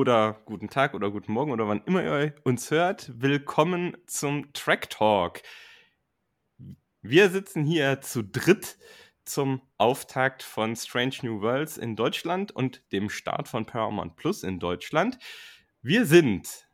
[0.00, 3.12] oder guten Tag oder guten Morgen oder wann immer ihr uns hört.
[3.20, 5.42] Willkommen zum Track Talk.
[7.02, 8.78] Wir sitzen hier zu dritt
[9.26, 14.58] zum Auftakt von Strange New Worlds in Deutschland und dem Start von Paramount Plus in
[14.58, 15.18] Deutschland.
[15.82, 16.66] Wir sind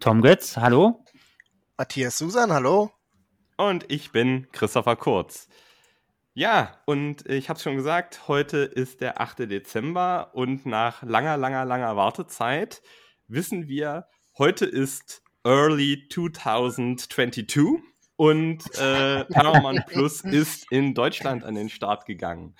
[0.00, 1.04] Tom Götz, hallo.
[1.78, 2.90] Matthias Susan, hallo.
[3.56, 5.48] und ich bin Christopher Kurz.
[6.40, 9.40] Ja, und ich habe es schon gesagt, heute ist der 8.
[9.40, 12.80] Dezember und nach langer, langer, langer Wartezeit
[13.28, 17.82] wissen wir, heute ist Early 2022
[18.16, 22.56] und äh, Paramount Plus ist in Deutschland an den Start gegangen.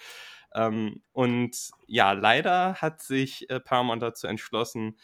[0.54, 4.98] Ähm, und ja, leider hat sich äh, Paramount dazu entschlossen,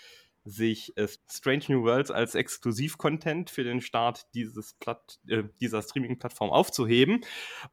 [0.47, 6.51] sich äh, Strange New Worlds als Exklusiv-Content für den Start dieses Platt, äh, dieser Streaming-Plattform
[6.51, 7.21] aufzuheben.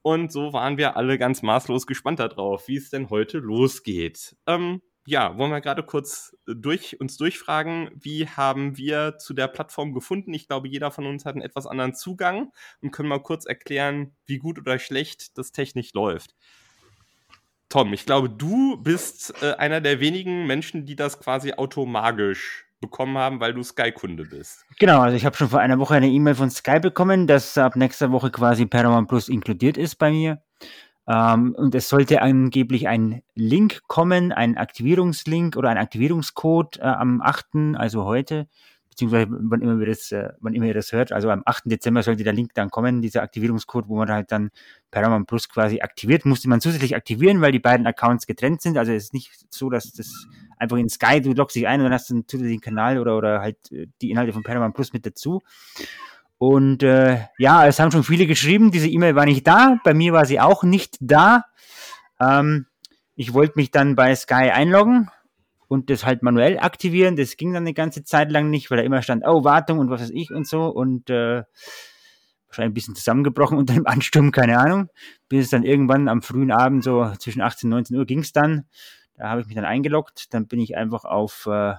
[0.01, 4.35] Und so waren wir alle ganz maßlos gespannt darauf, wie es denn heute losgeht.
[4.47, 9.47] Ähm, ja, wollen wir gerade kurz äh, durch uns durchfragen, wie haben wir zu der
[9.47, 10.33] Plattform gefunden?
[10.33, 12.51] Ich glaube, jeder von uns hat einen etwas anderen Zugang
[12.81, 16.35] und können mal kurz erklären, wie gut oder schlecht das technisch läuft.
[17.73, 23.17] Tom, ich glaube, du bist äh, einer der wenigen Menschen, die das quasi automagisch bekommen
[23.17, 24.63] haben, weil du Sky-Kunde bist.
[24.77, 27.75] Genau, also ich habe schon vor einer Woche eine E-Mail von Sky bekommen, dass ab
[27.75, 30.43] nächster Woche quasi Paramount Plus inkludiert ist bei mir.
[31.07, 37.23] Ähm, und es sollte angeblich ein Link kommen, ein Aktivierungslink oder ein Aktivierungscode äh, am
[37.23, 38.47] 8., also heute,
[38.93, 41.63] beziehungsweise wann immer, wir das, äh, wann immer ihr das hört, also am 8.
[41.65, 44.51] Dezember sollte der Link dann kommen, dieser Aktivierungscode, wo man halt dann
[44.91, 48.77] Paramount Plus quasi aktiviert, musste man zusätzlich aktivieren, weil die beiden Accounts getrennt sind.
[48.77, 51.85] Also es ist nicht so, dass das einfach in Sky, du loggst dich ein und
[51.85, 54.93] dann hast du einen zusätzlichen Kanal oder, oder halt äh, die Inhalte von Paramount Plus
[54.93, 55.41] mit dazu.
[56.37, 60.13] Und äh, ja, es haben schon viele geschrieben, diese E-Mail war nicht da, bei mir
[60.13, 61.45] war sie auch nicht da.
[62.19, 62.67] Ähm,
[63.15, 65.09] ich wollte mich dann bei Sky einloggen
[65.73, 67.15] und das halt manuell aktivieren.
[67.15, 69.89] Das ging dann eine ganze Zeit lang nicht, weil da immer stand, oh, Wartung und
[69.89, 70.67] was weiß ich und so.
[70.67, 71.41] Und äh,
[72.47, 74.89] wahrscheinlich ein bisschen zusammengebrochen unter dem Ansturm, keine Ahnung.
[75.29, 78.31] Bis es dann irgendwann am frühen Abend, so zwischen 18 und 19 Uhr, ging es
[78.31, 78.65] dann.
[79.15, 80.31] Da habe ich mich dann eingeloggt.
[80.35, 81.73] Dann bin ich einfach auf äh,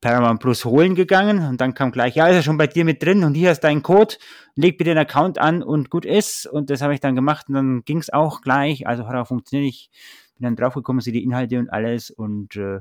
[0.00, 3.02] Paramount Plus holen gegangen und dann kam gleich, ja, ist er schon bei dir mit
[3.02, 4.16] drin und hier hast deinen Code,
[4.56, 6.46] leg bitte den Account an und gut ist.
[6.46, 8.86] Und das habe ich dann gemacht und dann ging es auch gleich.
[8.86, 9.68] Also hat auch funktioniert.
[9.68, 9.90] Ich
[10.38, 12.80] bin dann draufgekommen, sehe die Inhalte und alles und äh,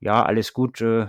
[0.00, 0.80] ja, alles gut.
[0.80, 1.08] Äh,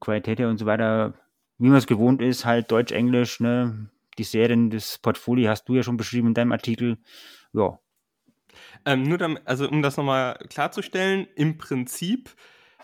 [0.00, 1.14] Qualität und so weiter,
[1.58, 3.90] wie man es gewohnt ist, halt Deutsch, Englisch, ne?
[4.18, 6.98] Die Serien, das Portfolio hast du ja schon beschrieben in deinem Artikel.
[7.52, 7.78] Ja,
[8.84, 12.30] Ähm, nur damit, also um das nochmal klarzustellen, im Prinzip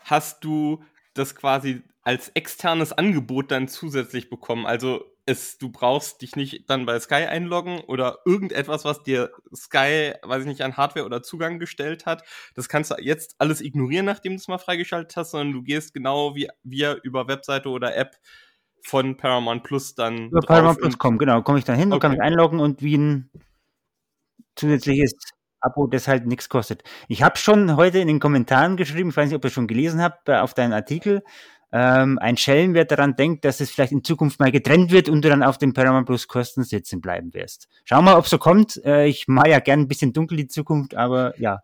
[0.04, 0.82] hast du
[1.14, 4.66] das quasi als externes Angebot dann zusätzlich bekommen.
[4.66, 10.14] Also es, du brauchst dich nicht dann bei Sky einloggen oder irgendetwas, was dir Sky,
[10.22, 12.24] weiß ich nicht, an Hardware oder Zugang gestellt hat.
[12.54, 15.94] Das kannst du jetzt alles ignorieren, nachdem du es mal freigeschaltet hast, sondern du gehst
[15.94, 18.16] genau wie wir über Webseite oder App
[18.84, 21.42] von Paramount Plus dann Über Paramount Plus kommen, genau.
[21.42, 22.18] Komme ich dann hin und kann Okay.
[22.18, 23.30] mich einloggen und wie ein
[24.56, 25.14] zusätzliches
[25.60, 26.82] Abo, das halt nichts kostet.
[27.08, 30.02] Ich habe schon heute in den Kommentaren geschrieben, ich weiß nicht, ob ihr schon gelesen
[30.02, 31.22] habt, äh, auf deinen Artikel,
[31.72, 35.24] ähm, ein Schelm, wer daran denkt, dass es vielleicht in Zukunft mal getrennt wird und
[35.24, 37.68] du dann auf dem Paramount Plus Kosten sitzen bleiben wirst.
[37.84, 38.76] Schau mal, ob so kommt.
[38.84, 41.62] Äh, ich mal ja gern ein bisschen dunkel die Zukunft, aber ja.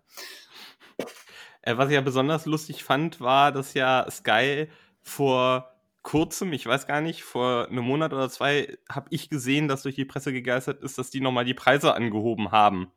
[1.60, 4.68] Äh, was ich ja besonders lustig fand, war, dass ja Sky
[5.02, 9.82] vor kurzem, ich weiß gar nicht, vor einem Monat oder zwei, habe ich gesehen, dass
[9.82, 12.90] durch die Presse gegeistert ist, dass die nochmal die Preise angehoben haben.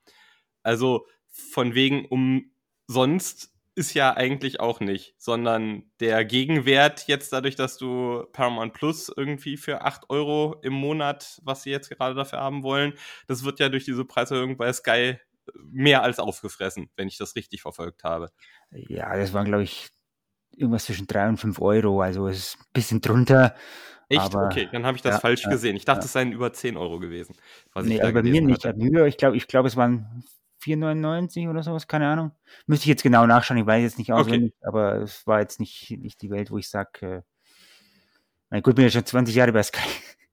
[0.63, 7.77] Also von wegen umsonst ist ja eigentlich auch nicht, sondern der Gegenwert jetzt dadurch, dass
[7.77, 12.63] du Paramount Plus irgendwie für 8 Euro im Monat, was sie jetzt gerade dafür haben
[12.63, 12.93] wollen,
[13.27, 15.17] das wird ja durch diese Preiserhöhung bei Sky
[15.63, 18.31] mehr als aufgefressen, wenn ich das richtig verfolgt habe.
[18.71, 19.89] Ja, das waren, glaube ich,
[20.55, 22.01] irgendwas zwischen drei und fünf Euro.
[22.01, 23.55] Also es ist ein bisschen drunter.
[24.09, 24.21] Echt?
[24.21, 25.75] Aber- okay, dann habe ich das ja, falsch ja, gesehen.
[25.77, 26.05] Ich dachte, ja.
[26.05, 27.35] es seien über 10 Euro gewesen.
[27.73, 28.65] Was ich Nee, da also bei mir nicht.
[28.65, 29.07] hatte.
[29.07, 30.23] Ich glaube, ich, glaub, es waren
[30.63, 32.31] 4,99 oder sowas, keine Ahnung.
[32.67, 34.21] Müsste ich jetzt genau nachschauen, ich weiß jetzt nicht Okay.
[34.21, 37.21] auswendig, aber es war jetzt nicht, nicht die Welt, wo ich sage, äh,
[38.49, 39.87] na gut, bin ja schon 20 Jahre bei Sky.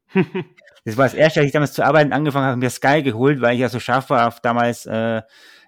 [0.84, 3.54] Das war das erste, als ich damals zu arbeiten angefangen habe, mir Sky geholt, weil
[3.54, 5.20] ich ja so scharf war auf damals äh,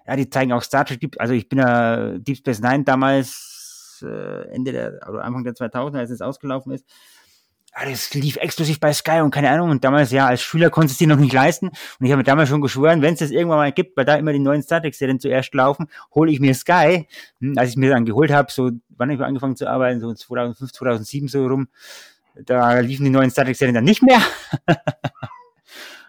[0.07, 4.47] ja, die zeigen auch Star Trek, also ich bin ja Deep Space Nine damals, äh,
[4.49, 6.85] Ende der, oder Anfang der 2000er, als es ausgelaufen ist,
[7.73, 9.69] ja, das lief exklusiv bei Sky und keine Ahnung.
[9.69, 11.67] Und damals, ja, als Schüler konntest es dir noch nicht leisten.
[11.67, 14.15] Und ich habe mir damals schon geschworen, wenn es das irgendwann mal gibt, weil da
[14.15, 17.07] immer die neuen Star Trek-Serien zuerst laufen, hole ich mir Sky.
[17.39, 20.73] Hm, als ich mir dann geholt habe, so, wann ich angefangen zu arbeiten, so 2005,
[20.73, 21.69] 2007 so rum,
[22.35, 24.21] da liefen die neuen Star Trek-Serien dann nicht mehr.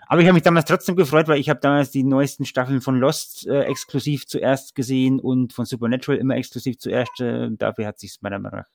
[0.08, 2.98] Aber ich habe mich damals trotzdem gefreut, weil ich habe damals die neuesten Staffeln von
[2.98, 7.18] Lost äh, exklusiv zuerst gesehen und von Supernatural immer exklusiv zuerst.
[7.20, 8.68] Äh, dafür hat sich meiner Meinung nach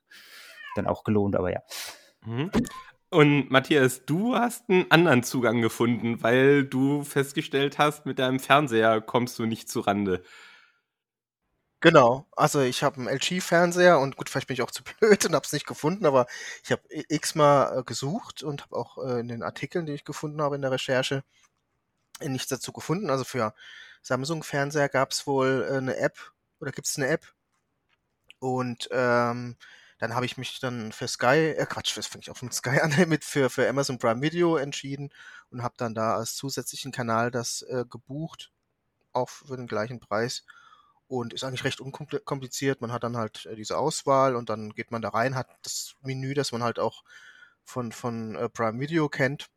[0.77, 1.59] dann auch gelohnt, aber ja.
[2.27, 2.51] Mhm.
[3.09, 9.00] Und Matthias, du hast einen anderen Zugang gefunden, weil du festgestellt hast, mit deinem Fernseher
[9.00, 10.24] kommst du nicht zu Rande.
[11.79, 15.35] Genau, also ich habe einen LG-Fernseher und gut, vielleicht bin ich auch zu blöd und
[15.35, 16.25] habe es nicht gefunden, aber
[16.63, 20.41] ich habe x-mal äh, gesucht und habe auch äh, in den Artikeln, die ich gefunden
[20.41, 21.23] habe in der Recherche,
[22.19, 23.09] nichts dazu gefunden.
[23.09, 23.53] Also für
[24.01, 26.18] Samsung-Fernseher gab es wohl äh, eine App
[26.59, 27.25] oder gibt es eine App
[28.39, 29.56] und ähm,
[29.97, 32.79] dann habe ich mich dann für Sky, äh Quatsch, das fange ich auch von Sky
[32.81, 35.09] an, mit für, für Amazon Prime Video entschieden
[35.49, 38.51] und habe dann da als zusätzlichen Kanal das äh, gebucht,
[39.13, 40.44] auch für den gleichen Preis
[41.07, 42.81] und ist eigentlich recht unkompliziert.
[42.81, 45.95] Man hat dann halt äh, diese Auswahl und dann geht man da rein, hat das
[46.01, 47.03] Menü, das man halt auch
[47.63, 49.49] von, von äh, Prime Video kennt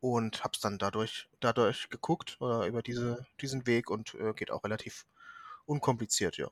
[0.00, 4.64] und hab's dann dadurch, dadurch geguckt oder über diese, diesen Weg und äh, geht auch
[4.64, 5.06] relativ
[5.66, 6.48] unkompliziert, ja.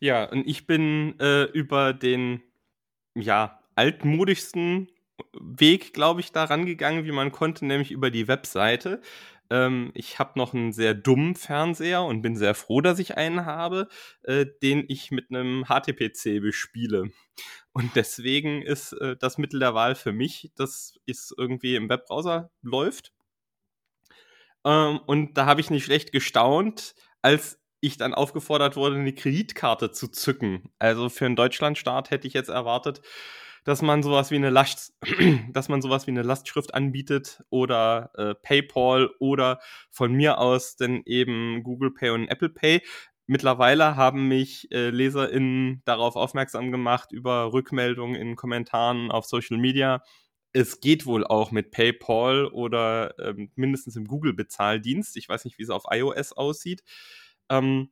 [0.00, 2.42] Ja, und ich bin äh, über den
[3.14, 4.90] ja, altmodischsten
[5.38, 9.02] Weg, glaube ich, da rangegangen, wie man konnte, nämlich über die Webseite.
[9.50, 13.44] Ähm, ich habe noch einen sehr dummen Fernseher und bin sehr froh, dass ich einen
[13.46, 13.88] habe,
[14.22, 17.10] äh, den ich mit einem HTPC bespiele.
[17.72, 22.50] Und deswegen ist äh, das Mittel der Wahl für mich, dass es irgendwie im Webbrowser
[22.62, 23.12] läuft.
[24.64, 29.90] Ähm, und da habe ich nicht schlecht gestaunt, als ich dann aufgefordert wurde, eine Kreditkarte
[29.90, 30.70] zu zücken.
[30.78, 33.00] Also für einen Deutschlandstart hätte ich jetzt erwartet,
[33.64, 34.94] dass man sowas wie eine Last,
[35.52, 39.60] dass man sowas wie eine Lastschrift anbietet oder äh, PayPal oder
[39.90, 42.82] von mir aus denn eben Google Pay und Apple Pay.
[43.26, 50.02] Mittlerweile haben mich äh, LeserInnen darauf aufmerksam gemacht über Rückmeldungen in Kommentaren auf Social Media.
[50.52, 55.16] Es geht wohl auch mit PayPal oder ähm, mindestens im Google-Bezahldienst.
[55.16, 56.82] Ich weiß nicht, wie es auf iOS aussieht.
[57.50, 57.90] Ähm,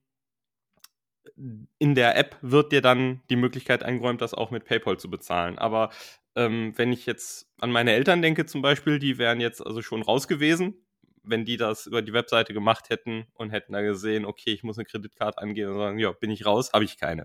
[1.79, 5.59] in der App wird dir dann die Möglichkeit eingeräumt, das auch mit PayPal zu bezahlen.
[5.59, 5.91] Aber
[6.35, 10.03] ähm, wenn ich jetzt an meine Eltern denke zum Beispiel, die wären jetzt also schon
[10.03, 10.75] raus gewesen,
[11.23, 14.79] wenn die das über die Webseite gemacht hätten und hätten da gesehen, okay, ich muss
[14.79, 17.23] eine Kreditkarte angehen und sagen, ja, bin ich raus, habe ich keine.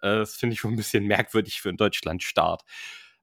[0.00, 2.62] Äh, das finde ich schon ein bisschen merkwürdig für einen Deutschlandstart.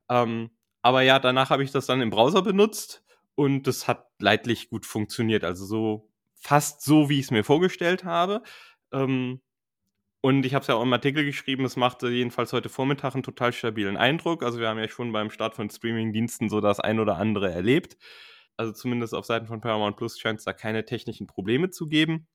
[0.10, 0.52] Ähm,
[0.82, 3.04] aber ja, danach habe ich das dann im Browser benutzt
[3.36, 5.44] und das hat leidlich gut funktioniert.
[5.44, 6.10] Also so
[6.44, 8.44] fast so, wie ich es mir vorgestellt habe.
[8.92, 9.42] Ähm,
[10.22, 13.24] und ich habe es ja auch im Artikel geschrieben, es machte jedenfalls heute Vormittag einen
[13.24, 14.44] total stabilen Eindruck.
[14.44, 17.98] Also wir haben ja schon beim Start von Streaming-Diensten so das ein oder andere erlebt.
[18.58, 22.28] Also zumindest auf Seiten von Paramount Plus scheint es da keine technischen Probleme zu geben.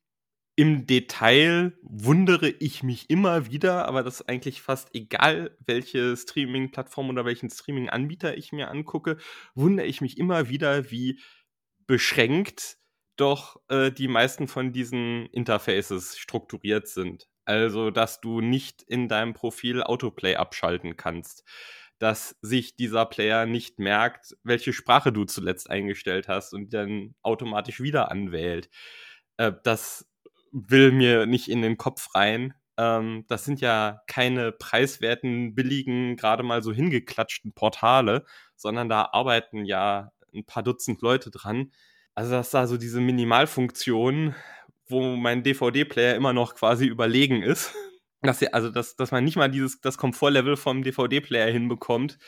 [0.57, 7.11] Im Detail wundere ich mich immer wieder, aber das ist eigentlich fast egal, welche Streaming-Plattform
[7.11, 9.19] oder welchen Streaming-Anbieter ich mir angucke,
[9.55, 11.21] wundere ich mich immer wieder, wie
[11.87, 12.78] beschränkt
[13.21, 17.29] doch äh, die meisten von diesen Interfaces strukturiert sind.
[17.45, 21.45] Also, dass du nicht in deinem Profil Autoplay abschalten kannst.
[21.99, 27.81] Dass sich dieser Player nicht merkt, welche Sprache du zuletzt eingestellt hast und dann automatisch
[27.81, 28.69] wieder anwählt.
[29.39, 30.07] Äh, das
[30.53, 32.55] will mir nicht in den Kopf rein.
[32.77, 38.25] Ähm, das sind ja keine preiswerten, billigen, gerade mal so hingeklatschten Portale,
[38.57, 41.73] sondern da arbeiten ja ein paar Dutzend Leute dran.
[42.19, 44.35] Also, dass da so diese Minimalfunktion
[44.89, 47.73] wo mein DVD-Player immer noch quasi überlegen ist.
[48.21, 52.19] Dass, also, dass, dass man nicht mal dieses, das Komfortlevel vom DVD-Player hinbekommt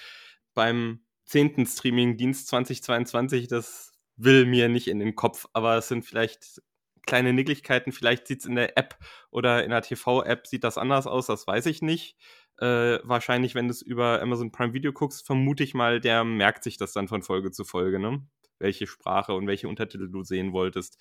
[0.55, 6.63] beim zehnten Streaming-Dienst 2022, das will mir nicht in den Kopf, aber es sind vielleicht
[7.07, 9.01] kleine Nicklichkeiten, vielleicht sieht es in der App
[9.33, 12.17] oder in der TV-App sieht das anders aus, das weiß ich nicht.
[12.61, 16.63] Äh, wahrscheinlich, wenn du es über Amazon Prime Video guckst, vermute ich mal, der merkt
[16.63, 18.23] sich das dann von Folge zu Folge, ne?
[18.61, 20.99] Welche Sprache und welche Untertitel du sehen wolltest.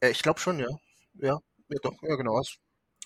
[0.00, 0.68] Äh, ich glaube schon, ja.
[1.14, 2.42] Ja, ja doch, ja genau.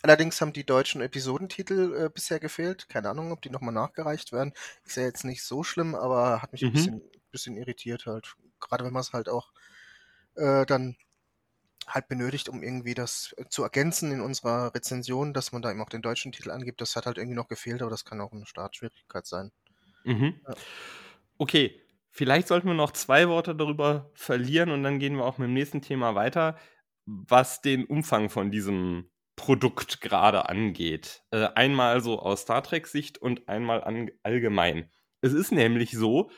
[0.03, 2.89] Allerdings haben die deutschen Episodentitel äh, bisher gefehlt.
[2.89, 4.53] Keine Ahnung, ob die nochmal nachgereicht werden.
[4.85, 6.69] Ist ja jetzt nicht so schlimm, aber hat mich mhm.
[6.69, 8.35] ein bisschen, bisschen irritiert halt.
[8.61, 9.53] Gerade wenn man es halt auch
[10.35, 10.97] äh, dann
[11.87, 15.89] halt benötigt, um irgendwie das zu ergänzen in unserer Rezension, dass man da eben auch
[15.89, 16.81] den deutschen Titel angibt.
[16.81, 19.53] Das hat halt irgendwie noch gefehlt, aber das kann auch eine Startschwierigkeit sein.
[20.05, 20.41] Mhm.
[20.47, 20.55] Ja.
[21.39, 21.81] Okay,
[22.13, 25.55] vielleicht sollten wir noch zwei Worte darüber verlieren und dann gehen wir auch mit dem
[25.55, 26.57] nächsten Thema weiter
[27.07, 31.25] was den Umfang von diesem Produkt gerade angeht.
[31.31, 33.83] Äh, einmal so aus Star Trek-Sicht und einmal
[34.23, 34.91] allgemein.
[35.21, 36.31] Es ist nämlich so,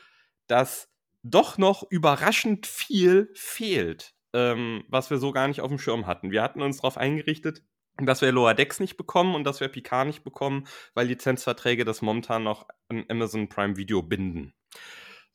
[0.47, 0.89] dass
[1.23, 6.31] doch noch überraschend viel fehlt, ähm, was wir so gar nicht auf dem Schirm hatten.
[6.31, 7.63] Wir hatten uns darauf eingerichtet,
[7.97, 12.01] dass wir Lower Decks nicht bekommen und dass wir Picard nicht bekommen, weil Lizenzverträge das
[12.01, 14.53] momentan noch an Amazon Prime Video binden.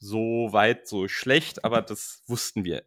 [0.00, 2.84] So weit, so schlecht, aber das wussten wir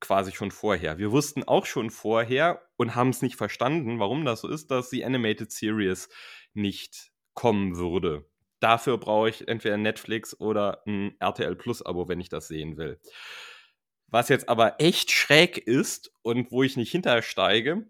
[0.00, 0.98] quasi schon vorher.
[0.98, 4.90] Wir wussten auch schon vorher und haben es nicht verstanden, warum das so ist, dass
[4.90, 6.08] die Animated Series
[6.52, 8.28] nicht kommen würde.
[8.60, 13.00] Dafür brauche ich entweder Netflix oder ein RTL Plus Abo, wenn ich das sehen will.
[14.08, 17.88] Was jetzt aber echt schräg ist und wo ich nicht hintersteige,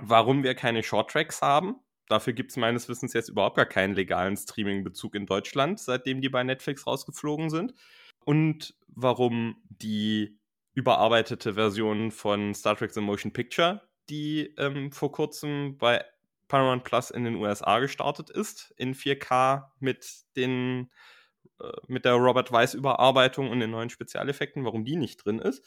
[0.00, 1.76] warum wir keine Shorttracks haben.
[2.08, 6.28] Dafür gibt es meines Wissens jetzt überhaupt gar keinen legalen Streaming-Bezug in Deutschland, seitdem die
[6.28, 7.74] bei Netflix rausgeflogen sind.
[8.24, 10.38] Und warum die
[10.74, 16.04] überarbeitete Version von Star Trek The Motion Picture, die ähm, vor kurzem bei
[16.48, 20.06] Paramount Plus in den USA gestartet ist, in 4K mit
[20.36, 20.90] den
[21.60, 25.64] äh, mit der Robert Weiss Überarbeitung und den neuen Spezialeffekten, warum die nicht drin ist.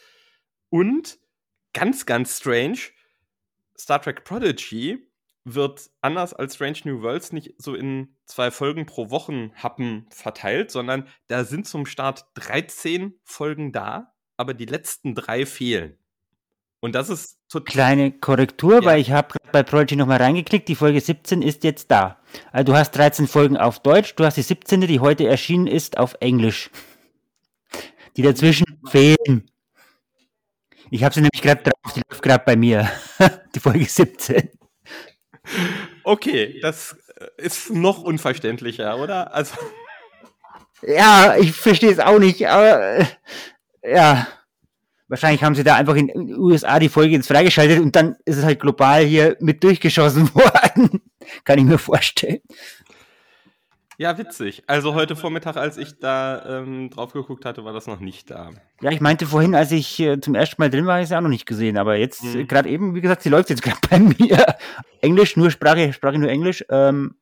[0.69, 1.17] Und
[1.73, 2.79] ganz, ganz strange,
[3.77, 5.07] Star Trek Prodigy
[5.45, 10.71] wird anders als Strange New Worlds nicht so in zwei Folgen pro Wochen Happen verteilt,
[10.71, 15.97] sondern da sind zum Start 13 Folgen da, aber die letzten drei fehlen.
[16.79, 17.71] Und das ist total.
[17.71, 18.85] Kleine Korrektur, ja.
[18.85, 22.19] weil ich habe bei Prodigy nochmal reingeklickt, die Folge 17 ist jetzt da.
[22.51, 25.97] Also du hast 13 Folgen auf Deutsch, du hast die 17, die heute erschienen ist,
[25.97, 26.69] auf Englisch.
[28.17, 29.49] Die dazwischen fehlen.
[30.89, 32.89] Ich habe sie nämlich gerade drauf, die läuft gerade bei mir.
[33.55, 34.49] die Folge 17.
[36.03, 36.97] Okay, das
[37.37, 39.33] ist noch unverständlicher, oder?
[39.33, 39.55] Also.
[40.81, 43.05] Ja, ich verstehe es auch nicht, aber äh,
[43.83, 44.27] ja.
[45.07, 48.37] Wahrscheinlich haben sie da einfach in den USA die Folge jetzt freigeschaltet und dann ist
[48.37, 51.01] es halt global hier mit durchgeschossen worden.
[51.43, 52.39] Kann ich mir vorstellen.
[53.97, 54.63] Ja, witzig.
[54.67, 58.51] Also heute Vormittag, als ich da ähm, drauf geguckt hatte, war das noch nicht da.
[58.81, 61.21] Ja, ich meinte vorhin, als ich äh, zum ersten Mal drin war, ist es auch
[61.21, 61.77] noch nicht gesehen.
[61.77, 62.41] Aber jetzt, mhm.
[62.41, 64.55] äh, gerade eben, wie gesagt, sie läuft jetzt gerade bei mir.
[65.01, 66.65] Englisch, nur Sprache, Sprache nur Englisch.
[66.69, 67.15] Ähm,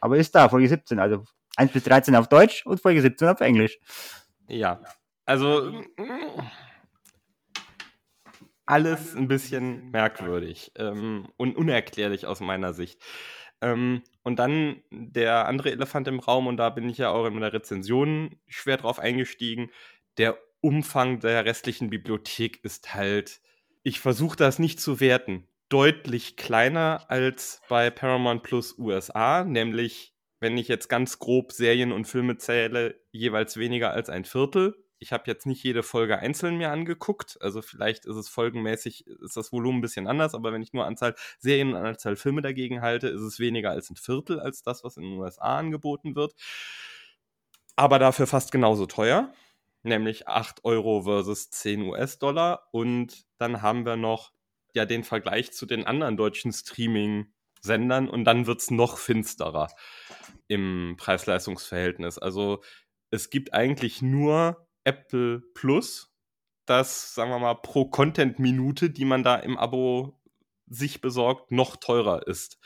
[0.00, 1.00] aber ist da, Folge 17.
[1.00, 1.24] Also
[1.56, 3.78] 1 bis 13 auf Deutsch und Folge 17 auf Englisch.
[4.48, 4.80] Ja,
[5.24, 5.82] also
[8.66, 13.00] alles ein bisschen merkwürdig ähm, und unerklärlich aus meiner Sicht.
[13.62, 17.34] Ähm, und dann der andere Elefant im Raum, und da bin ich ja auch in
[17.34, 19.70] meiner Rezension schwer drauf eingestiegen.
[20.18, 23.40] Der Umfang der restlichen Bibliothek ist halt,
[23.82, 30.58] ich versuche das nicht zu werten, deutlich kleiner als bei Paramount Plus USA, nämlich, wenn
[30.58, 35.24] ich jetzt ganz grob Serien und Filme zähle, jeweils weniger als ein Viertel ich habe
[35.26, 37.36] jetzt nicht jede Folge einzeln mir angeguckt.
[37.40, 40.86] Also vielleicht ist es folgenmäßig, ist das Volumen ein bisschen anders, aber wenn ich nur
[40.86, 44.84] Anzahl Serien und Anzahl Filme dagegen halte, ist es weniger als ein Viertel als das,
[44.84, 46.34] was in den USA angeboten wird.
[47.74, 49.32] Aber dafür fast genauso teuer,
[49.82, 52.68] nämlich 8 Euro versus 10 US-Dollar.
[52.70, 54.32] Und dann haben wir noch
[54.72, 59.68] ja den Vergleich zu den anderen deutschen Streaming-Sendern und dann wird es noch finsterer
[60.46, 62.18] im Preis-Leistungs-Verhältnis.
[62.18, 62.62] Also
[63.10, 66.14] es gibt eigentlich nur Apple Plus,
[66.66, 70.20] das, sagen wir mal, pro Content-Minute, die man da im Abo
[70.66, 72.58] sich besorgt, noch teurer ist.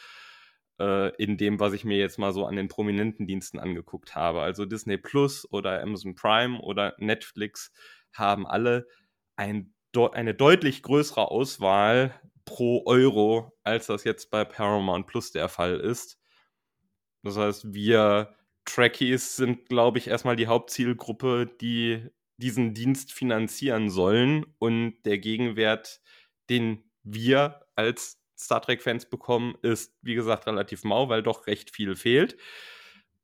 [0.79, 4.43] Äh, in dem, was ich mir jetzt mal so an den prominenten Diensten angeguckt habe.
[4.43, 7.73] Also Disney Plus oder Amazon Prime oder Netflix
[8.13, 8.87] haben alle
[9.37, 9.75] ein,
[10.13, 16.19] eine deutlich größere Auswahl pro Euro, als das jetzt bei Paramount Plus der Fall ist.
[17.23, 24.45] Das heißt, wir Trekkies sind, glaube ich, erstmal die Hauptzielgruppe, die diesen Dienst finanzieren sollen.
[24.59, 26.01] Und der Gegenwert,
[26.51, 31.97] den wir als Star Trek-Fans bekommen, ist, wie gesagt, relativ mau, weil doch recht viel
[31.97, 32.37] fehlt.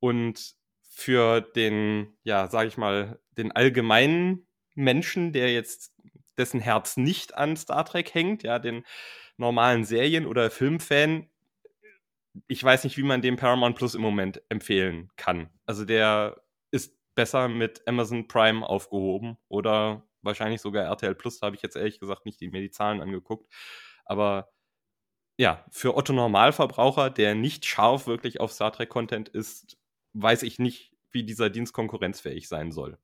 [0.01, 5.93] Und für den, ja, sag ich mal, den allgemeinen Menschen, der jetzt
[6.39, 8.85] dessen Herz nicht an Star Trek hängt, ja, den
[9.37, 11.29] normalen Serien- oder Filmfan,
[12.49, 15.51] ich weiß nicht, wie man den Paramount Plus im Moment empfehlen kann.
[15.67, 21.41] Also der ist besser mit Amazon Prime aufgehoben oder wahrscheinlich sogar RTL Plus.
[21.41, 23.53] Da habe ich jetzt ehrlich gesagt nicht die, mir die Zahlen angeguckt.
[24.05, 24.51] Aber
[25.37, 29.79] ja, für Otto Normalverbraucher, der nicht scharf wirklich auf Star Trek Content ist,
[30.15, 32.99] weiß ich nicht, wie dieser Dienst konkurrenzfähig sein soll.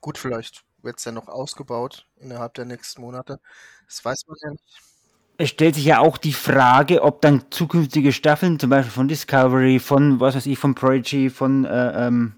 [0.00, 3.40] Gut, vielleicht wird es ja noch ausgebaut innerhalb der nächsten Monate.
[3.86, 4.91] Das weiß man ja nicht
[5.38, 9.78] es stellt sich ja auch die Frage, ob dann zukünftige Staffeln, zum Beispiel von Discovery,
[9.78, 12.34] von was weiß ich, von Prodigy, von äh, ähm,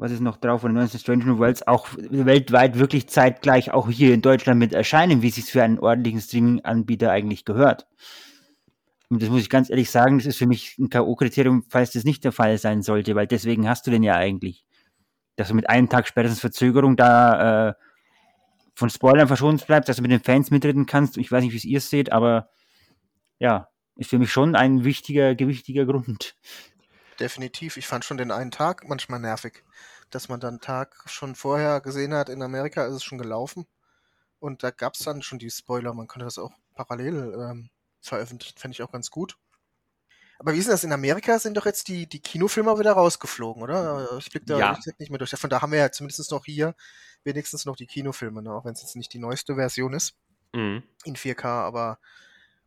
[0.00, 3.90] was ist noch drauf von den 19 Strange New Worlds, auch weltweit wirklich zeitgleich auch
[3.90, 7.86] hier in Deutschland mit erscheinen, wie es sich für einen ordentlichen Streaming-Anbieter eigentlich gehört.
[9.10, 12.04] Und das muss ich ganz ehrlich sagen, das ist für mich ein K.O.-Kriterium, falls das
[12.04, 14.64] nicht der Fall sein sollte, weil deswegen hast du den ja eigentlich.
[15.36, 17.74] Dass du mit einem Tag spätestens Verzögerung da äh,
[18.80, 21.18] von Spoilern verschont bleibst, dass du mit den Fans mitreden kannst.
[21.18, 22.48] Ich weiß nicht, wie es ihr seht, aber
[23.38, 26.34] ja, ist für mich schon ein wichtiger, gewichtiger Grund.
[27.20, 27.76] Definitiv.
[27.76, 29.62] Ich fand schon den einen Tag manchmal nervig,
[30.08, 33.66] dass man dann einen Tag schon vorher gesehen hat, in Amerika ist es schon gelaufen.
[34.38, 35.92] Und da gab es dann schon die Spoiler.
[35.92, 37.68] Man konnte das auch parallel ähm,
[38.00, 38.56] veröffentlichen.
[38.56, 39.36] Fände ich auch ganz gut.
[40.38, 40.84] Aber wie ist denn das?
[40.84, 44.16] In Amerika sind doch jetzt die, die Kinofilme wieder rausgeflogen, oder?
[44.16, 44.78] Ich blick da Ja.
[44.98, 45.32] nicht mehr durch.
[45.32, 46.74] Von da haben wir ja zumindest noch hier
[47.24, 48.52] wenigstens noch die Kinofilme, ne?
[48.52, 50.14] auch wenn es jetzt nicht die neueste Version ist
[50.54, 50.82] Mhm.
[51.04, 51.98] in 4K, aber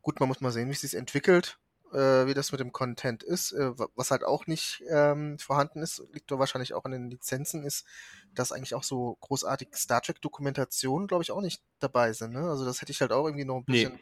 [0.02, 1.58] gut, man muss mal sehen, wie es sich entwickelt,
[1.92, 3.52] äh, wie das mit dem Content ist.
[3.52, 7.10] Äh, wa- was halt auch nicht ähm, vorhanden ist, liegt doch wahrscheinlich auch an den
[7.10, 7.86] Lizenzen, ist,
[8.34, 12.34] dass eigentlich auch so großartig Star Trek-Dokumentationen, glaube ich, auch nicht dabei sind.
[12.34, 12.50] Ne?
[12.50, 13.84] Also das hätte ich halt auch irgendwie noch ein Nee.
[13.86, 14.00] bisschen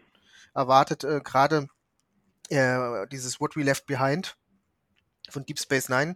[0.53, 1.03] erwartet.
[1.03, 1.67] Äh, Gerade
[2.50, 4.38] äh, dieses What We Left Behind
[5.29, 6.15] von Deep Space Nine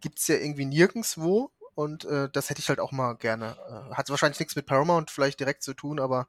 [0.00, 1.50] gibt's ja irgendwie nirgendwo.
[1.74, 3.56] Und äh, das hätte ich halt auch mal gerne.
[3.68, 6.28] Äh, hat wahrscheinlich nichts mit Paramount vielleicht direkt zu tun, aber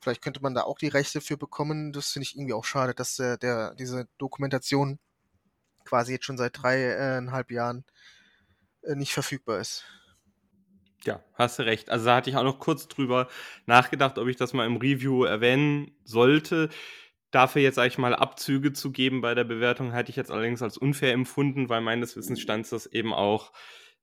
[0.00, 1.92] vielleicht könnte man da auch die Rechte für bekommen.
[1.92, 4.98] Das finde ich irgendwie auch schade, dass äh, der, diese Dokumentation
[5.84, 7.84] quasi jetzt schon seit dreieinhalb Jahren
[8.82, 9.84] äh, nicht verfügbar ist.
[11.04, 11.90] Ja, hast du recht.
[11.90, 13.28] Also da hatte ich auch noch kurz drüber
[13.66, 16.68] nachgedacht, ob ich das mal im Review erwähnen sollte.
[17.32, 20.62] Dafür jetzt, sag ich mal, Abzüge zu geben bei der Bewertung, hatte ich jetzt allerdings
[20.62, 23.52] als unfair empfunden, weil meines Wissens stand das eben auch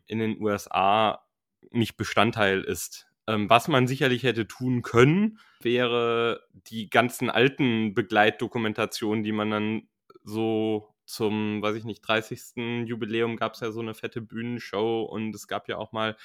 [0.10, 1.24] in den USA
[1.72, 3.08] nicht Bestandteil ist.
[3.28, 9.88] Ähm, was man sicherlich hätte tun können, wäre die ganzen alten Begleitdokumentationen, die man dann
[10.24, 12.88] so zum, weiß ich nicht, 30.
[12.88, 16.16] Jubiläum gab es ja so eine fette Bühnenshow und es gab ja auch mal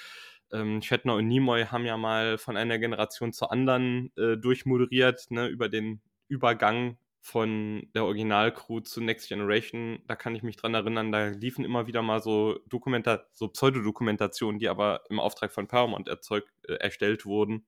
[0.52, 5.48] ähm, Shatner und Nimoy haben ja mal von einer Generation zur anderen äh, durchmoderiert, ne,
[5.48, 10.02] über den Übergang von der Originalcrew zu Next Generation.
[10.06, 14.58] Da kann ich mich dran erinnern, da liefen immer wieder mal so Dokumenta so Pseudodokumentationen,
[14.58, 17.64] die aber im Auftrag von Paramount erzeugt, äh, erstellt wurden.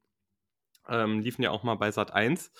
[0.91, 2.53] Ähm, liefen ja auch mal bei Sat 1.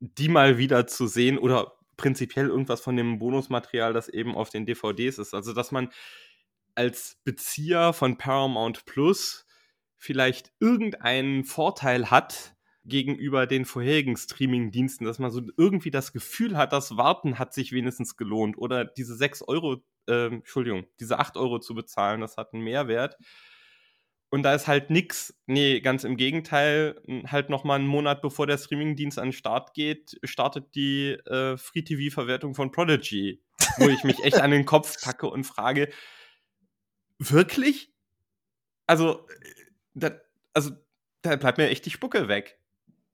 [0.00, 4.66] Die mal wieder zu sehen oder prinzipiell irgendwas von dem Bonusmaterial, das eben auf den
[4.66, 5.32] DVDs ist.
[5.32, 5.88] Also, dass man
[6.74, 9.46] als Bezieher von Paramount Plus
[9.96, 12.53] vielleicht irgendeinen Vorteil hat
[12.84, 17.72] gegenüber den vorherigen Streaming-Diensten, dass man so irgendwie das Gefühl hat, das Warten hat sich
[17.72, 22.52] wenigstens gelohnt oder diese 6 Euro, äh, Entschuldigung, diese 8 Euro zu bezahlen, das hat
[22.52, 23.16] einen Mehrwert.
[24.30, 28.58] Und da ist halt nix, nee, ganz im Gegenteil, halt nochmal einen Monat bevor der
[28.58, 33.40] Streamingdienst an den Start geht, startet die äh, Free-TV-Verwertung von Prodigy,
[33.78, 35.88] wo ich mich echt an den Kopf packe und frage,
[37.18, 37.92] wirklich?
[38.86, 39.26] Also,
[39.94, 40.10] da,
[40.52, 40.72] also,
[41.22, 42.58] da bleibt mir echt die Spucke weg.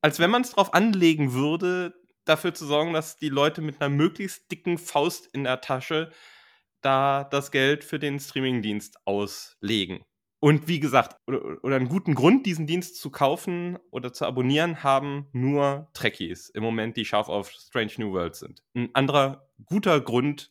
[0.02, 3.94] Als wenn man es drauf anlegen würde, dafür zu sorgen, dass die Leute mit einer
[3.94, 6.10] möglichst dicken Faust in der Tasche
[6.80, 10.02] da das Geld für den Streamingdienst auslegen.
[10.42, 14.82] Und wie gesagt, oder, oder einen guten Grund, diesen Dienst zu kaufen oder zu abonnieren,
[14.82, 18.62] haben nur Trekkies im Moment, die scharf auf Strange New World sind.
[18.74, 20.50] Ein anderer guter Grund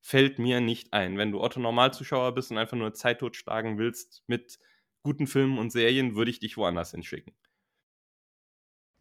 [0.00, 1.18] fällt mir nicht ein.
[1.18, 4.60] Wenn du Otto Normalzuschauer bist und einfach nur Zeit totschlagen willst mit
[5.02, 7.34] guten Filmen und Serien, würde ich dich woanders hinschicken.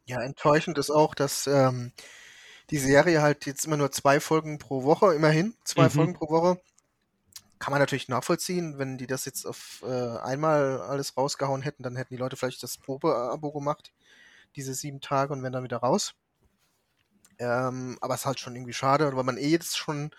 [0.06, 1.92] Ja, enttäuschend ist auch, dass ähm,
[2.70, 5.90] die Serie halt jetzt immer nur zwei Folgen pro Woche, immerhin zwei Mhm.
[5.90, 6.62] Folgen pro Woche.
[7.60, 11.96] Kann man natürlich nachvollziehen, wenn die das jetzt auf äh, einmal alles rausgehauen hätten, dann
[11.96, 13.94] hätten die Leute vielleicht das Probeabo gemacht,
[14.56, 16.14] diese sieben Tage und wären dann wieder raus.
[17.40, 20.12] Ähm, aber es ist halt schon irgendwie schade, weil man eh jetzt schon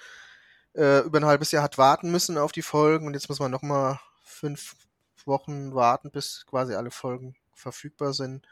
[0.74, 3.50] äh, über ein halbes Jahr hat warten müssen auf die Folgen und jetzt muss man
[3.50, 4.76] nochmal fünf
[5.24, 8.46] Wochen warten, bis quasi alle Folgen verfügbar sind.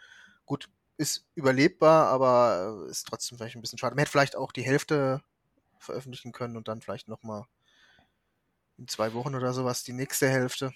[0.47, 3.95] Gut, ist überlebbar, aber äh, ist trotzdem vielleicht ein bisschen schade.
[3.95, 5.23] Man hätte vielleicht auch die Hälfte
[5.79, 7.45] veröffentlichen können und dann vielleicht nochmal
[8.79, 10.73] in zwei Wochen oder sowas die nächste Hälfte.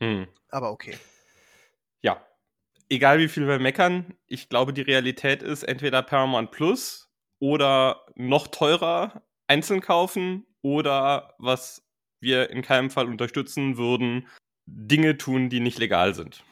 [0.00, 0.26] Hm.
[0.48, 0.96] Aber okay.
[2.02, 2.24] Ja,
[2.88, 8.48] egal wie viel wir meckern, ich glaube, die Realität ist entweder Paramount Plus oder noch
[8.48, 11.82] teurer einzeln kaufen oder was
[12.20, 14.26] wir in keinem Fall unterstützen würden,
[14.66, 16.42] Dinge tun, die nicht legal sind.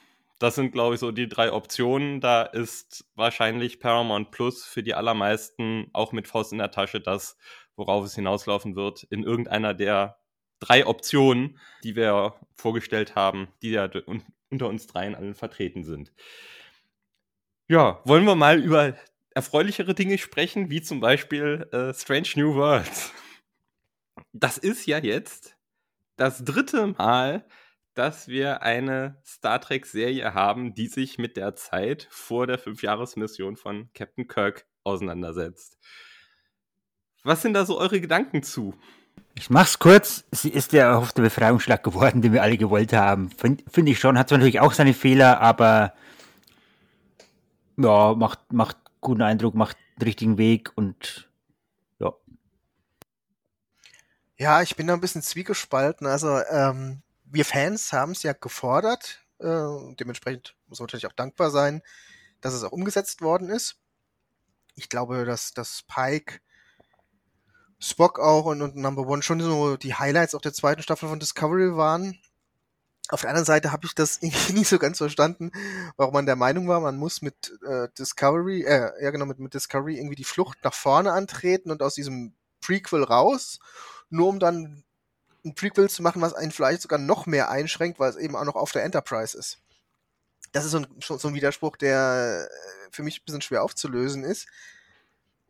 [0.43, 2.21] Das sind, glaube ich, so die drei Optionen.
[2.21, 7.37] Da ist wahrscheinlich Paramount Plus für die allermeisten auch mit Faust in der Tasche das,
[7.77, 10.19] worauf es hinauslaufen wird, in irgendeiner der
[10.59, 16.13] drei Optionen, die wir vorgestellt haben, die ja un unter uns dreien allen vertreten sind.
[17.69, 18.95] Ja, wollen wir mal über
[19.31, 23.13] erfreulichere Dinge sprechen, wie zum Beispiel äh, Strange New Worlds.
[24.33, 25.57] Das ist ja jetzt
[26.17, 27.47] das dritte Mal,
[27.95, 33.91] dass wir eine Star Trek-Serie haben, die sich mit der Zeit vor der Fünfjahresmission von
[33.95, 35.79] Captain Kirk auseinandersetzt.
[37.25, 38.75] Was sind da so eure Gedanken zu?
[39.35, 40.25] Ich mach's kurz.
[40.31, 43.31] Sie ist der erhoffte Befreiungsschlag geworden, den wir alle gewollt haben.
[43.31, 44.19] Finde find ich schon.
[44.19, 45.95] Hat zwar natürlich auch seine Fehler, aber
[47.77, 51.31] ja, macht, macht guten Eindruck, macht den richtigen Weg und
[51.99, 52.13] ja.
[54.37, 56.07] Ja, ich bin da ein bisschen zwiegespalten.
[56.07, 59.25] Also, ähm, wir Fans haben es ja gefordert.
[59.39, 61.83] Äh, dementsprechend muss man natürlich auch dankbar sein,
[62.41, 63.77] dass es auch umgesetzt worden ist.
[64.75, 66.41] Ich glaube, dass, dass Pike
[67.79, 71.19] Spock auch und, und Number One schon so die Highlights auch der zweiten Staffel von
[71.19, 72.21] Discovery waren.
[73.09, 75.51] Auf der anderen Seite habe ich das irgendwie nicht so ganz verstanden,
[75.97, 79.55] warum man der Meinung war, man muss mit äh, Discovery, äh, ja genau, mit, mit
[79.55, 83.59] Discovery irgendwie die Flucht nach vorne antreten und aus diesem Prequel raus,
[84.11, 84.85] nur um dann
[85.45, 88.45] ein Prequel zu machen, was einen vielleicht sogar noch mehr einschränkt, weil es eben auch
[88.45, 89.59] noch auf der Enterprise ist.
[90.53, 94.25] Das ist so ein, so ein Widerspruch, der äh, für mich ein bisschen schwer aufzulösen
[94.25, 94.47] ist.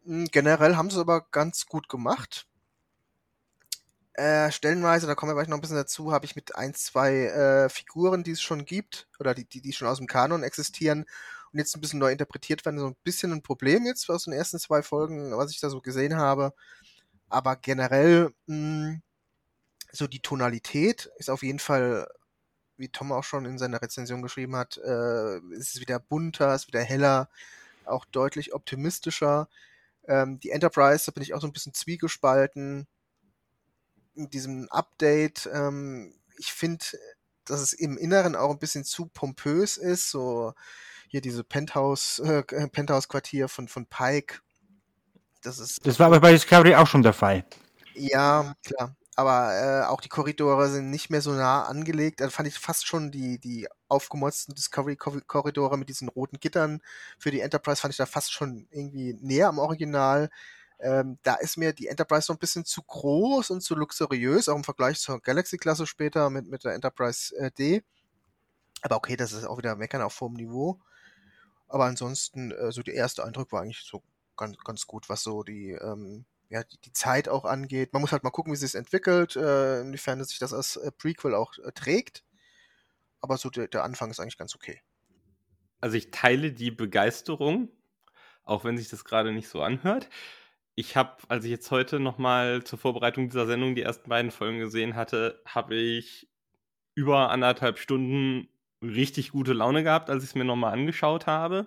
[0.04, 2.46] Hm, generell haben sie es aber ganz gut gemacht.
[4.14, 7.26] Äh, stellenweise, da kommen wir gleich noch ein bisschen dazu, habe ich mit ein, zwei
[7.26, 11.06] äh, Figuren, die es schon gibt, oder die, die, die schon aus dem Kanon existieren
[11.52, 14.34] und jetzt ein bisschen neu interpretiert werden, so ein bisschen ein Problem jetzt aus den
[14.34, 16.52] ersten zwei Folgen, was ich da so gesehen habe.
[17.28, 19.02] Aber generell, mh, hm,
[19.92, 22.08] so die Tonalität ist auf jeden Fall,
[22.76, 26.66] wie Tom auch schon in seiner Rezension geschrieben hat, äh, ist es wieder bunter, ist
[26.66, 27.28] wieder heller,
[27.84, 29.48] auch deutlich optimistischer.
[30.08, 32.86] Ähm, die Enterprise, da bin ich auch so ein bisschen zwiegespalten.
[34.14, 36.84] In diesem Update, ähm, ich finde,
[37.44, 40.10] dass es im Inneren auch ein bisschen zu pompös ist.
[40.10, 40.54] So
[41.08, 44.40] hier diese Penthouse, äh, Penthouse-Quartier von, von Pike.
[45.42, 45.84] Das ist.
[45.86, 47.44] Das war aber bei Discovery auch schon der Fall.
[47.94, 52.20] Ja, klar aber äh, auch die Korridore sind nicht mehr so nah angelegt.
[52.20, 56.80] Da fand ich fast schon die, die aufgemotzten Discovery-Korridore mit diesen roten Gittern
[57.18, 60.30] für die Enterprise fand ich da fast schon irgendwie näher am Original.
[60.80, 64.56] Ähm, da ist mir die Enterprise noch ein bisschen zu groß und zu luxuriös, auch
[64.56, 67.82] im Vergleich zur Galaxy-Klasse später mit, mit der Enterprise äh, D.
[68.80, 70.80] Aber okay, das ist auch wieder Meckern auf hohem Niveau.
[71.68, 74.02] Aber ansonsten, äh, so der erste Eindruck war eigentlich so
[74.36, 77.94] ganz, ganz gut, was so die ähm, ja, die, die, Zeit auch angeht.
[77.94, 81.34] Man muss halt mal gucken, wie sich entwickelt, äh, inwiefern sich das als äh, Prequel
[81.34, 82.24] auch äh, trägt.
[83.22, 84.82] Aber so der, der Anfang ist eigentlich ganz okay.
[85.80, 87.70] Also ich teile die Begeisterung,
[88.44, 90.10] auch wenn sich das gerade nicht so anhört.
[90.74, 94.58] Ich habe, als ich jetzt heute nochmal zur Vorbereitung dieser Sendung die ersten beiden Folgen
[94.58, 96.28] gesehen hatte, habe ich
[96.94, 98.48] über anderthalb Stunden
[98.82, 101.66] richtig gute Laune gehabt, als ich es mir nochmal angeschaut habe.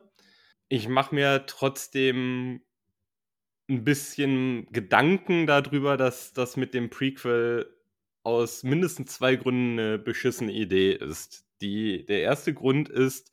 [0.68, 2.62] Ich mache mir trotzdem
[3.70, 7.76] ein bisschen Gedanken darüber, dass das mit dem Prequel
[8.24, 11.46] aus mindestens zwei Gründen eine beschissene Idee ist.
[11.62, 13.32] Die, der erste Grund ist,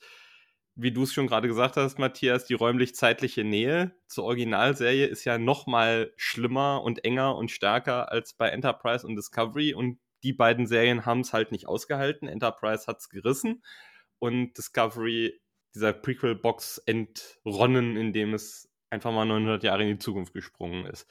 [0.74, 5.38] wie du es schon gerade gesagt hast, Matthias, die räumlich-zeitliche Nähe zur Originalserie ist ja
[5.38, 10.66] noch mal schlimmer und enger und stärker als bei Enterprise und Discovery und die beiden
[10.66, 12.28] Serien haben es halt nicht ausgehalten.
[12.28, 13.62] Enterprise hat es gerissen
[14.18, 15.40] und Discovery
[15.74, 21.08] dieser Prequel-Box entronnen, indem es einfach mal 900 Jahre in die Zukunft gesprungen ist.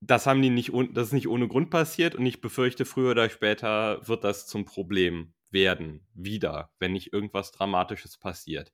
[0.00, 3.28] Das haben die nicht, das ist nicht ohne Grund passiert und ich befürchte, früher oder
[3.28, 8.72] später wird das zum Problem werden, wieder, wenn nicht irgendwas Dramatisches passiert.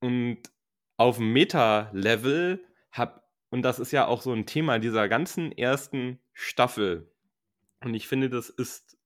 [0.00, 0.38] Und
[0.96, 6.20] auf dem Meta-Level habe, und das ist ja auch so ein Thema dieser ganzen ersten
[6.32, 7.12] Staffel,
[7.80, 8.96] und ich finde, das ist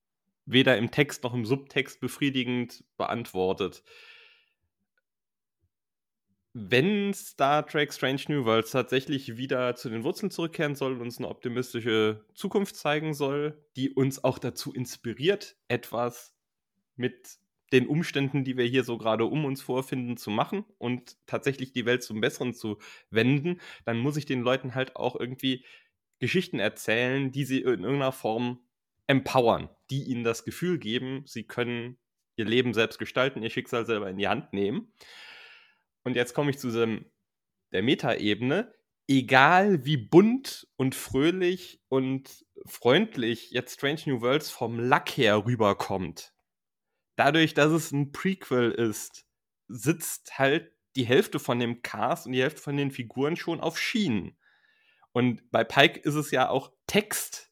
[0.44, 3.82] weder im Text noch im Subtext befriedigend beantwortet
[6.52, 11.18] wenn Star Trek Strange New Worlds tatsächlich wieder zu den Wurzeln zurückkehren soll und uns
[11.18, 16.34] eine optimistische Zukunft zeigen soll, die uns auch dazu inspiriert, etwas
[16.96, 17.38] mit
[17.72, 21.86] den Umständen, die wir hier so gerade um uns vorfinden, zu machen und tatsächlich die
[21.86, 22.78] Welt zum Besseren zu
[23.10, 25.64] wenden, dann muss ich den Leuten halt auch irgendwie
[26.18, 28.58] Geschichten erzählen, die sie in irgendeiner Form
[29.06, 31.96] empowern, die ihnen das Gefühl geben, sie können
[32.34, 34.92] ihr Leben selbst gestalten, ihr Schicksal selber in die Hand nehmen
[36.04, 37.10] und jetzt komme ich zu diesem,
[37.72, 38.74] der Metaebene,
[39.08, 46.32] egal wie bunt und fröhlich und freundlich jetzt Strange New Worlds vom Lack her rüberkommt,
[47.16, 49.26] dadurch, dass es ein Prequel ist,
[49.68, 53.78] sitzt halt die Hälfte von dem Cast und die Hälfte von den Figuren schon auf
[53.78, 54.36] Schienen.
[55.12, 57.49] Und bei Pike ist es ja auch Text,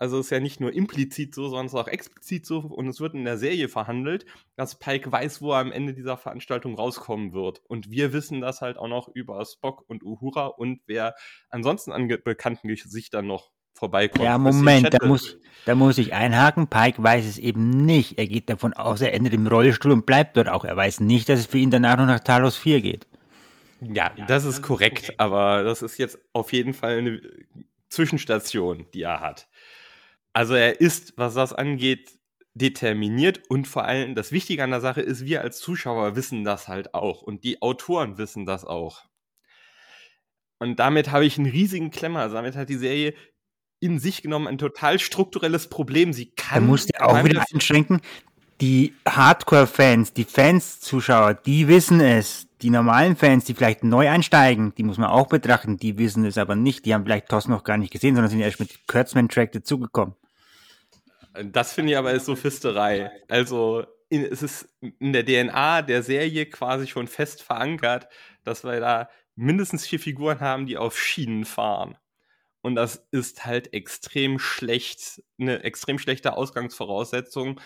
[0.00, 3.00] also ist ja nicht nur implizit so, sondern es ist auch explizit so und es
[3.00, 4.24] wird in der Serie verhandelt,
[4.56, 7.60] dass Pike weiß, wo er am Ende dieser Veranstaltung rauskommen wird.
[7.68, 11.14] Und wir wissen das halt auch noch über Spock und Uhura und wer
[11.50, 14.24] ansonsten an bekannten Gesichtern noch vorbeikommt.
[14.24, 15.36] Ja, Moment, da muss,
[15.66, 16.68] da muss ich einhaken.
[16.68, 18.18] Pike weiß es eben nicht.
[18.18, 20.64] Er geht davon aus, er endet im Rollstuhl und bleibt dort auch.
[20.64, 23.06] Er weiß nicht, dass es für ihn danach noch nach Talos 4 geht.
[23.82, 27.20] Ja, das ist korrekt, aber das ist jetzt auf jeden Fall eine
[27.90, 29.48] Zwischenstation, die er hat.
[30.32, 32.18] Also er ist, was das angeht,
[32.54, 36.68] determiniert und vor allem das Wichtige an der Sache ist, wir als Zuschauer wissen das
[36.68, 39.04] halt auch und die Autoren wissen das auch.
[40.58, 42.20] Und damit habe ich einen riesigen Klemmer.
[42.20, 43.14] Also damit hat die Serie
[43.80, 46.12] in sich genommen ein total strukturelles Problem.
[46.12, 46.64] Sie kann.
[46.64, 48.00] Da musst du auch wieder einschränken.
[48.60, 52.46] Die Hardcore-Fans, die Fans-Zuschauer, die wissen es.
[52.60, 56.36] Die normalen Fans, die vielleicht neu einsteigen, die muss man auch betrachten, die wissen es
[56.36, 56.84] aber nicht.
[56.84, 60.14] Die haben vielleicht TOS noch gar nicht gesehen, sondern sind erst mit Kurtzman-Track dazugekommen.
[61.42, 63.10] Das finde ich aber ist Sophisterei.
[63.28, 64.68] Also in, es ist
[64.98, 68.08] in der DNA der Serie quasi schon fest verankert,
[68.44, 71.96] dass wir da mindestens vier Figuren haben, die auf Schienen fahren.
[72.60, 77.58] Und das ist halt extrem schlecht, eine extrem schlechte Ausgangsvoraussetzung,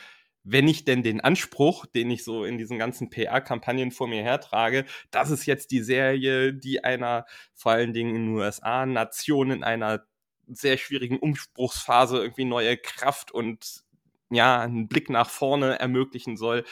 [0.44, 4.85] wenn ich denn den Anspruch, den ich so in diesen ganzen PR-Kampagnen vor mir hertrage,
[5.11, 9.64] das ist jetzt die Serie, die einer vor allen Dingen in den USA Nation in
[9.64, 10.04] einer
[10.46, 13.85] sehr schwierigen Umbruchsphase irgendwie neue Kraft und
[14.30, 16.64] ja, einen Blick nach vorne ermöglichen soll.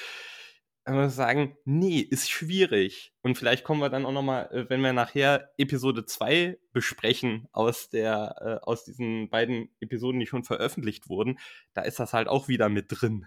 [0.85, 3.15] Muss sagen, nee, ist schwierig.
[3.23, 7.89] Und vielleicht kommen wir dann auch nochmal, äh, wenn wir nachher Episode 2 besprechen aus
[7.89, 11.39] der, äh, aus diesen beiden Episoden, die schon veröffentlicht wurden,
[11.73, 13.27] da ist das halt auch wieder mit drin.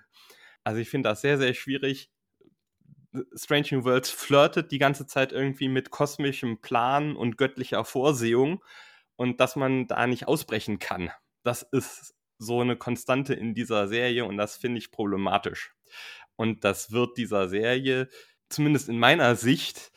[0.65, 2.11] Also ich finde das sehr, sehr schwierig.
[3.35, 8.61] Strange New Worlds flirtet die ganze Zeit irgendwie mit kosmischem Plan und göttlicher Vorsehung
[9.15, 11.09] und dass man da nicht ausbrechen kann.
[11.43, 15.73] Das ist so eine Konstante in dieser Serie und das finde ich problematisch.
[16.35, 18.09] Und das wird dieser Serie,
[18.49, 19.91] zumindest in meiner Sicht,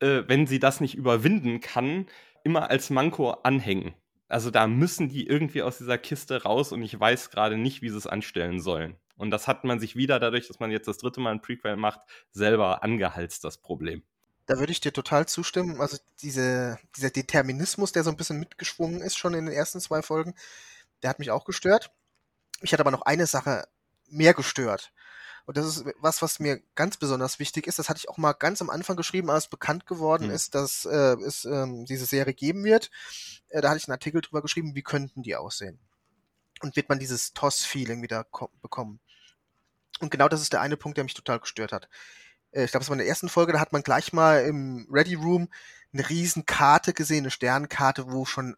[0.00, 2.06] äh, wenn sie das nicht überwinden kann,
[2.44, 3.94] immer als Manko anhängen.
[4.28, 7.90] Also da müssen die irgendwie aus dieser Kiste raus und ich weiß gerade nicht, wie
[7.90, 8.96] sie es anstellen sollen.
[9.16, 11.76] Und das hat man sich wieder dadurch, dass man jetzt das dritte Mal ein Prequel
[11.76, 12.00] macht,
[12.32, 14.02] selber angehalst, das Problem.
[14.46, 15.80] Da würde ich dir total zustimmen.
[15.80, 20.02] Also diese, dieser Determinismus, der so ein bisschen mitgeschwungen ist schon in den ersten zwei
[20.02, 20.34] Folgen,
[21.02, 21.92] der hat mich auch gestört.
[22.60, 23.68] Mich hat aber noch eine Sache
[24.08, 24.92] mehr gestört.
[25.46, 27.78] Und das ist was, was mir ganz besonders wichtig ist.
[27.78, 30.30] Das hatte ich auch mal ganz am Anfang geschrieben, als bekannt geworden hm.
[30.30, 32.90] ist, dass äh, es ähm, diese Serie geben wird.
[33.48, 35.78] Äh, da hatte ich einen Artikel drüber geschrieben, wie könnten die aussehen.
[36.60, 38.26] Und wird man dieses TOS-Feeling wieder
[38.60, 39.00] bekommen.
[40.00, 41.88] Und genau das ist der eine Punkt, der mich total gestört hat.
[42.52, 44.86] Äh, ich glaube, es war in der ersten Folge, da hat man gleich mal im
[44.90, 45.48] Ready Room
[45.92, 48.56] eine riesen Karte gesehen, eine Sternkarte, wo schon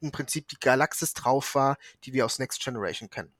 [0.00, 3.34] im Prinzip die Galaxis drauf war, die wir aus Next Generation kennen.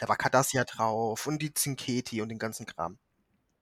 [0.00, 2.98] Da war Cardassia drauf und die Zinketi und den ganzen Kram.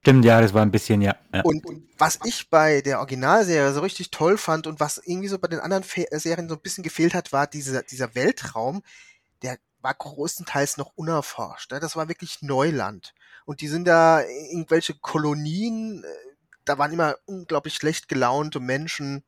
[0.01, 1.17] Stimmt, ja, das war ein bisschen, ja.
[1.35, 1.43] ja.
[1.43, 5.39] Und, und, was ich bei der Originalserie so richtig toll fand und was irgendwie so
[5.39, 8.83] bei den anderen Fe Serien so ein bisschen gefehlt hat, war dieser, dieser Weltraum,
[9.43, 11.73] der war größtenteils noch unerforscht.
[11.73, 13.13] Das war wirklich Neuland.
[13.45, 16.07] Und die sind da irgendwelche Kolonien, äh,
[16.65, 19.25] da waren immer unglaublich schlecht gelaunte Menschen,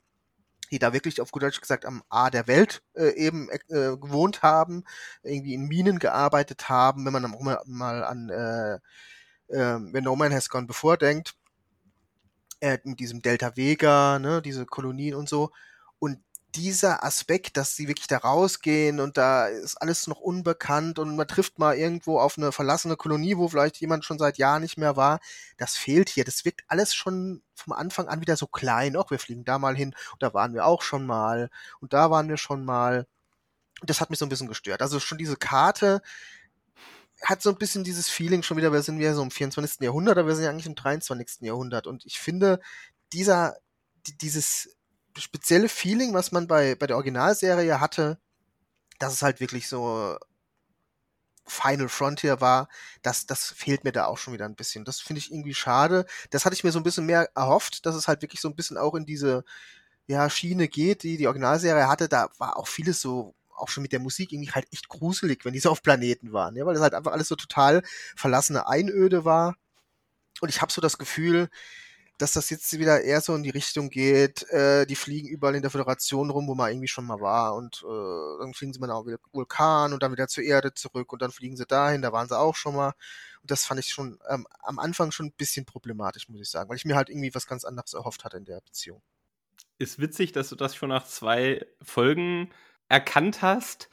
[0.70, 4.42] die da wirklich auf gut Deutsch gesagt am A der Welt äh, eben äh, gewohnt
[4.42, 4.84] haben,
[5.22, 8.74] irgendwie in Minen gearbeitet haben, wenn man auch mal, mal an äh,
[9.48, 11.34] äh, wenn No Man Has Gone Before denkt,
[12.60, 15.50] äh, mit diesem Delta Vega, ne, diese Kolonien und so.
[15.98, 16.18] Und
[16.54, 21.28] dieser Aspekt, dass sie wirklich da rausgehen und da ist alles noch unbekannt und man
[21.28, 24.96] trifft mal irgendwo auf eine verlassene Kolonie, wo vielleicht jemand schon seit Jahren nicht mehr
[24.96, 25.20] war,
[25.58, 26.24] das fehlt hier.
[26.24, 28.96] Das wirkt alles schon vom Anfang an wieder so klein.
[28.96, 32.10] Auch wir fliegen da mal hin und da waren wir auch schon mal und da
[32.10, 33.06] waren wir schon mal.
[33.82, 34.82] Das hat mich so ein bisschen gestört.
[34.82, 36.02] Also schon diese Karte
[37.24, 39.80] hat so ein bisschen dieses Feeling schon wieder, wir sind ja so im 24.
[39.80, 41.42] Jahrhundert, aber wir sind ja eigentlich im 23.
[41.42, 41.86] Jahrhundert.
[41.86, 42.60] Und ich finde,
[43.12, 43.56] dieser,
[44.20, 44.76] dieses
[45.16, 48.18] spezielle Feeling, was man bei, bei der Originalserie hatte,
[48.98, 50.16] dass es halt wirklich so
[51.50, 52.68] Final Frontier war,
[53.02, 54.84] das, das fehlt mir da auch schon wieder ein bisschen.
[54.84, 56.06] Das finde ich irgendwie schade.
[56.30, 58.54] Das hatte ich mir so ein bisschen mehr erhofft, dass es halt wirklich so ein
[58.54, 59.44] bisschen auch in diese
[60.06, 62.08] ja, Schiene geht, die die Originalserie hatte.
[62.08, 65.52] Da war auch vieles so, auch schon mit der Musik irgendwie halt echt gruselig, wenn
[65.52, 67.82] die so auf Planeten waren, ja, weil das halt einfach alles so total
[68.16, 69.56] verlassene Einöde war.
[70.40, 71.50] Und ich habe so das Gefühl,
[72.20, 75.62] dass das jetzt wieder eher so in die Richtung geht, äh, die fliegen überall in
[75.62, 78.90] der Föderation rum, wo man irgendwie schon mal war und äh, dann fliegen sie mal
[78.90, 82.28] auf Vulkan und dann wieder zur Erde zurück und dann fliegen sie dahin, da waren
[82.28, 82.92] sie auch schon mal.
[83.40, 86.68] Und das fand ich schon ähm, am Anfang schon ein bisschen problematisch, muss ich sagen,
[86.68, 89.00] weil ich mir halt irgendwie was ganz anderes erhofft hatte in der Beziehung.
[89.78, 92.50] Ist witzig, dass du das schon nach zwei Folgen
[92.90, 93.88] erkannt hast,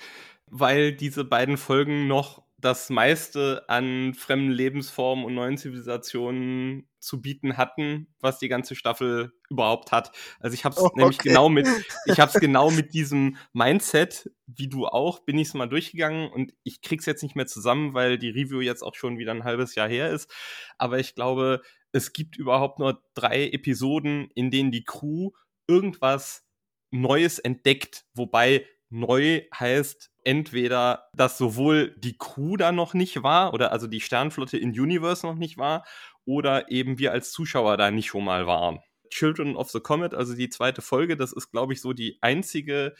[0.48, 7.56] weil diese beiden Folgen noch das meiste an fremden Lebensformen und neuen Zivilisationen zu bieten
[7.56, 10.12] hatten, was die ganze Staffel überhaupt hat.
[10.39, 11.67] Also ich habe es oh, nämlich genau mit,
[12.06, 16.32] ich habe es genau mit diesem Mindset, wie du auch, bin ich es mal durchgegangen
[16.32, 19.43] und ich krieg's jetzt nicht mehr zusammen, weil die Review jetzt auch schon wieder ein
[19.43, 20.32] halbes Jahr her ist.
[20.80, 25.32] Aber ich glaube, es gibt überhaupt nur drei Episoden, in denen die Crew
[25.67, 26.46] irgendwas
[26.89, 33.71] Neues entdeckt, wobei neu heißt entweder, dass sowohl die Crew da noch nicht war oder
[33.71, 35.86] also die Sternflotte in Universe noch nicht war
[36.26, 38.80] oder eben wir als Zuschauer da nicht schon mal waren.
[39.10, 42.95] Children of the Comet, also die zweite Folge, das ist, glaube ich, so die einzige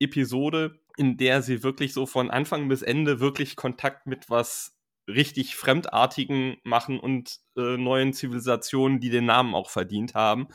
[0.00, 4.76] Episode, in der sie wirklich so von Anfang bis Ende wirklich Kontakt mit was
[5.08, 10.48] richtig Fremdartigen machen und äh, neuen Zivilisationen, die den Namen auch verdient haben.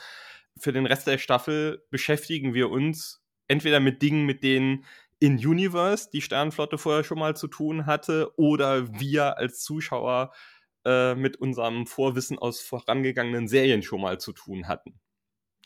[0.59, 4.85] Für den Rest der Staffel beschäftigen wir uns entweder mit Dingen, mit denen
[5.19, 10.31] in Universe die Sternenflotte vorher schon mal zu tun hatte, oder wir als Zuschauer
[10.85, 14.99] äh, mit unserem Vorwissen aus vorangegangenen Serien schon mal zu tun hatten.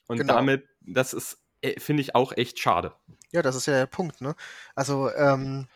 [0.08, 0.36] Und genau.
[0.36, 2.96] damit, das ist, äh, finde ich, auch echt schade.
[3.32, 4.36] Ja, das ist ja der Punkt, ne?
[4.76, 5.68] Also, ähm,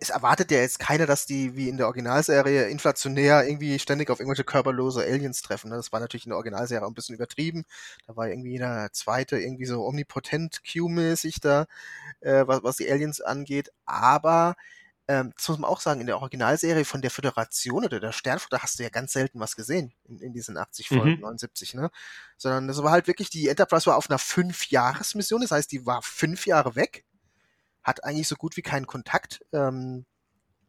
[0.00, 4.20] es erwartet ja jetzt keiner, dass die wie in der Originalserie inflationär irgendwie ständig auf
[4.20, 5.70] irgendwelche körperlose Aliens treffen.
[5.70, 5.76] Ne?
[5.76, 7.64] Das war natürlich in der Originalserie auch ein bisschen übertrieben.
[8.06, 11.66] Da war irgendwie jeder zweite irgendwie so omnipotent Q-mäßig da,
[12.20, 13.72] äh, was, was die Aliens angeht.
[13.86, 14.54] Aber
[15.08, 18.62] ähm, das muss man auch sagen, in der Originalserie von der Föderation oder der Sternflotte
[18.62, 21.20] hast du ja ganz selten was gesehen in, in diesen 80 Folgen, mhm.
[21.20, 21.90] 79, ne?
[22.36, 26.02] Sondern das war halt wirklich, die Enterprise war auf einer Fünf-Jahres-Mission, das heißt, die war
[26.02, 27.04] fünf Jahre weg
[27.88, 30.04] hat eigentlich so gut wie keinen Kontakt ähm,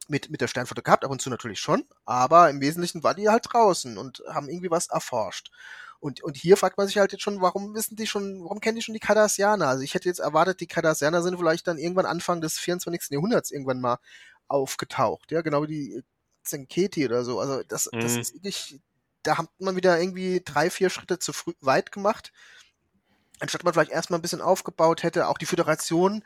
[0.08, 3.30] mit, mit der Sternflotte gehabt, ab und zu natürlich schon, aber im Wesentlichen war die
[3.30, 5.52] halt draußen und haben irgendwie was erforscht.
[6.00, 8.78] Und, und hier fragt man sich halt jetzt schon, warum wissen die schon, warum kennen
[8.78, 9.68] die schon die Cardassianer?
[9.68, 13.10] Also ich hätte jetzt erwartet, die Cardassianer sind vielleicht dann irgendwann Anfang des 24.
[13.12, 14.00] Jahrhunderts irgendwann mal
[14.48, 16.04] aufgetaucht, ja, genau wie die
[16.44, 17.40] Zenketi oder so.
[17.40, 18.00] Also das, mhm.
[18.00, 18.80] das ist wirklich,
[19.24, 22.32] da hat man wieder irgendwie drei, vier Schritte zu früh weit gemacht.
[23.42, 26.24] Anstatt man vielleicht erstmal ein bisschen aufgebaut hätte, auch die Föderation,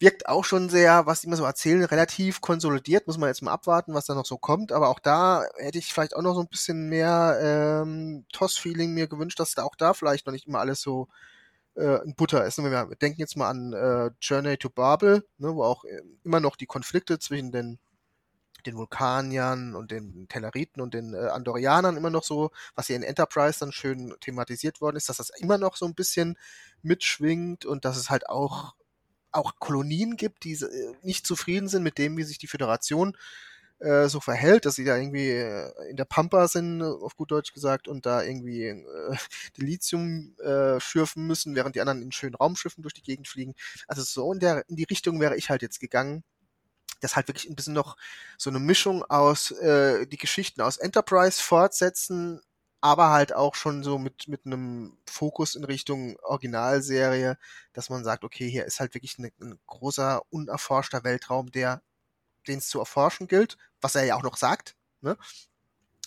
[0.00, 3.06] wirkt auch schon sehr, was die immer so erzählen, relativ konsolidiert.
[3.06, 4.72] Muss man jetzt mal abwarten, was da noch so kommt.
[4.72, 9.08] Aber auch da hätte ich vielleicht auch noch so ein bisschen mehr ähm, TOS-Feeling mir
[9.08, 11.08] gewünscht, dass da auch da vielleicht noch nicht immer alles so
[11.76, 12.58] äh, in Butter ist.
[12.58, 16.56] Wir denken jetzt mal an äh, Journey to Babel, ne, wo auch äh, immer noch
[16.56, 17.78] die Konflikte zwischen den
[18.66, 23.02] den Vulkaniern und den Telleriten und den äh, Andorianern immer noch so, was hier in
[23.02, 26.36] Enterprise dann schön thematisiert worden ist, dass das immer noch so ein bisschen
[26.82, 28.74] mitschwingt und dass es halt auch
[29.32, 33.16] auch Kolonien gibt, die äh, nicht zufrieden sind mit dem, wie sich die Föderation
[33.80, 37.54] äh, so verhält, dass sie da irgendwie äh, in der Pampa sind, auf gut Deutsch
[37.54, 39.16] gesagt, und da irgendwie äh,
[39.56, 43.54] die Lithium äh, schürfen müssen, während die anderen in schönen Raumschiffen durch die Gegend fliegen.
[43.86, 46.24] Also so in, der, in die Richtung wäre ich halt jetzt gegangen.
[47.00, 47.96] Das halt wirklich ein bisschen noch
[48.36, 52.42] so eine Mischung aus äh, die Geschichten aus Enterprise fortsetzen,
[52.80, 57.38] aber halt auch schon so mit, mit einem Fokus in Richtung Originalserie,
[57.72, 61.82] dass man sagt, okay, hier ist halt wirklich ein, ein großer, unerforschter Weltraum, der,
[62.48, 65.16] den es zu erforschen gilt, was er ja auch noch sagt, ne?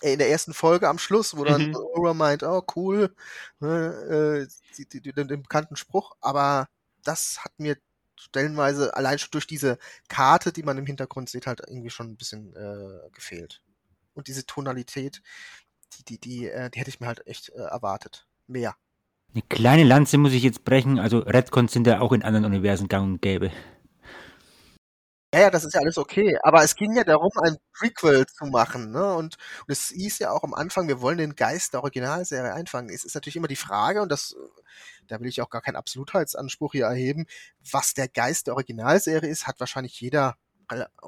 [0.01, 2.17] In der ersten Folge am Schluss, wo dann mhm.
[2.17, 3.15] meint, oh cool,
[3.59, 6.67] ne, äh, die, die, die, den bekannten Spruch, aber
[7.03, 7.77] das hat mir
[8.19, 9.77] stellenweise allein schon durch diese
[10.09, 13.61] Karte, die man im Hintergrund sieht, halt irgendwie schon ein bisschen äh, gefehlt.
[14.13, 15.21] Und diese Tonalität,
[15.97, 18.27] die, die, die, äh, die hätte ich mir halt echt äh, erwartet.
[18.47, 18.75] Mehr.
[19.33, 20.99] Eine kleine Lanze muss ich jetzt brechen.
[20.99, 23.51] Also Redcons sind ja auch in anderen Universen gang und gäbe.
[25.33, 26.37] Ja, ja, das ist ja alles okay.
[26.43, 28.91] Aber es ging ja darum, ein Prequel zu machen.
[28.91, 29.15] Ne?
[29.15, 32.91] Und, und es hieß ja auch am Anfang, wir wollen den Geist der Originalserie einfangen.
[32.93, 34.35] Es ist natürlich immer die Frage, und das,
[35.07, 37.25] da will ich auch gar keinen Absolutheitsanspruch hier erheben,
[37.71, 40.35] was der Geist der Originalserie ist, hat wahrscheinlich jeder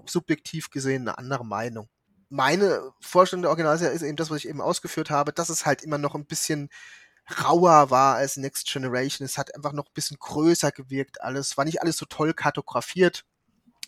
[0.07, 1.87] subjektiv gesehen eine andere Meinung
[2.35, 5.83] meine Vorstellung der Originalserie ist eben das, was ich eben ausgeführt habe, dass es halt
[5.83, 6.69] immer noch ein bisschen
[7.43, 9.25] rauer war als Next Generation.
[9.25, 11.57] Es hat einfach noch ein bisschen größer gewirkt alles.
[11.57, 13.23] War nicht alles so toll kartografiert.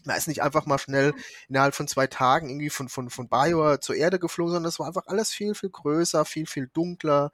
[0.06, 1.14] Man ist nicht einfach mal schnell
[1.50, 4.88] innerhalb von zwei Tagen irgendwie von, von, von Bioware zur Erde geflogen, sondern es war
[4.88, 7.32] einfach alles viel, viel größer, viel, viel dunkler.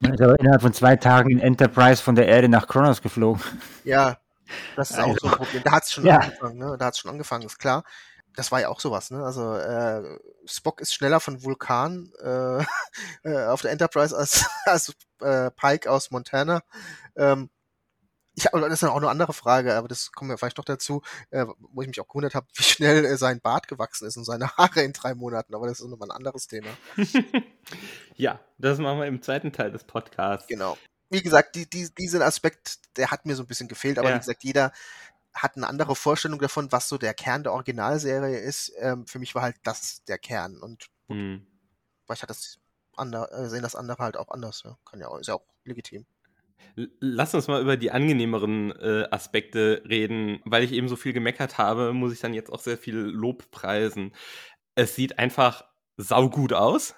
[0.00, 3.40] Man ist aber innerhalb von zwei Tagen in Enterprise von der Erde nach Kronos geflogen.
[3.84, 4.18] Ja,
[4.74, 5.62] das ist also, auch so ein Problem.
[5.62, 6.18] Da hat es schon ja.
[6.18, 6.76] angefangen, ne?
[6.78, 7.84] Da hat es schon angefangen, ist klar
[8.38, 9.24] das war ja auch sowas, ne?
[9.24, 12.62] Also äh, Spock ist schneller von Vulkan äh,
[13.28, 16.62] äh, auf der Enterprise als, als äh, Pike aus Montana.
[17.16, 17.50] Ähm,
[18.36, 21.02] ich, das ist dann auch eine andere Frage, aber das kommen wir vielleicht noch dazu,
[21.30, 24.24] äh, wo ich mich auch gewundert habe, wie schnell äh, sein Bart gewachsen ist und
[24.24, 26.68] seine Haare in drei Monaten, aber das ist nochmal ein anderes Thema.
[28.14, 30.46] ja, das machen wir im zweiten Teil des Podcasts.
[30.46, 30.78] Genau.
[31.10, 34.14] Wie gesagt, die, die, diesen Aspekt, der hat mir so ein bisschen gefehlt, aber ja.
[34.14, 34.72] wie gesagt, jeder,
[35.34, 38.72] hat eine andere Vorstellung davon, was so der Kern der Originalserie ist.
[38.78, 41.46] Ähm, für mich war halt das der Kern und Hm.
[42.04, 42.58] vielleicht hat das
[42.96, 44.62] andere, äh, sehen das andere halt auch anders.
[44.64, 44.76] Ja.
[44.84, 46.06] Kann ja ist ja auch legitim.
[47.00, 50.40] Lass uns mal über die angenehmeren äh, Aspekte reden.
[50.44, 53.50] Weil ich eben so viel gemeckert habe, muss ich dann jetzt auch sehr viel Lob
[53.50, 54.14] preisen.
[54.74, 55.64] Es sieht einfach
[55.96, 56.94] saugut aus.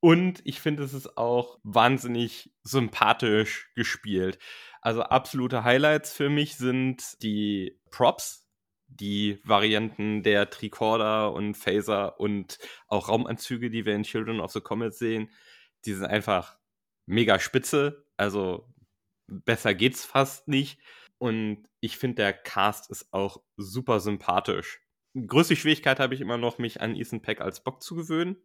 [0.00, 4.38] Und ich finde, es ist auch wahnsinnig sympathisch gespielt.
[4.86, 8.46] Also absolute Highlights für mich sind die Props,
[8.86, 14.60] die Varianten der Tricorder und Phaser und auch Raumanzüge, die wir in Children of the
[14.60, 15.28] Comet sehen.
[15.86, 16.56] Die sind einfach
[17.04, 18.06] mega spitze.
[18.16, 18.72] Also
[19.26, 20.78] besser geht's fast nicht.
[21.18, 24.78] Und ich finde, der Cast ist auch super sympathisch.
[25.16, 28.36] Größte Schwierigkeit habe ich immer noch, mich an Ethan Peck als Bock zu gewöhnen.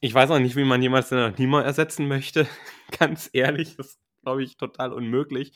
[0.00, 2.46] Ich weiß auch nicht, wie man jemals den Nemo ersetzen möchte.
[2.96, 5.52] Ganz ehrlich, das glaube ich, total unmöglich.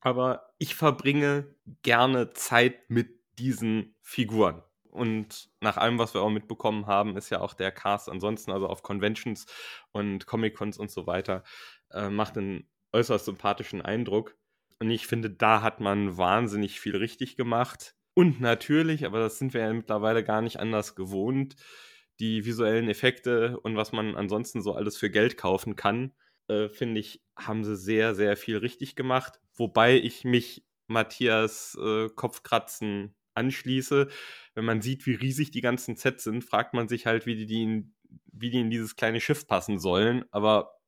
[0.00, 4.62] Aber ich verbringe gerne Zeit mit diesen Figuren.
[4.90, 8.68] Und nach allem, was wir auch mitbekommen haben, ist ja auch der Cast ansonsten, also
[8.68, 9.46] auf Conventions
[9.92, 11.44] und Comic-Cons und so weiter,
[11.90, 14.36] äh, macht einen äußerst sympathischen Eindruck.
[14.80, 17.94] Und ich finde, da hat man wahnsinnig viel richtig gemacht.
[18.14, 21.56] Und natürlich, aber das sind wir ja mittlerweile gar nicht anders gewohnt,
[22.20, 26.12] die visuellen Effekte und was man ansonsten so alles für Geld kaufen kann,
[26.48, 29.40] äh, finde ich, haben sie sehr, sehr viel richtig gemacht.
[29.54, 34.08] Wobei ich mich Matthias äh, Kopfkratzen anschließe.
[34.54, 37.46] Wenn man sieht, wie riesig die ganzen Sets sind, fragt man sich halt, wie die,
[37.46, 37.94] die in,
[38.32, 40.24] wie die in dieses kleine Schiff passen sollen.
[40.30, 40.78] Aber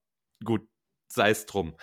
[0.44, 0.68] gut,
[1.08, 1.76] sei es drum.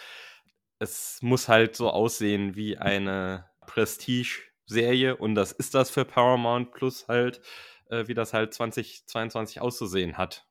[0.79, 7.07] Es muss halt so aussehen wie eine Prestige-Serie und das ist das für Paramount Plus
[7.07, 7.41] halt,
[7.89, 10.47] äh, wie das halt 2022 auszusehen hat.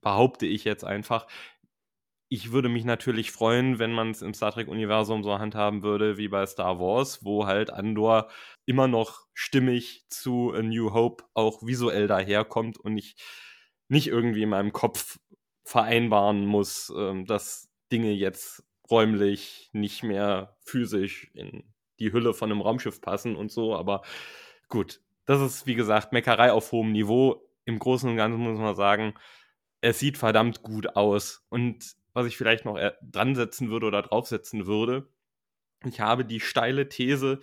[0.00, 1.26] Behaupte ich jetzt einfach.
[2.34, 6.28] Ich würde mich natürlich freuen, wenn man es im Star Trek-Universum so handhaben würde wie
[6.28, 8.30] bei Star Wars, wo halt Andor
[8.64, 13.16] immer noch stimmig zu A New Hope auch visuell daherkommt und ich
[13.88, 15.18] nicht irgendwie in meinem Kopf
[15.62, 21.64] vereinbaren muss, ähm, dass Dinge jetzt räumlich nicht mehr physisch in
[21.98, 23.76] die Hülle von einem Raumschiff passen und so.
[23.76, 24.00] Aber
[24.70, 27.46] gut, das ist wie gesagt Meckerei auf hohem Niveau.
[27.66, 29.12] Im Großen und Ganzen muss man sagen,
[29.82, 31.44] es sieht verdammt gut aus.
[31.50, 35.08] Und was ich vielleicht noch äh, dran setzen würde oder draufsetzen würde,
[35.84, 37.40] ich habe die steile These,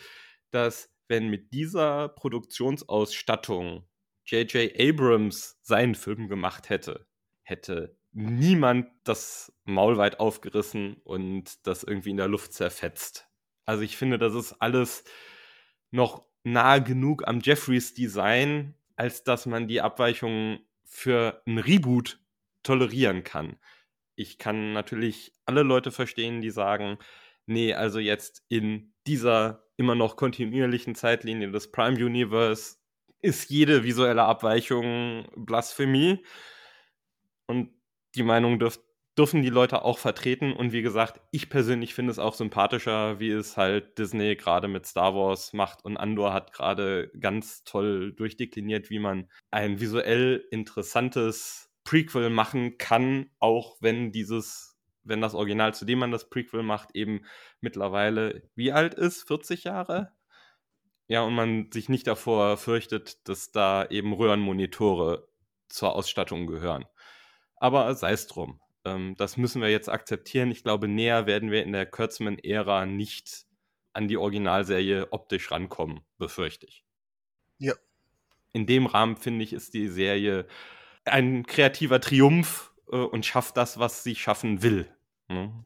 [0.52, 3.88] dass wenn mit dieser Produktionsausstattung
[4.26, 4.80] J.J.
[4.80, 7.08] Abrams seinen Film gemacht hätte,
[7.42, 13.28] hätte niemand das Maul weit aufgerissen und das irgendwie in der Luft zerfetzt.
[13.66, 15.04] Also ich finde, das ist alles
[15.92, 22.20] noch nahe genug am Jeffreys Design, als dass man die Abweichungen für ein Reboot
[22.64, 23.58] tolerieren kann.
[24.20, 26.98] Ich kann natürlich alle Leute verstehen, die sagen,
[27.46, 32.76] nee, also jetzt in dieser immer noch kontinuierlichen Zeitlinie des Prime Universe
[33.22, 36.22] ist jede visuelle Abweichung Blasphemie.
[37.48, 37.70] Und
[38.14, 38.82] die Meinung dürf,
[39.18, 40.52] dürfen die Leute auch vertreten.
[40.52, 44.86] Und wie gesagt, ich persönlich finde es auch sympathischer, wie es halt Disney gerade mit
[44.86, 45.86] Star Wars macht.
[45.86, 53.30] Und Andor hat gerade ganz toll durchdekliniert, wie man ein visuell interessantes Prequel machen kann,
[53.40, 57.26] auch wenn dieses, wenn das Original, zu dem man das Prequel macht, eben
[57.62, 59.28] mittlerweile wie alt ist?
[59.28, 60.12] 40 Jahre?
[61.08, 65.28] Ja, und man sich nicht davor fürchtet, dass da eben Röhrenmonitore
[65.68, 66.86] zur Ausstattung gehören.
[67.56, 68.62] Aber sei es drum.
[68.86, 70.52] Ähm, das müssen wir jetzt akzeptieren.
[70.52, 73.46] Ich glaube, näher werden wir in der Kurtzman-Ära nicht
[73.94, 76.86] an die Originalserie optisch rankommen, befürchte ich.
[77.58, 77.74] Ja.
[78.54, 80.48] In dem Rahmen, finde ich, ist die Serie
[81.10, 84.88] ein kreativer Triumph äh, und schafft das, was sie schaffen will.
[85.28, 85.66] Ne?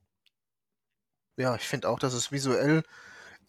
[1.37, 2.83] Ja, ich finde auch, dass es visuell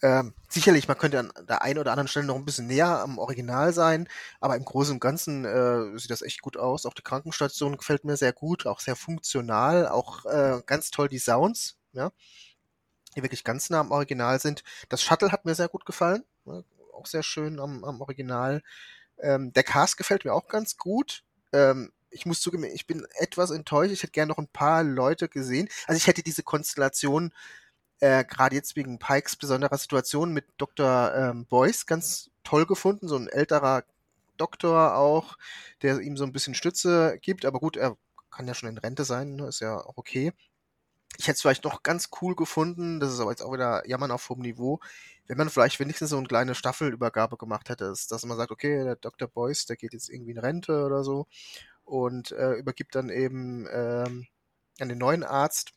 [0.03, 3.18] ähm, sicherlich, man könnte an der einen oder anderen Stelle noch ein bisschen näher am
[3.18, 6.84] Original sein, aber im Großen und Ganzen äh, sieht das echt gut aus.
[6.84, 11.18] Auch die Krankenstation gefällt mir sehr gut, auch sehr funktional, auch äh, ganz toll die
[11.18, 12.11] Sounds, ja,
[13.16, 14.62] die wirklich ganz nah am Original sind.
[14.88, 18.62] Das Shuttle hat mir sehr gut gefallen, ja, auch sehr schön am, am Original.
[19.18, 21.24] Ähm, der Cast gefällt mir auch ganz gut.
[21.55, 23.92] Ähm, ich muss zugeben, ich bin etwas enttäuscht.
[23.92, 25.68] Ich hätte gerne noch ein paar Leute gesehen.
[25.86, 27.32] Also ich hätte diese Konstellation
[28.00, 31.14] äh, gerade jetzt wegen Pikes besonderer Situation mit Dr.
[31.14, 33.09] Ähm, Boyce ganz toll gefunden.
[33.09, 33.84] So ein älterer
[34.36, 35.36] Doktor auch,
[35.82, 37.44] der ihm so ein bisschen Stütze gibt.
[37.44, 37.96] Aber gut, er
[38.30, 39.46] kann ja schon in Rente sein, ne?
[39.48, 40.32] ist ja auch okay.
[41.18, 44.10] Ich hätte es vielleicht noch ganz cool gefunden, das ist aber jetzt auch wieder Jammern
[44.10, 44.80] auf hohem Niveau,
[45.26, 48.84] wenn man vielleicht wenigstens so eine kleine Staffelübergabe gemacht hätte, dass, dass man sagt, okay,
[48.84, 49.28] der Dr.
[49.28, 51.26] Boyce, der geht jetzt irgendwie in Rente oder so
[51.84, 54.26] und äh, übergibt dann eben ähm,
[54.80, 55.72] an den neuen Arzt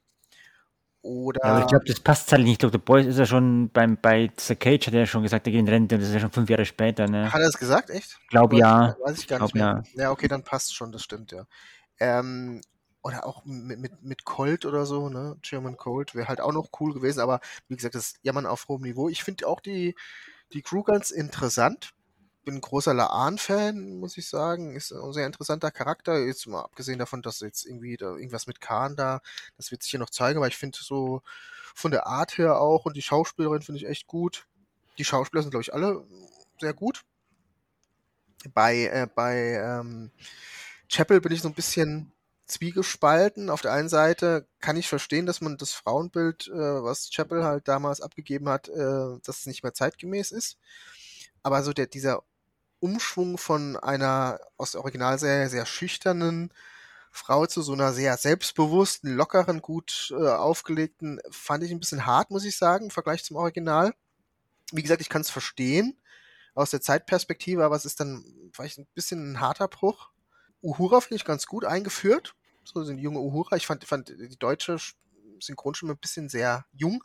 [1.02, 1.40] Oder.
[1.44, 2.62] Ja, aber ich glaube, das passt halt nicht.
[2.64, 2.82] Dr.
[2.82, 5.60] Boyce ist ja schon beim, bei The Cage, hat er ja schon gesagt, er geht
[5.60, 7.08] in Rente und das ist ja schon fünf Jahre später.
[7.08, 7.32] Ne?
[7.32, 8.20] Hat er es gesagt, echt?
[8.30, 8.96] Glaube ja.
[9.04, 9.84] Weiß ich gar Glaub, nicht mehr.
[9.96, 10.04] ja.
[10.04, 10.12] Ja.
[10.12, 11.46] okay, dann passt schon, das stimmt, ja.
[12.00, 12.62] Ähm,
[13.08, 15.38] oder auch mit, mit, mit Colt oder so, ne?
[15.42, 17.40] German Colt wäre halt auch noch cool gewesen, aber
[17.70, 19.08] wie gesagt, das Jammern auf hohem Niveau.
[19.08, 19.96] Ich finde auch die,
[20.52, 21.94] die Crew ganz interessant.
[22.44, 24.76] Bin ein großer Laan-Fan, muss ich sagen.
[24.76, 26.20] Ist ein sehr interessanter Charakter.
[26.20, 29.22] Jetzt mal abgesehen davon, dass jetzt irgendwie da irgendwas mit Khan da,
[29.56, 31.22] das wird sich ja noch zeigen, aber ich finde so
[31.74, 34.48] von der Art her auch und die Schauspielerin finde ich echt gut.
[34.98, 36.06] Die Schauspieler sind, glaube ich, alle
[36.60, 37.06] sehr gut.
[38.54, 40.12] Bei, äh, bei ähm,
[40.90, 42.12] Chapel bin ich so ein bisschen
[42.48, 43.50] zwiegespalten.
[43.50, 47.68] Auf der einen Seite kann ich verstehen, dass man das Frauenbild, äh, was Chapel halt
[47.68, 50.58] damals abgegeben hat, äh, dass es nicht mehr zeitgemäß ist.
[51.44, 52.24] Aber so der, dieser
[52.80, 56.54] Umschwung von einer aus der Originalserie sehr schüchternen
[57.12, 62.32] Frau zu so einer sehr selbstbewussten, lockeren, gut äh, aufgelegten, fand ich ein bisschen hart,
[62.32, 63.94] muss ich sagen, im Vergleich zum Original.
[64.72, 65.98] Wie gesagt, ich kann es verstehen
[66.54, 70.10] aus der Zeitperspektive, aber es ist dann vielleicht ein bisschen ein harter Bruch.
[70.62, 72.36] Uhura finde ich ganz gut eingeführt.
[72.74, 73.56] So sind junge Uhura.
[73.56, 74.78] Ich fand, fand die deutsche
[75.40, 77.02] Synchronstimme ein bisschen sehr jung.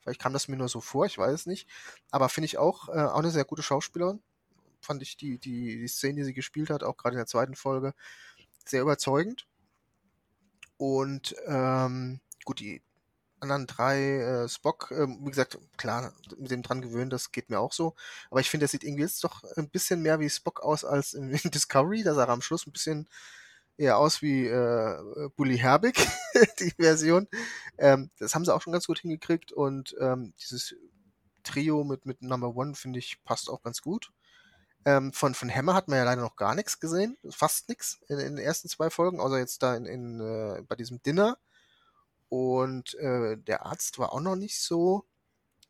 [0.00, 1.68] Vielleicht kam das mir nur so vor, ich weiß es nicht.
[2.10, 4.22] Aber finde ich auch, äh, auch eine sehr gute Schauspielerin.
[4.80, 7.56] Fand ich die, die, die Szene, die sie gespielt hat, auch gerade in der zweiten
[7.56, 7.92] Folge,
[8.64, 9.46] sehr überzeugend.
[10.78, 12.82] Und ähm, gut, die
[13.40, 17.60] anderen drei, äh, Spock, ähm, wie gesagt, klar, mit dem dran gewöhnen, das geht mir
[17.60, 17.94] auch so.
[18.30, 21.12] Aber ich finde, das sieht irgendwie jetzt doch ein bisschen mehr wie Spock aus als
[21.12, 22.02] in, in Discovery.
[22.02, 23.08] Da sah er am Schluss ein bisschen
[23.78, 25.96] eher aus wie äh, Bully Herbig,
[26.60, 27.28] die Version.
[27.78, 30.74] Ähm, das haben sie auch schon ganz gut hingekriegt und ähm, dieses
[31.42, 34.12] Trio mit, mit Number One, finde ich, passt auch ganz gut.
[34.84, 38.18] Ähm, von, von Hammer hat man ja leider noch gar nichts gesehen, fast nichts in,
[38.18, 41.38] in, den ersten zwei Folgen, außer jetzt da in, in äh, bei diesem Dinner.
[42.28, 45.04] Und äh, der Arzt war auch noch nicht so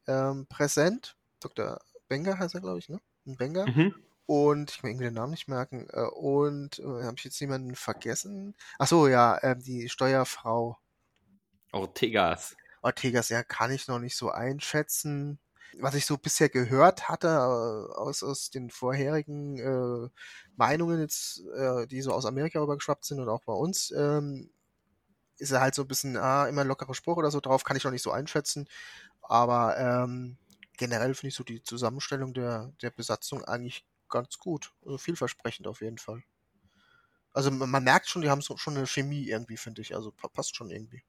[0.07, 1.17] ähm, präsent.
[1.41, 1.81] Dr.
[2.09, 3.01] Benger heißt er, glaube ich, ne?
[3.27, 3.67] Ein Benger.
[3.67, 3.95] Mhm.
[4.27, 5.89] Und ich kann mir irgendwie den Namen nicht merken.
[5.93, 8.55] Äh, und äh, habe ich jetzt jemanden vergessen?
[8.79, 10.79] Ach so, ja, äh, die Steuerfrau
[11.73, 12.57] Ortegas.
[12.83, 15.39] Ortegas, ja, kann ich noch nicht so einschätzen.
[15.79, 20.09] Was ich so bisher gehört hatte äh, aus, aus den vorherigen äh,
[20.57, 24.51] Meinungen jetzt, äh, die so aus Amerika rübergeschwappt sind und auch bei uns, ähm,
[25.39, 27.77] ist er halt so ein bisschen, ah, immer ein lockerer Spruch oder so drauf, kann
[27.77, 28.69] ich noch nicht so einschätzen.
[29.23, 30.39] Aber ähm,
[30.79, 34.73] generell finde ich so die Zusammenstellung der, der Besatzung eigentlich ganz gut.
[34.85, 36.23] Also vielversprechend auf jeden Fall.
[37.33, 39.95] Also man merkt schon, die haben so, schon eine Chemie irgendwie, finde ich.
[39.95, 41.03] Also pa- passt schon irgendwie.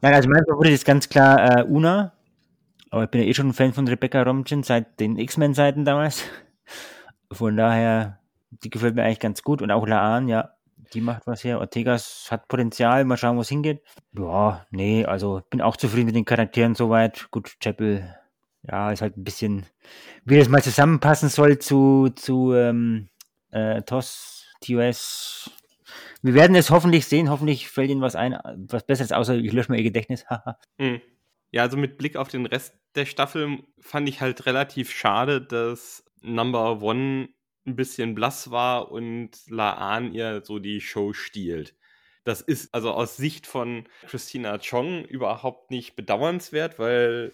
[0.00, 2.12] Nein, also mein Favorit ist ganz klar äh, Una.
[2.90, 6.24] Aber ich bin ja eh schon ein Fan von Rebecca Romijn seit den X-Men-Seiten damals.
[7.32, 8.20] Von daher,
[8.50, 9.62] die gefällt mir eigentlich ganz gut.
[9.62, 10.56] Und auch Laan, ja,
[10.92, 11.60] die macht was her.
[11.60, 13.82] Ortegas hat Potenzial, mal schauen, wo es hingeht.
[14.12, 17.30] Ja, nee, also bin auch zufrieden mit den Charakteren soweit.
[17.30, 18.14] Gut, Chapel,
[18.62, 19.66] ja, ist halt ein bisschen,
[20.24, 23.08] wie das mal zusammenpassen soll zu, zu ähm,
[23.50, 25.50] äh, TOS, TOS.
[26.22, 27.30] Wir werden es hoffentlich sehen.
[27.30, 28.38] Hoffentlich fällt Ihnen was ein,
[28.68, 30.24] was Besseres, außer ich lösche mal Ihr Gedächtnis.
[30.30, 30.58] Haha.
[30.78, 31.00] Hm.
[31.50, 36.04] Ja, also mit Blick auf den Rest der Staffel fand ich halt relativ schade, dass
[36.20, 37.28] Number One
[37.66, 41.76] ein bisschen blass war und Laan ihr so die Show stiehlt.
[42.24, 47.32] Das ist also aus Sicht von Christina Chong überhaupt nicht bedauernswert, weil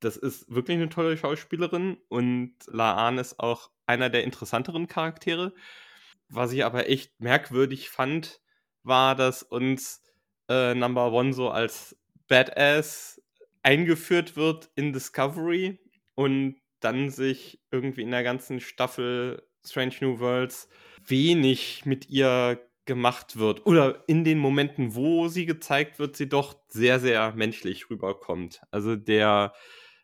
[0.00, 5.54] das ist wirklich eine tolle Schauspielerin und Laan ist auch einer der interessanteren Charaktere.
[6.28, 8.40] Was ich aber echt merkwürdig fand,
[8.82, 10.02] war, dass uns
[10.48, 11.96] äh, Number One so als
[12.28, 13.20] Badass
[13.62, 15.78] eingeführt wird in Discovery
[16.14, 20.68] und dann sich irgendwie in der ganzen Staffel Strange New Worlds
[21.06, 23.66] wenig mit ihr gemacht wird.
[23.66, 28.62] Oder in den Momenten, wo sie gezeigt wird, sie doch sehr, sehr menschlich rüberkommt.
[28.70, 29.52] Also der,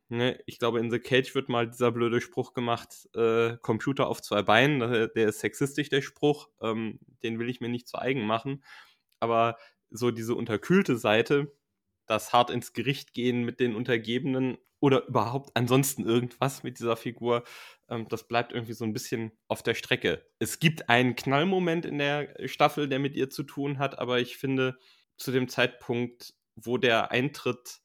[0.09, 4.23] ne, ich glaube, in The Cage wird mal dieser blöde Spruch gemacht, äh, Computer auf
[4.23, 7.99] zwei Beinen, der, der ist sexistisch, der Spruch, ähm, den will ich mir nicht zu
[7.99, 8.65] eigen machen.
[9.21, 9.57] Aber
[9.91, 11.53] so diese unterkühlte Seite,
[12.07, 17.45] das hart ins Gericht gehen mit den Untergebenen oder überhaupt ansonsten irgendwas mit dieser Figur,
[17.89, 20.25] ähm, das bleibt irgendwie so ein bisschen auf der Strecke.
[20.39, 24.37] Es gibt einen Knallmoment in der Staffel, der mit ihr zu tun hat, aber ich
[24.37, 24.79] finde,
[25.17, 27.81] zu dem Zeitpunkt, wo der eintritt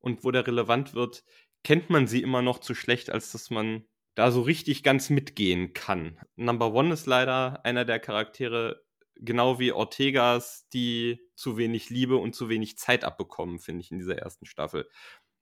[0.00, 1.24] und wo der relevant wird,
[1.66, 3.82] kennt man sie immer noch zu schlecht, als dass man
[4.14, 6.16] da so richtig ganz mitgehen kann.
[6.36, 8.84] Number One ist leider einer der Charaktere,
[9.16, 13.98] genau wie Ortegas, die zu wenig Liebe und zu wenig Zeit abbekommen, finde ich, in
[13.98, 14.88] dieser ersten Staffel.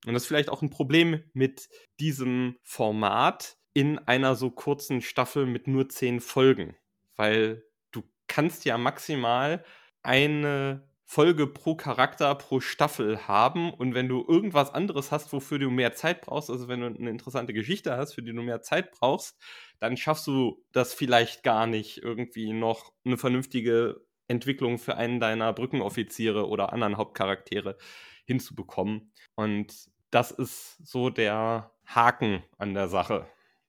[0.07, 1.69] Und das ist vielleicht auch ein Problem mit
[2.01, 6.75] diesem Format in einer so kurzen Staffel mit nur zehn Folgen.
[7.17, 9.63] Weil du kannst ja maximal
[10.03, 15.71] eine Folge pro Charakter pro Staffel haben und wenn du irgendwas anderes hast, wofür du
[15.71, 18.91] mehr Zeit brauchst, also wenn du eine interessante Geschichte hast, für die du mehr Zeit
[18.91, 19.39] brauchst,
[19.81, 25.53] dann schaffst du das vielleicht gar nicht irgendwie noch eine vernünftige Entwicklung für einen deiner
[25.53, 27.77] Brückenoffiziere oder anderen Hauptcharaktere
[28.25, 29.13] hinzubekommen.
[29.35, 33.27] Und das ist so der Haken an der Sache.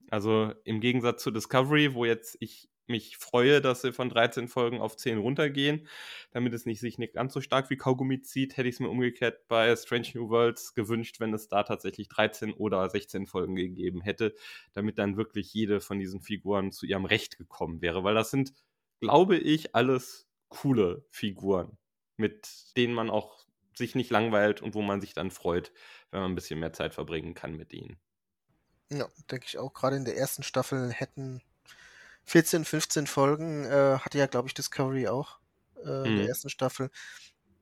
[0.09, 4.79] Also im Gegensatz zu Discovery, wo jetzt ich mich freue, dass sie von 13 Folgen
[4.79, 5.87] auf 10 runtergehen,
[6.31, 8.89] damit es nicht sich nicht ganz so stark wie Kaugummi zieht, hätte ich es mir
[8.89, 14.01] umgekehrt bei Strange New Worlds gewünscht, wenn es da tatsächlich 13 oder 16 Folgen gegeben
[14.01, 14.35] hätte,
[14.73, 18.53] damit dann wirklich jede von diesen Figuren zu ihrem Recht gekommen wäre, weil das sind,
[18.99, 21.77] glaube ich, alles coole Figuren,
[22.17, 23.45] mit denen man auch
[23.77, 25.73] sich nicht langweilt und wo man sich dann freut,
[26.11, 27.99] wenn man ein bisschen mehr Zeit verbringen kann mit ihnen.
[28.91, 29.73] Ja, denke ich auch.
[29.73, 31.41] Gerade in der ersten Staffel hätten
[32.25, 35.39] 14, 15 Folgen äh, hatte ja, glaube ich, Discovery auch
[35.85, 36.27] äh, in der Mhm.
[36.27, 36.89] ersten Staffel.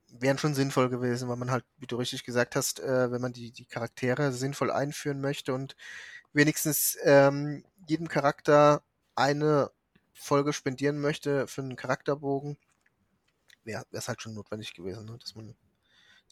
[0.09, 3.33] Wären schon sinnvoll gewesen, weil man halt, wie du richtig gesagt hast, äh, wenn man
[3.33, 5.75] die, die Charaktere sinnvoll einführen möchte und
[6.33, 8.83] wenigstens ähm, jedem Charakter
[9.15, 9.71] eine
[10.13, 12.57] Folge spendieren möchte für einen Charakterbogen,
[13.63, 15.17] wäre es halt schon notwendig gewesen, ne?
[15.19, 15.55] dass man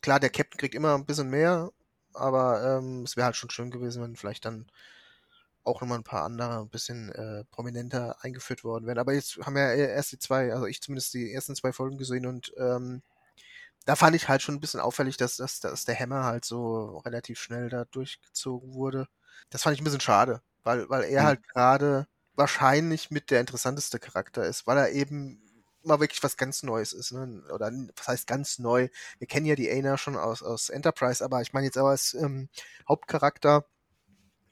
[0.02, 1.72] klar, der Captain kriegt immer ein bisschen mehr,
[2.14, 4.68] aber ähm, es wäre halt schon schön gewesen, wenn vielleicht dann
[5.64, 9.00] auch nochmal ein paar andere ein bisschen äh, prominenter eingeführt worden wären.
[9.00, 11.98] Aber jetzt haben wir ja erst die zwei, also ich zumindest die ersten zwei Folgen
[11.98, 13.04] gesehen und ähm,
[13.86, 16.98] da fand ich halt schon ein bisschen auffällig, dass, dass, dass der Hammer halt so
[17.00, 19.08] relativ schnell da durchgezogen wurde.
[19.50, 21.26] Das fand ich ein bisschen schade, weil, weil er Mhm.
[21.26, 25.42] halt gerade wahrscheinlich mit der interessanteste Charakter ist, weil er eben
[25.84, 27.12] mal wirklich was ganz Neues ist.
[27.12, 27.44] Ne?
[27.54, 28.88] Oder was heißt ganz neu?
[29.18, 32.14] Wir kennen ja die Aina schon aus, aus Enterprise, aber ich meine jetzt aber als
[32.14, 32.50] ähm,
[32.88, 33.66] Hauptcharakter,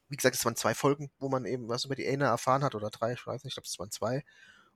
[0.10, 2.76] wie gesagt, es waren zwei Folgen, wo man eben was über die Aina erfahren hat,
[2.76, 4.26] oder drei, ich weiß nicht, ich glaube, es waren zwei.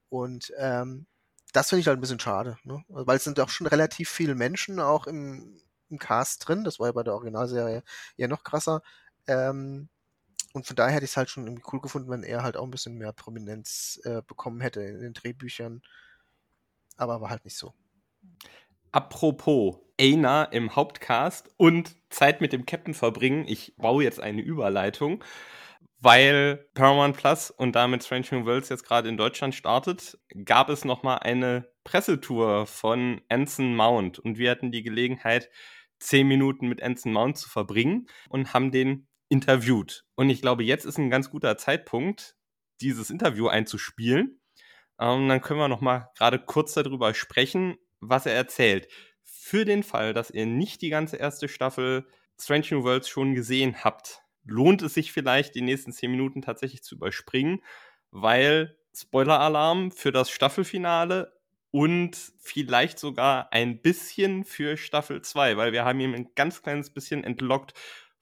[0.10, 1.08] Und ähm,
[1.54, 2.84] das finde ich halt ein bisschen schade, ne?
[2.88, 6.64] weil es sind auch schon relativ viele Menschen auch im, im Cast drin.
[6.64, 7.84] Das war ja bei der Originalserie
[8.16, 8.82] ja noch krasser.
[9.28, 9.90] Ähm,
[10.54, 12.64] und von daher hätte ich es halt schon irgendwie cool gefunden, wenn er halt auch
[12.64, 15.82] ein bisschen mehr Prominenz äh, bekommen hätte in den Drehbüchern.
[16.98, 17.74] Aber war halt nicht so.
[18.92, 23.46] Apropos Aina im Hauptcast und Zeit mit dem Captain verbringen.
[23.48, 25.24] Ich baue jetzt eine Überleitung,
[26.00, 30.84] weil Paramount Plus und damit Strange New Worlds jetzt gerade in Deutschland startet, gab es
[30.84, 35.50] nochmal eine Pressetour von Anson Mount und wir hatten die Gelegenheit,
[36.00, 40.06] zehn Minuten mit Anson Mount zu verbringen und haben den interviewt.
[40.16, 42.36] Und ich glaube, jetzt ist ein ganz guter Zeitpunkt,
[42.82, 44.40] dieses Interview einzuspielen.
[45.00, 48.88] Ähm, dann können wir noch mal gerade kurz darüber sprechen, was er erzählt.
[49.24, 52.06] Für den Fall, dass ihr nicht die ganze erste Staffel
[52.40, 56.84] Strange New Worlds schon gesehen habt, lohnt es sich vielleicht, die nächsten zehn Minuten tatsächlich
[56.84, 57.62] zu überspringen,
[58.12, 61.34] weil Spoiler-Alarm für das Staffelfinale
[61.72, 66.92] und vielleicht sogar ein bisschen für Staffel 2, weil wir haben ihm ein ganz kleines
[66.92, 67.74] bisschen entlockt,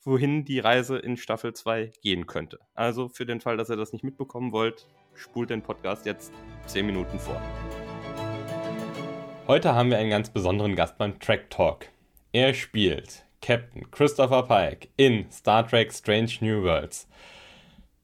[0.04, 2.60] wohin die Reise in Staffel 2 gehen könnte.
[2.74, 6.32] Also für den Fall, dass ihr das nicht mitbekommen wollt, spult den Podcast jetzt
[6.68, 7.42] 10 Minuten vor.
[9.48, 11.88] Heute haben wir einen ganz besonderen Gast beim Track Talk.
[12.32, 17.08] Er spielt Captain Christopher Pike in Star Trek Strange New Worlds.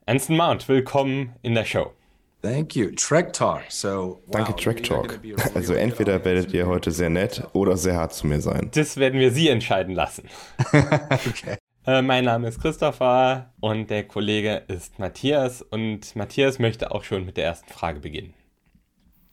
[0.08, 1.94] Anson Mount, willkommen in der Show.
[2.42, 2.90] Thank you.
[2.96, 3.62] Trek Talk.
[3.70, 5.56] So, Danke, wow, Track we are Talk.
[5.56, 8.70] Also entweder werdet ihr heute sehr nett oder sehr hart zu mir sein.
[8.74, 10.28] Das werden wir Sie entscheiden lassen.
[10.68, 11.58] okay.
[11.86, 17.26] Äh, mein Name ist Christopher und der Kollege ist Matthias und Matthias möchte auch schon
[17.26, 18.34] mit der ersten Frage beginnen.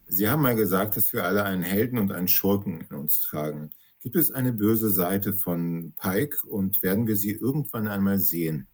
[0.06, 3.70] Sie haben mal gesagt, dass wir alle einen Helden und einen Schurken in uns tragen.
[4.00, 8.66] Gibt es eine böse Seite von Pike und werden wir sie irgendwann einmal sehen?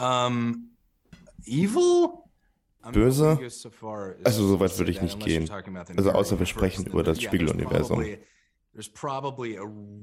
[0.00, 0.70] Um,
[1.44, 2.08] evil?
[2.82, 3.38] I'm Böse?
[4.24, 5.50] Also, so weit würde ich nicht gehen.
[5.96, 8.04] Also, außer wir sprechen über das Spiegeluniversum.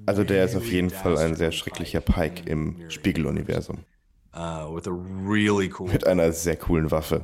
[0.05, 3.85] Also der ist auf jeden Fall ein sehr schrecklicher Pike im Spiegeluniversum.
[4.35, 4.79] Uh,
[5.85, 7.23] Mit einer sehr coolen Waffe.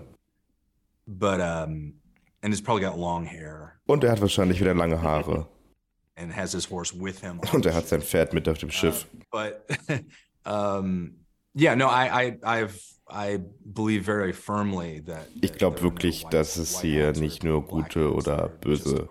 [1.10, 1.99] but um
[2.42, 5.48] and he's probably got long hair Und er hat wahrscheinlich wieder lange Haare.
[6.16, 8.10] and has his horse with him on Und er the hat sein ship.
[8.10, 9.08] Pferd mit auf dem Schiff.
[9.32, 9.66] but
[10.46, 11.16] um
[11.56, 12.80] yeah no i i i've
[13.10, 18.14] i believe very firmly that Ich that glaube wirklich, dass es hier nicht nur gute
[18.14, 19.08] oder böse,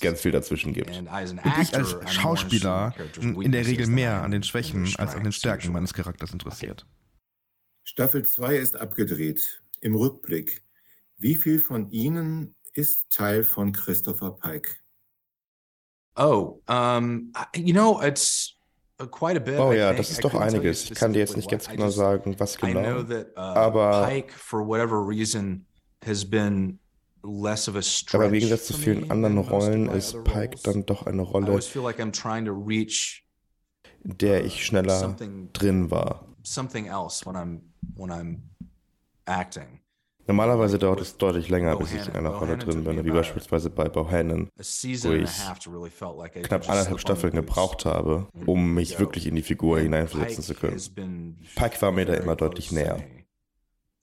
[0.00, 0.90] ganz viel dazwischen gibt.
[0.96, 1.08] Und
[1.60, 5.36] ich als Schauspieler interested in der Regel mehr an den Schwächen als an den strengths
[5.38, 6.84] Stärken meines Charakters interessiert.
[7.84, 9.62] Staffel 2 ist abgedreht.
[9.80, 10.62] Im Rückblick.
[11.16, 14.76] Wie viel von Ihnen ist Teil von Christopher Pike?
[16.16, 18.54] Oh, um, you know, it's
[19.00, 19.58] uh, quite a bit.
[19.58, 20.90] Oh ja, das ist doch einiges.
[20.90, 23.02] Ich kann dir jetzt nicht ganz genau just- sagen, was I know genau.
[23.02, 25.66] that uh, aber- Pike, for whatever reason,
[26.04, 26.78] has been
[27.22, 28.14] less of a stretch.
[28.14, 30.62] Aber im Gegensatz zu for vielen anderen Rollen ist other Pike roles.
[30.62, 31.52] dann doch eine Rolle, I'm
[34.04, 36.24] in der ich schneller something drin war.
[40.28, 43.88] Normalerweise dauert es deutlich länger, bis ich in einer Rolle drin bin, wie beispielsweise bei
[43.88, 45.30] Bohannon, wo ich
[46.42, 51.38] knapp anderthalb Staffeln gebraucht habe, um mich wirklich in die Figur hineinversetzen zu können.
[51.56, 53.02] Pike war mir da immer deutlich näher.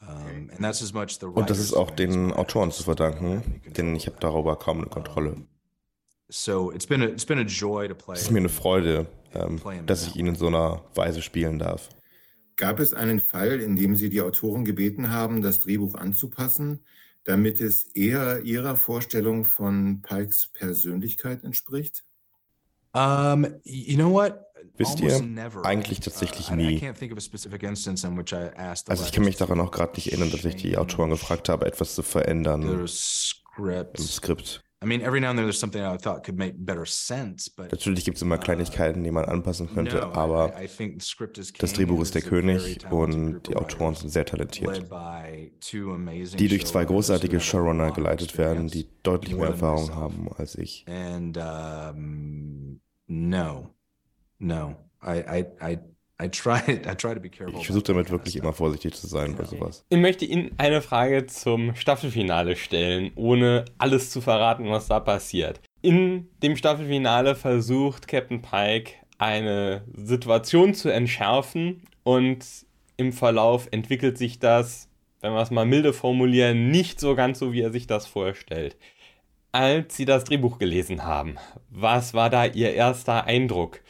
[0.02, 5.38] Und das ist auch den Autoren zu verdanken, denn ich habe darüber kaum eine Kontrolle.
[6.28, 9.06] Es ist mir eine Freude,
[9.36, 11.90] ähm, dass ich ihn in so einer Weise spielen darf.
[12.58, 16.86] Gab es einen Fall, in dem Sie die Autoren gebeten haben, das Drehbuch anzupassen,
[17.24, 22.04] damit es eher Ihrer Vorstellung von Pikes Persönlichkeit entspricht?
[22.94, 24.40] Um, you know what?
[24.78, 25.22] Wisst ihr,
[25.64, 26.82] eigentlich tatsächlich Uh, nie.
[28.88, 31.66] Also ich kann mich daran auch gerade nicht erinnern, dass ich die Autoren gefragt habe,
[31.66, 32.88] etwas zu verändern im.
[34.08, 34.65] Skript.
[34.84, 37.72] I mean, every now and then there's something I thought could make better sense, but
[37.72, 40.98] Natürlich gibt es immer Kleinigkeiten, die man anpassen könnte, no, aber I, I
[41.58, 41.74] das.
[41.74, 44.86] Drehbuch ist der König und die Autoren sind sehr talentiert,
[45.72, 50.86] die durch zwei großartige Showrunner geleitet werden, die deutlich mehr Erfahrung haben als ich.
[50.88, 53.74] And um, no,
[54.40, 55.78] no, I, I, I,
[56.22, 57.60] I try, I try to be careful.
[57.60, 59.84] Ich versuche damit wirklich immer vorsichtig zu sein bei sowas.
[59.90, 65.60] Ich möchte Ihnen eine Frage zum Staffelfinale stellen, ohne alles zu verraten, was da passiert.
[65.82, 72.46] In dem Staffelfinale versucht Captain Pike eine Situation zu entschärfen und
[72.98, 74.90] im Verlauf entwickelt sich das,
[75.22, 78.78] wenn wir es mal milde formulieren, nicht so ganz so, wie er sich das vorstellt.
[79.52, 81.38] Als Sie das Drehbuch gelesen haben,
[81.70, 83.82] was war da Ihr erster Eindruck?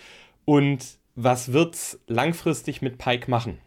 [0.45, 3.59] Und was wird's langfristig mit Pike machen?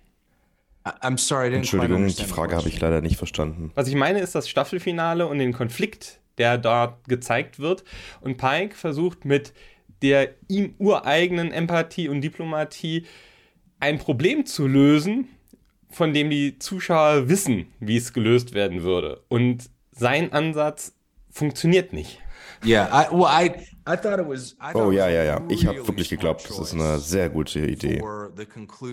[0.85, 2.91] I'm sorry, I didn't quite Entschuldigung, die Frage habe ich question.
[2.91, 3.73] leider nicht verstanden.
[3.75, 7.85] Was ich meine, ist das Staffelfinale und den Konflikt, der dort gezeigt wird.
[8.21, 9.53] Und Pike versucht mit
[10.03, 13.05] der ihm ureigenen Empathie und Diplomatie
[13.81, 15.29] ein Problem zu lösen,
[15.91, 19.23] von dem die Zuschauer wissen, wie es gelöst werden würde.
[19.29, 20.95] Und sein Ansatz
[21.31, 22.21] funktioniert nicht.
[22.65, 23.53] Yeah, I, well, I,
[23.89, 24.55] I thought it was.
[24.61, 25.41] I thought Oh ja, ja, ja.
[25.49, 28.03] Ich habe wirklich geglaubt, das ist eine sehr gute Idee.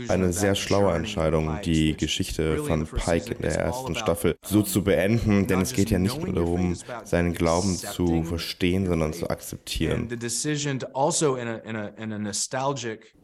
[0.08, 5.48] Eine sehr schlaue Entscheidung, die Geschichte von Pike in der ersten Staffel so zu beenden,
[5.48, 10.08] denn es geht ja nicht nur darum, seinen Glauben zu verstehen, sondern zu akzeptieren.
[10.94, 12.32] also in in in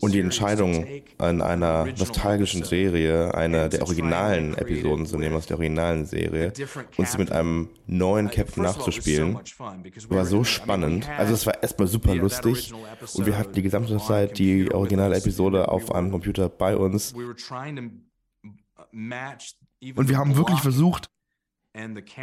[0.02, 0.86] Und die Entscheidung,
[1.18, 6.52] an einer nostalgischen Serie, einer and der originalen Episoden zu nehmen aus der originalen Serie
[6.98, 9.40] und sie mit einem neuen Captain nachzuspielen,
[10.10, 11.08] war so in spannend.
[11.18, 12.74] Also es war erstmal super lustig.
[13.14, 17.14] und wir hatten die gesamte Zeit die originale Episode auf einem Computer bei uns.
[17.14, 17.38] Und
[20.10, 21.10] wir haben wirklich versucht,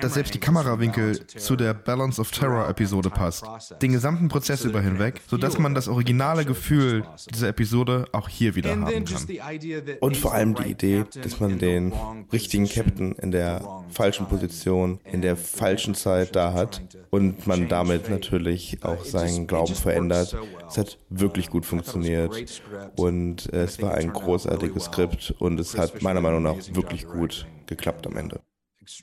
[0.00, 3.82] dass selbst die Kamerawinkel zu der Balance of Terror throughout Episode the entire passt.
[3.82, 8.70] Den gesamten Prozess über hinweg, sodass man das originale Gefühl dieser Episode auch hier wieder
[8.70, 9.96] haben kann.
[10.00, 11.92] Und vor allem die Idee, dass man den
[12.32, 14.28] richtigen Captain in der falschen.
[14.28, 20.36] Position, in der falschen Zeit da hat und man damit natürlich auch seinen Glauben verändert.
[20.68, 22.60] Es hat wirklich gut funktioniert
[22.96, 28.06] und es war ein großartiges Skript und es hat meiner Meinung nach wirklich gut geklappt
[28.06, 28.40] am Ende.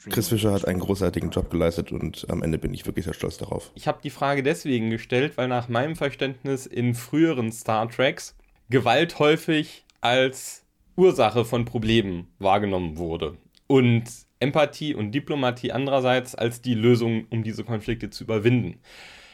[0.10, 3.38] Chris Fischer hat einen großartigen Job geleistet und am Ende bin ich wirklich sehr stolz
[3.38, 3.72] darauf.
[3.76, 8.36] Ich habe die Frage deswegen gestellt, weil nach meinem Verständnis in früheren Star Treks
[8.70, 10.64] Gewalt häufig als
[10.96, 14.04] Ursache von Problemen wahrgenommen wurde und
[14.40, 18.80] Empathie und Diplomatie andererseits als die Lösung, um diese Konflikte zu überwinden.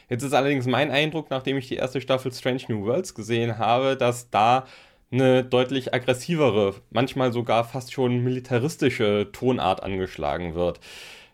[0.08, 3.96] Jetzt ist allerdings mein Eindruck, nachdem ich die erste Staffel Strange New Worlds gesehen habe,
[3.96, 4.66] dass da
[5.12, 10.80] eine deutlich aggressivere, manchmal sogar fast schon militaristische Tonart angeschlagen wird.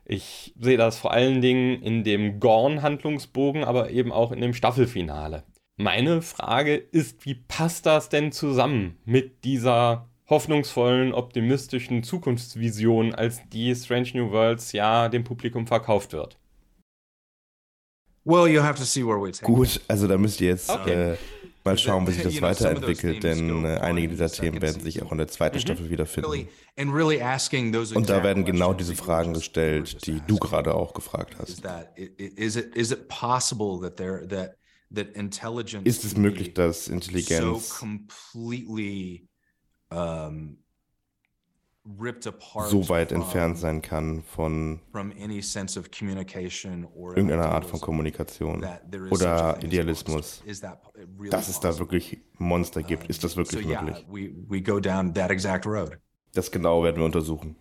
[0.05, 5.45] Ich sehe das vor allen Dingen in dem Gorn-Handlungsbogen, aber eben auch in dem Staffelfinale.
[5.77, 13.75] Meine Frage ist, wie passt das denn zusammen mit dieser hoffnungsvollen, optimistischen Zukunftsvision, als die
[13.75, 16.39] Strange New Worlds ja dem Publikum verkauft wird?
[18.25, 21.13] Well, you have to see where we take Gut, also da müsst ihr jetzt Okay.
[21.13, 21.17] äh,
[21.69, 25.03] mal schauen, wie sich das weiterentwickelt, denn äh, einige in dieser the Themen werden sich
[25.03, 25.61] auch in der zweiten Mhm.
[25.61, 26.49] Staffel wiederfinden.
[27.95, 31.63] Und da werden genau diese Fragen gestellt, die du gerade auch gefragt hast.
[35.85, 39.29] Ist es möglich, dass so Intelligenz completely
[39.91, 40.67] um, ripped
[41.11, 41.78] apart
[42.69, 47.81] so weit entfernt sein kann von from any sense of communication or irgendeiner Art von
[47.81, 48.65] Kommunikation
[49.11, 50.43] oder Idealismus,
[51.31, 53.09] dass es da wirklich Monster gibt?
[53.09, 54.07] Ist das wirklich möglich?
[56.35, 57.57] Das genau werden wir untersuchen.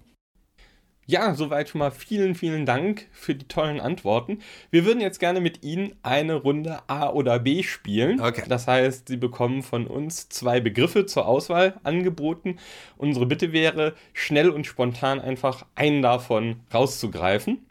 [1.10, 4.40] Ja, soweit schon mal vielen, vielen Dank für die tollen Antworten.
[4.72, 8.20] Wir würden jetzt gerne mit Ihnen eine Runde A oder B spielen.
[8.20, 8.44] Okay.
[8.50, 12.58] Das heißt, Sie bekommen von uns zwei Begriffe zur Auswahl angeboten.
[12.98, 17.66] Unsere Bitte wäre, schnell und spontan einfach einen davon rauszugreifen.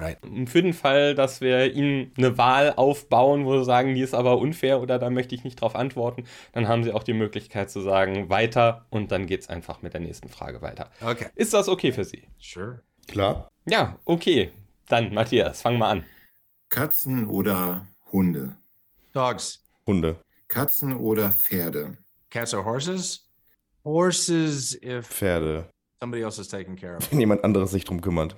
[0.00, 0.18] Right.
[0.46, 4.38] Für den Fall, dass wir Ihnen eine Wahl aufbauen, wo Sie sagen, die ist aber
[4.38, 7.80] unfair oder da möchte ich nicht drauf antworten, dann haben Sie auch die Möglichkeit zu
[7.80, 10.90] sagen, weiter und dann geht es einfach mit der nächsten Frage weiter.
[11.00, 11.26] Okay.
[11.34, 12.22] Ist das okay für Sie?
[12.38, 12.80] Sure.
[13.06, 13.48] Klar.
[13.66, 14.50] Ja, okay.
[14.88, 16.04] Dann, Matthias, fang mal an.
[16.70, 18.56] Katzen oder Hunde?
[19.12, 19.62] Dogs.
[19.86, 20.16] Hunde.
[20.48, 21.96] Katzen oder Pferde?
[22.30, 23.28] Cats or horses?
[23.84, 25.68] Horses if Pferde.
[26.00, 27.10] somebody else is taking care of.
[27.10, 28.36] Wenn jemand anderes sich drum kümmert.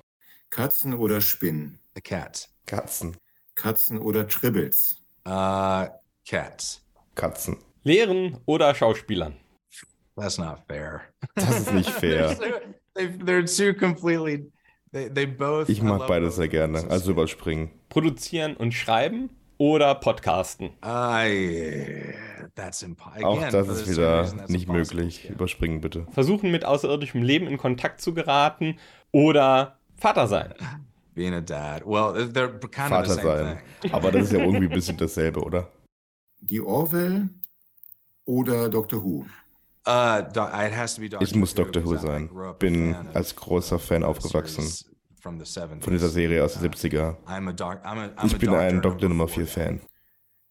[0.53, 1.79] Katzen oder Spinnen?
[1.95, 2.51] The cats.
[2.67, 3.17] Katzen.
[3.55, 4.97] Katzen oder Tribbles?
[5.27, 5.87] Uh,
[6.29, 6.85] cats.
[7.15, 7.57] Katzen.
[7.85, 9.35] Lehren oder Schauspielern?
[10.15, 11.01] That's not fair.
[11.37, 12.37] Das ist nicht fair.
[12.95, 14.53] they, they're two completely.
[14.93, 15.71] They, they both.
[15.71, 16.85] Ich mag beides both sehr gerne.
[16.91, 17.71] Also überspringen.
[17.89, 20.73] Produzieren und schreiben oder podcasten?
[20.85, 22.13] I.
[22.55, 23.25] That's impossible.
[23.25, 25.25] Auch das ist wieder nicht möglich.
[25.25, 25.33] Yeah.
[25.33, 26.07] Überspringen bitte.
[26.11, 28.77] Versuchen mit außerirdischem Leben in Kontakt zu geraten
[29.13, 30.53] oder Vater sein?
[31.15, 31.83] Being a dad.
[31.85, 33.59] Well, they're kind Vater of the same sein.
[33.81, 33.93] thing.
[33.93, 35.71] Aber das ist ja irgendwie ein bisschen dasselbe, oder?
[36.41, 37.29] Die Orwell
[38.25, 39.25] oder Doctor Who?
[39.87, 42.29] Uh, do- it has to be Doctor Ich muss Doctor Who sein.
[42.59, 44.63] Bin als großer Fan aufgewachsen.
[44.63, 44.89] series
[45.21, 45.83] From the 70s.
[45.85, 47.17] Von dieser Serie aus den 70er.
[47.27, 49.81] I'm a doc, I'm a, I'm Ich bin ein doctor Nummer before 4 Fan.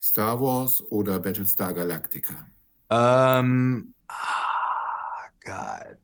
[0.01, 2.47] Star Wars oder Battlestar Galactica?
[2.89, 5.97] Um, ah, God,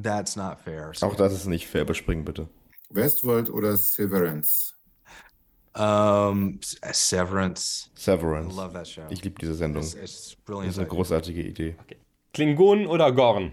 [0.00, 0.92] that's not fair.
[1.00, 1.82] Auch das ist nicht fair.
[1.82, 2.48] Überspringen bitte.
[2.90, 4.72] Westworld oder Severance?
[5.78, 7.90] Um, S- uh, Severance.
[7.94, 8.54] I Severance.
[8.56, 9.02] love that show.
[9.10, 9.82] Ich liebe diese Sendung.
[9.82, 10.70] It's, it's Das brilliant.
[10.70, 11.76] ist eine großartige Idee.
[12.32, 13.52] Klingonen oder Gorn?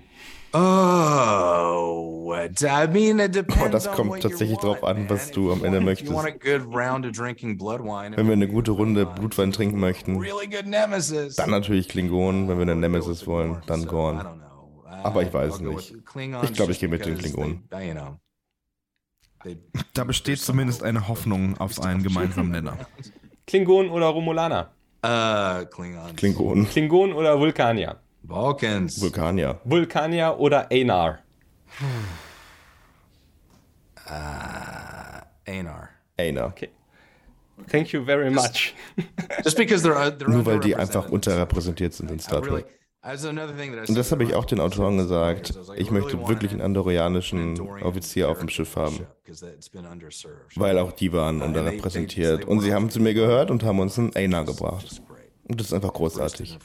[0.53, 5.33] Oh, I mean, it depends das on kommt tatsächlich drauf want, an, was man.
[5.35, 6.11] du am Ende möchtest.
[6.11, 9.05] If you want a good round of drinking blood wine, Wenn wir eine gute Runde
[9.05, 11.35] Blutwein trinken möchten, really good nemesis.
[11.35, 12.47] dann natürlich Klingonen.
[12.47, 14.41] Wenn wir eine Nemesis wollen, dann Gorn.
[14.85, 15.91] Aber ich weiß nicht.
[16.43, 17.67] Ich glaube, ich gehe mit den Klingonen.
[17.69, 18.17] They, you know, they-
[19.93, 22.77] Da besteht zumindest eine Hoffnung auf einen gemeinsamen Nenner.
[23.47, 24.71] Klingonen oder Romulaner?
[25.05, 26.15] Uh, Klingons.
[26.15, 26.69] Klingonen.
[26.69, 27.99] Klingonen oder Vulkanier?
[28.23, 29.01] Vulcans.
[29.01, 29.59] Vulkanier.
[29.65, 31.19] Vulkanier oder Einar?
[35.45, 35.89] Einar.
[36.17, 36.53] Einer.
[37.67, 38.73] Thank you very much.
[39.43, 42.79] Just because they're, they're Nur weil die einfach unterrepräsentiert sind in Star really, Trek.
[43.05, 45.53] I Und das habe ich auch den Autoren gesagt.
[45.75, 49.05] Ich möchte wirklich einen andorianischen Andorian Offizier auf dem Schiff haben.
[50.55, 52.45] Weil auch die waren unterrepräsentiert.
[52.45, 55.01] Und sie haben zu mir gehört und haben uns einen Aina gebracht.
[55.43, 56.57] Und das ist einfach großartig.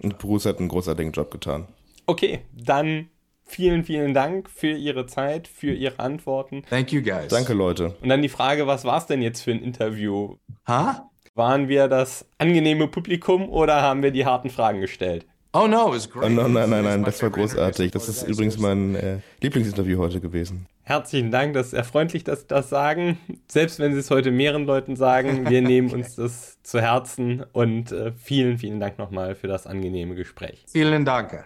[0.00, 0.16] Und.
[0.16, 1.68] Bruce hat einen großartigen Job getan.
[2.06, 3.10] Okay, dann
[3.44, 6.62] vielen, vielen Dank für Ihre Zeit, für Ihre Antworten.
[6.70, 7.28] Thank you guys.
[7.28, 7.96] Danke, Leute.
[8.00, 10.36] Und dann die Frage, was war es denn jetzt für ein Interview?
[10.66, 10.94] Huh?
[11.34, 15.26] Waren wir das angenehme Publikum oder haben wir die harten Fragen gestellt?
[15.54, 16.24] Oh no, it was great.
[16.24, 17.90] Oh, nein, nein, nein, It's nein, das war großartig.
[17.90, 20.66] Das ist übrigens mein äh, Lieblingsinterview heute gewesen.
[20.82, 23.18] Herzlichen Dank, das ist sehr freundlich, dass Sie das sagen.
[23.48, 27.92] Selbst wenn Sie es heute mehreren Leuten sagen, wir nehmen uns das zu Herzen und
[27.92, 30.64] äh, vielen, vielen Dank nochmal für das angenehme Gespräch.
[30.68, 31.44] Vielen Dank.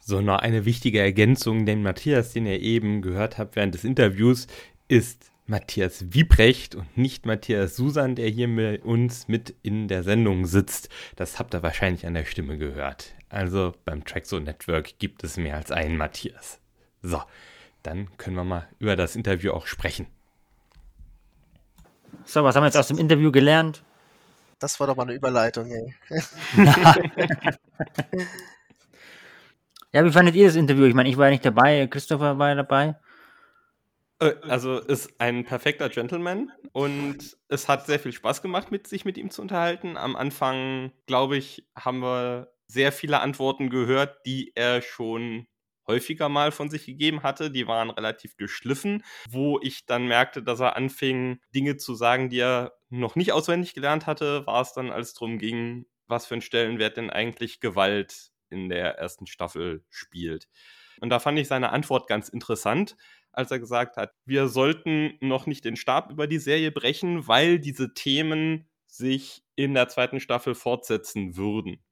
[0.00, 4.46] So, noch eine wichtige Ergänzung, denn Matthias, den ihr eben gehört habt während des Interviews,
[4.88, 10.46] ist Matthias Wiebrecht und nicht Matthias Susan, der hier mit uns mit in der Sendung
[10.46, 10.88] sitzt.
[11.16, 13.14] Das habt ihr wahrscheinlich an der Stimme gehört.
[13.28, 16.60] Also beim Traxo Network gibt es mehr als einen Matthias.
[17.02, 17.22] So,
[17.82, 20.06] dann können wir mal über das Interview auch sprechen.
[22.24, 23.82] So, was haben wir jetzt aus dem Interview gelernt?
[24.58, 25.94] Das war doch mal eine Überleitung, ey.
[29.94, 30.84] Ja, wie fandet ihr das Interview?
[30.86, 32.96] Ich meine, ich war ja nicht dabei, Christopher war ja dabei.
[34.22, 39.04] Äh, Also ist ein perfekter Gentleman und es hat sehr viel Spaß gemacht, mit sich
[39.04, 39.96] mit ihm zu unterhalten.
[39.96, 45.46] Am Anfang, glaube ich, haben wir sehr viele Antworten gehört, die er schon
[45.86, 47.50] häufiger mal von sich gegeben hatte.
[47.50, 52.38] Die waren relativ geschliffen, wo ich dann merkte, dass er anfing, Dinge zu sagen, die
[52.40, 56.34] er noch nicht auswendig gelernt hatte, war es dann, als es darum ging, was für
[56.34, 60.48] einen Stellenwert denn eigentlich Gewalt in der ersten Staffel spielt.
[61.00, 62.96] Und da fand ich seine Antwort ganz interessant
[63.32, 67.58] als er gesagt hat, wir sollten noch nicht den Stab über die Serie brechen, weil
[67.58, 71.82] diese Themen sich in der zweiten Staffel fortsetzen würden.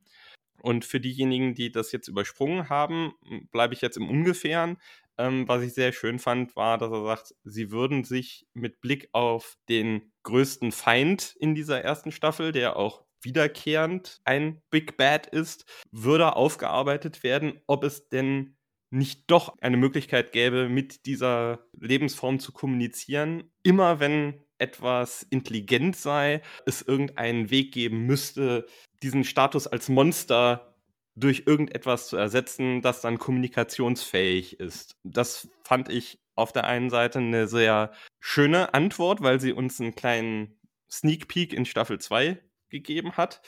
[0.62, 3.12] Und für diejenigen, die das jetzt übersprungen haben,
[3.50, 4.76] bleibe ich jetzt im Ungefähren.
[5.16, 9.08] Ähm, was ich sehr schön fand, war, dass er sagt, sie würden sich mit Blick
[9.12, 15.64] auf den größten Feind in dieser ersten Staffel, der auch wiederkehrend ein Big Bad ist,
[15.90, 18.56] würde aufgearbeitet werden, ob es denn
[18.90, 23.50] nicht doch eine Möglichkeit gäbe, mit dieser Lebensform zu kommunizieren.
[23.62, 28.66] Immer wenn etwas intelligent sei, es irgendeinen Weg geben müsste,
[29.02, 30.74] diesen Status als Monster
[31.16, 34.96] durch irgendetwas zu ersetzen, das dann kommunikationsfähig ist.
[35.02, 39.94] Das fand ich auf der einen Seite eine sehr schöne Antwort, weil sie uns einen
[39.94, 40.58] kleinen
[40.90, 42.38] Sneak Peek in Staffel 2
[42.68, 43.42] gegeben hat.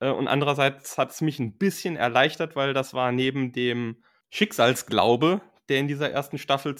[0.00, 4.02] Äh, und andererseits hat es mich ein bisschen erleichtert, weil das war neben dem
[4.34, 6.74] Schicksalsglaube, der in dieser ersten Staffel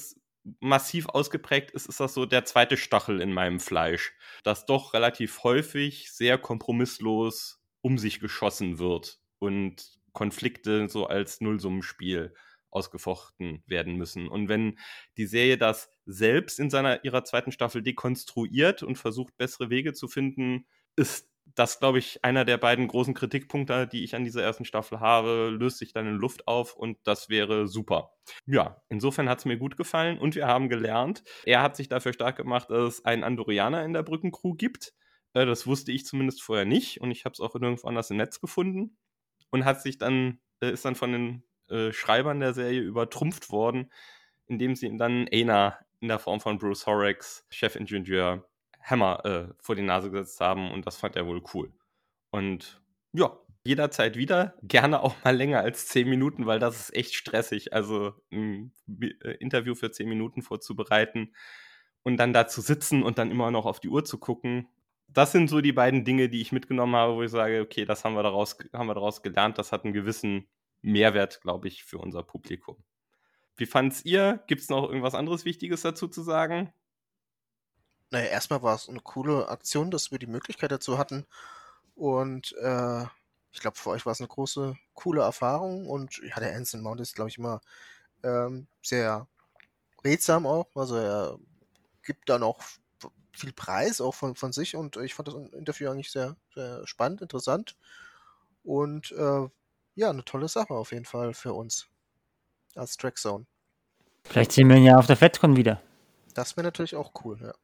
[0.61, 5.45] massiv ausgeprägt ist, ist das so der zweite Stachel in meinem Fleisch, dass doch relativ
[5.45, 12.35] häufig sehr kompromisslos um sich geschossen wird und Konflikte so als Nullsummenspiel
[12.71, 14.29] ausgefochten werden müssen.
[14.29, 14.79] Und wenn
[15.19, 20.09] die Serie das selbst in seiner ihrer zweiten Staffel dekonstruiert und versucht, bessere Wege zu
[20.09, 24.65] finden, ist das, glaube ich, einer der beiden großen Kritikpunkte, die ich an dieser ersten
[24.65, 28.13] Staffel habe, löst sich dann in Luft auf und das wäre super.
[28.47, 32.13] Ja, insofern hat es mir gut gefallen und wir haben gelernt, er hat sich dafür
[32.13, 34.95] stark gemacht, dass es einen Andorianer in der Brückencrew gibt.
[35.35, 38.17] Äh, das wusste ich zumindest vorher nicht und ich habe es auch nirgendwo anders im
[38.17, 38.97] Netz gefunden
[39.51, 43.91] und hat sich dann, äh, ist dann von den äh, Schreibern der Serie übertrumpft worden,
[44.47, 48.49] indem sie ihm dann Aina in der Form von Bruce Horrocks, Chefingenieur,
[48.83, 51.73] Hammer äh, vor die Nase gesetzt haben und das fand er wohl cool.
[52.31, 57.15] Und ja, jederzeit wieder, gerne auch mal länger als zehn Minuten, weil das ist echt
[57.15, 57.73] stressig.
[57.73, 61.33] Also ein äh, Interview für zehn Minuten vorzubereiten
[62.03, 64.69] und dann da zu sitzen und dann immer noch auf die Uhr zu gucken.
[65.09, 68.05] Das sind so die beiden Dinge, die ich mitgenommen habe, wo ich sage, okay, das
[68.05, 70.49] haben wir daraus, haben wir daraus gelernt, das hat einen gewissen
[70.81, 72.83] Mehrwert, glaube ich, für unser Publikum.
[73.57, 74.43] Wie fand's ihr?
[74.47, 76.73] Gibt es noch irgendwas anderes Wichtiges dazu zu sagen?
[78.13, 81.27] Naja, erstmal war es eine coole Aktion, dass wir die Möglichkeit dazu hatten.
[81.95, 83.05] Und äh,
[83.53, 85.89] ich glaube, für euch war es eine große, coole Erfahrung.
[85.89, 87.63] Und ja, der Anson Mount ist, glaube ich, immer
[88.23, 89.27] ähm, sehr
[90.05, 90.69] redsam auch.
[90.75, 91.39] Also er
[92.03, 92.61] gibt dann auch
[93.33, 94.77] viel Preis auch von, von sich.
[94.77, 97.79] Und ich fand das Interview eigentlich sehr, sehr spannend, interessant.
[98.63, 99.49] Und äh,
[99.95, 101.89] ja, eine tolle Sache auf jeden Fall für uns
[102.75, 103.47] als Trackzone.
[104.25, 105.81] Vielleicht sehen wir ihn ja auf der FedCon wieder.
[106.35, 107.55] Das wäre natürlich auch cool, ja.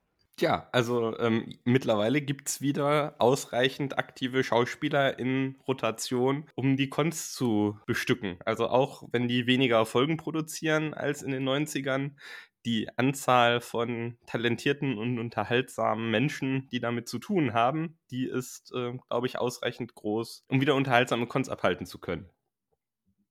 [0.41, 7.33] Ja, also ähm, mittlerweile gibt es wieder ausreichend aktive Schauspieler in Rotation, um die Cons
[7.33, 8.37] zu bestücken.
[8.45, 12.13] Also auch wenn die weniger Folgen produzieren als in den 90ern,
[12.65, 18.93] die Anzahl von talentierten und unterhaltsamen Menschen, die damit zu tun haben, die ist, äh,
[19.09, 22.31] glaube ich, ausreichend groß, um wieder unterhaltsame Cons abhalten zu können.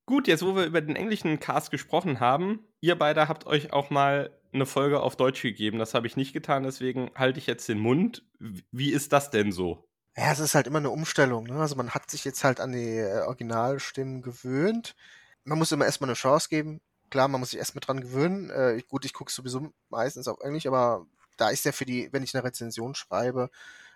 [0.06, 3.90] Gut, jetzt wo wir über den englischen Cast gesprochen haben, ihr beide habt euch auch
[3.90, 5.80] mal eine Folge auf Deutsch gegeben.
[5.80, 8.24] Das habe ich nicht getan, deswegen halte ich jetzt den Mund.
[8.72, 9.88] Wie ist das denn so?
[10.16, 11.46] Ja, es ist halt immer eine Umstellung.
[11.46, 11.60] Ne?
[11.60, 14.96] Also man hat sich jetzt halt an die äh, Originalstimmen gewöhnt.
[15.44, 16.82] Man muss immer erstmal eine Chance geben.
[17.10, 18.50] Klar, man muss sich erstmal dran gewöhnen.
[18.50, 21.06] Äh, gut, ich gucke sowieso meistens auf Englisch, aber
[21.38, 23.50] da ist ja für die, wenn ich eine Rezension schreibe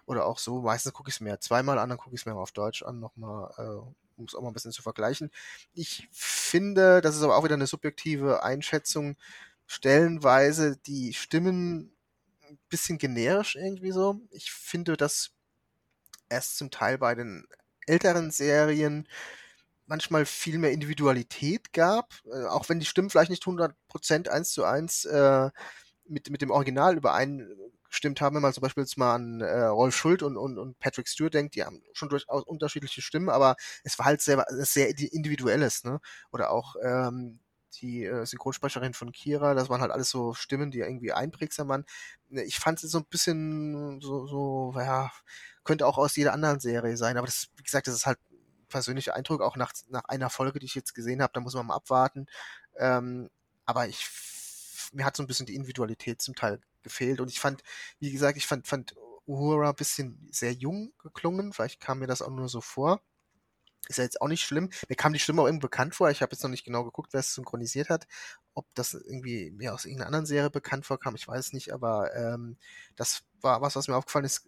[0.06, 2.36] oder auch so, meistens gucke ich es mir zweimal an, dann gucke ich es mir
[2.36, 5.32] auf Deutsch an, nochmal, äh, um es auch mal ein bisschen zu vergleichen.
[5.74, 9.18] Ich finde, das ist aber auch wieder eine subjektive Einschätzung,
[9.72, 11.96] stellenweise die Stimmen
[12.50, 14.20] ein bisschen generisch irgendwie so.
[14.32, 15.32] Ich finde, dass
[16.30, 17.48] erst zum Teil bei den
[17.88, 19.08] älteren Serien
[19.86, 24.66] manchmal viel mehr Individualität gab, äh, auch wenn die Stimmen vielleicht nicht 100% eins zu
[24.66, 25.50] eins äh,
[26.06, 29.96] mit, mit dem Original übereingestimmt haben, wenn man zum Beispiel jetzt mal an äh, Rolf
[29.96, 33.56] Schuld und, und, und Patrick Stewart denkt, die haben schon durchaus unterschiedliche Stimmen, aber
[33.86, 36.02] es war halt sehr, sehr individuelles, ne?
[36.32, 37.40] Oder auch ähm,
[37.82, 41.86] die äh, Synchronsprecherin von Kira, das waren halt alles so Stimmen, die irgendwie einprägsam waren.
[42.30, 45.12] Ne, ich fand es so ein bisschen so, so, ja,
[45.64, 48.20] könnte auch aus jeder anderen Serie sein, aber das, wie gesagt, das ist halt
[48.70, 51.68] persönlicher Eindruck, auch nach, nach einer Folge, die ich jetzt gesehen habe, da muss man
[51.68, 52.28] mal abwarten.
[52.78, 53.30] Ähm,
[53.66, 54.08] aber ich,
[54.94, 57.62] mir hat so ein bisschen die Individualität zum Teil gefehlt und ich fand,
[58.00, 58.96] wie gesagt, ich fand, fand
[59.28, 63.02] Uhura ein bisschen sehr jung geklungen, vielleicht kam mir das auch nur so vor.
[63.88, 64.70] Ist ja jetzt auch nicht schlimm.
[64.88, 66.10] Mir kam die Stimme auch irgendwie bekannt vor.
[66.10, 68.08] Ich habe jetzt noch nicht genau geguckt, wer es synchronisiert hat.
[68.54, 72.58] Ob das irgendwie mir aus irgendeiner anderen Serie bekannt vorkam, ich weiß nicht, aber ähm,
[72.96, 74.48] das war was, was mir aufgefallen ist.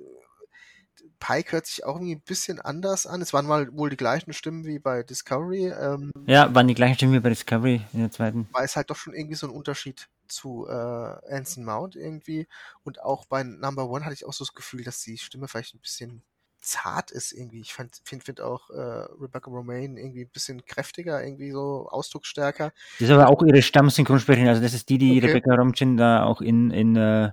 [1.20, 3.22] Pike hört sich auch irgendwie ein bisschen anders an.
[3.22, 5.68] Es waren mal wohl die gleichen Stimmen wie bei Discovery.
[5.68, 8.48] Ähm, ja, waren die gleichen Stimmen wie bei Discovery in der zweiten.
[8.52, 12.48] War es halt doch schon irgendwie so ein Unterschied zu äh, Anson Mount irgendwie.
[12.84, 15.76] Und auch bei Number One hatte ich auch so das Gefühl, dass die Stimme vielleicht
[15.76, 16.24] ein bisschen
[16.64, 17.62] zart ist irgendwie.
[17.62, 22.72] Ich finde find, auch äh, Rebecca Romaine irgendwie ein bisschen kräftiger, irgendwie so ausdrucksstärker.
[23.00, 24.50] Das ist aber auch ihre Stammsynchronsprecherin.
[24.50, 25.28] Also das ist die, die okay.
[25.28, 27.32] Rebecca Romchin da auch in, in äh,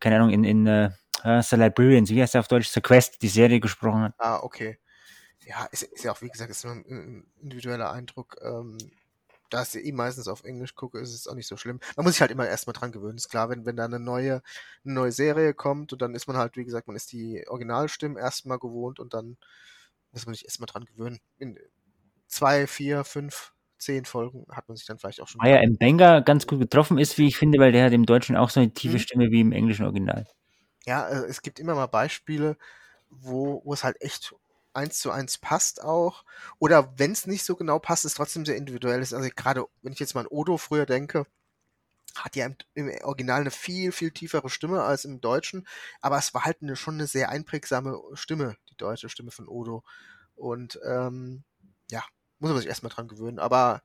[0.00, 0.90] keine Ahnung, in, in äh,
[1.24, 2.68] The Librarians, wie heißt der auf Deutsch?
[2.68, 4.14] The Quest, die Serie gesprochen hat.
[4.18, 4.78] Ah, okay.
[5.46, 8.36] Ja, ist, ist ja auch, wie gesagt, ist nur ein individueller Eindruck.
[8.42, 8.76] Ähm,
[9.54, 11.78] da ich eh meistens auf Englisch gucke, ist es auch nicht so schlimm.
[11.96, 13.16] Man muss sich halt immer erstmal dran gewöhnen.
[13.16, 14.42] Ist klar, wenn, wenn da eine neue,
[14.84, 18.16] eine neue Serie kommt und dann ist man halt, wie gesagt, man ist die Originalstimmen
[18.16, 19.36] erstmal gewohnt und dann
[20.10, 21.20] muss man sich erstmal dran gewöhnen.
[21.38, 21.58] In
[22.26, 25.38] zwei, vier, fünf, zehn Folgen hat man sich dann vielleicht auch schon.
[25.38, 25.76] Maya M.
[25.76, 28.58] Benga ganz gut getroffen ist, wie ich finde, weil der hat im Deutschen auch so
[28.58, 29.00] eine tiefe Mhm.
[29.00, 30.26] Stimme wie im englischen Original.
[30.84, 32.56] Ja, äh, es gibt immer mal Beispiele,
[33.08, 34.34] wo, wo es halt echt
[34.74, 36.24] eins zu eins passt auch.
[36.58, 39.14] Oder wenn es nicht so genau passt, es trotzdem sehr individuell ist.
[39.14, 41.26] Also gerade, wenn ich jetzt mal an Odo früher denke,
[42.14, 45.66] hat ja im, im Original eine viel, viel tiefere Stimme als im Deutschen,
[46.00, 49.82] aber es war halt eine, schon eine sehr einprägsame Stimme, die deutsche Stimme von Odo.
[50.36, 51.44] Und ähm,
[51.90, 52.04] ja,
[52.38, 53.38] muss man sich erstmal dran gewöhnen.
[53.38, 53.82] Aber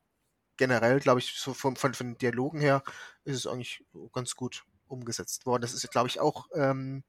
[0.57, 2.83] generell, glaube ich, so von, von, von den Dialogen her
[3.23, 5.61] ist es eigentlich ganz gut umgesetzt worden.
[5.61, 7.03] Das ist, glaube ich, auch, ähm,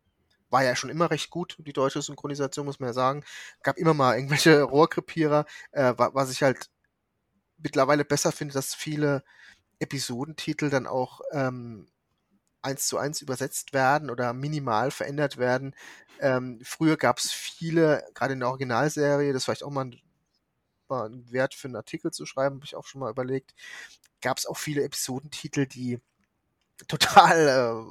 [0.51, 3.25] war ja schon immer recht gut, die deutsche Synchronisation, muss man ja sagen.
[3.63, 6.71] Gab immer mal irgendwelche Rohrkrepierer, äh, wa- was ich halt
[7.59, 9.23] mittlerweile besser finde, dass viele
[9.81, 11.89] Episodentitel dann auch ähm,
[12.63, 15.75] eins zu eins übersetzt werden oder minimal verändert werden.
[16.21, 20.01] Ähm, früher gab es viele, gerade in der Originalserie, das vielleicht auch mal ein,
[20.89, 23.55] mal Wert für einen Artikel zu schreiben, habe ich auch schon mal überlegt,
[24.23, 26.01] gab es auch viele Episodentitel, die
[26.89, 27.49] total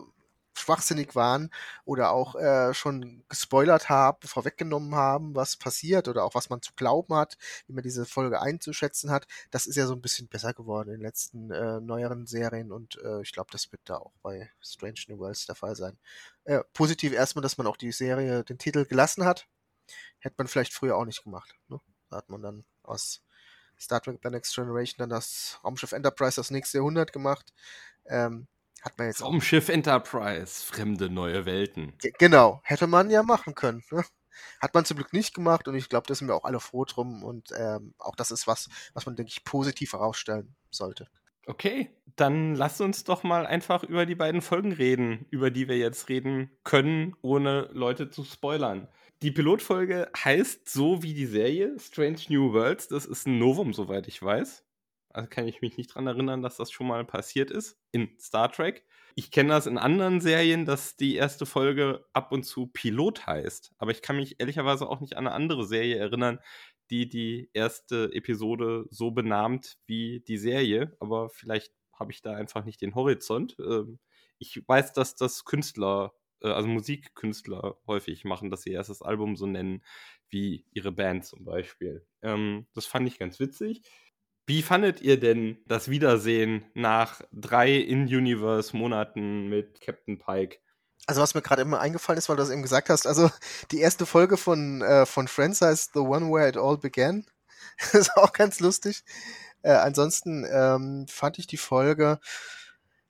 [0.07, 0.18] äh,
[0.60, 1.49] schwachsinnig waren
[1.86, 6.74] oder auch äh, schon gespoilert haben, vorweggenommen haben, was passiert oder auch was man zu
[6.76, 7.38] glauben hat,
[7.68, 9.28] wie man diese Folge einzuschätzen hat.
[9.51, 12.97] Das ist ja so ein bisschen besser geworden in den letzten äh, neueren Serien und
[13.03, 15.97] äh, ich glaube, das wird da auch bei Strange New Worlds der Fall sein.
[16.43, 19.47] Äh, positiv erstmal, dass man auch die Serie den Titel gelassen hat.
[20.20, 21.55] Hätte man vielleicht früher auch nicht gemacht.
[21.68, 21.80] Ne?
[22.10, 23.24] Da hat man dann aus
[23.80, 27.53] Star Trek The Next Generation dann das Raumschiff Enterprise das nächste Jahrhundert gemacht.
[28.05, 28.47] Ähm,
[28.82, 31.94] hat man jetzt Raumschiff Enterprise, fremde neue Welten.
[32.00, 33.84] Ge- Genau, hätte man ja machen können.
[33.92, 34.04] Ne?
[34.62, 36.86] Hat man zum Glück nicht gemacht und ich glaube, da sind wir auch alle froh
[36.86, 41.08] drum und ähm, auch das ist was, was man, denke ich, positiv herausstellen sollte.
[41.46, 45.78] Okay, dann lass uns doch mal einfach über die beiden Folgen reden, über die wir
[45.78, 48.88] jetzt reden können, ohne Leute zu spoilern.
[49.22, 52.88] Die Pilotfolge heißt so wie die Serie, Strange New Worlds.
[52.88, 54.64] Das ist ein Novum, soweit ich weiß.
[55.12, 58.51] Also kann ich mich nicht dran erinnern, dass das schon mal passiert ist in Star
[58.51, 58.86] Trek.
[59.16, 63.74] Ich kenne das in anderen Serien, dass die erste Folge ab und zu Pilot heißt.
[63.78, 66.39] Aber ich kann mich ehrlicherweise auch nicht an eine andere Serie erinnern,
[66.89, 70.95] die die erste Episode so benannt wie die Serie.
[70.99, 73.57] Aber vielleicht habe ich da einfach nicht den Horizont.
[73.60, 73.99] Ähm,
[74.38, 79.36] ich weiß, dass das Künstler, äh, also Musikkünstler häufig machen, dass sie erst das Album
[79.36, 79.84] so nennen
[80.30, 82.05] wie ihre Band zum Beispiel.
[82.22, 83.82] Ähm, das fand ich ganz witzig.
[84.50, 90.58] Wie fandet ihr denn das Wiedersehen nach drei In-Universe-Monaten mit Captain Pike?
[91.06, 93.30] Also was mir gerade immer eingefallen ist, weil du das eben gesagt hast, also
[93.70, 97.28] die erste Folge von, äh, von Friends heißt The One Where It All Began.
[97.78, 99.04] das ist auch ganz lustig.
[99.62, 102.20] Äh, ansonsten ähm, fand ich die Folge,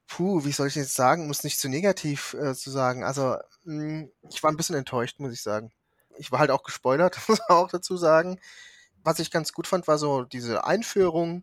[0.07, 3.05] puh, wie soll ich jetzt sagen, um es nicht zu negativ äh, zu sagen.
[3.05, 5.71] Also mh, ich war ein bisschen enttäuscht, muss ich sagen.
[6.17, 8.41] Ich war halt auch gespoilert, muss man auch dazu sagen.
[9.09, 11.41] Was ich ganz gut fand, war so diese Einführung.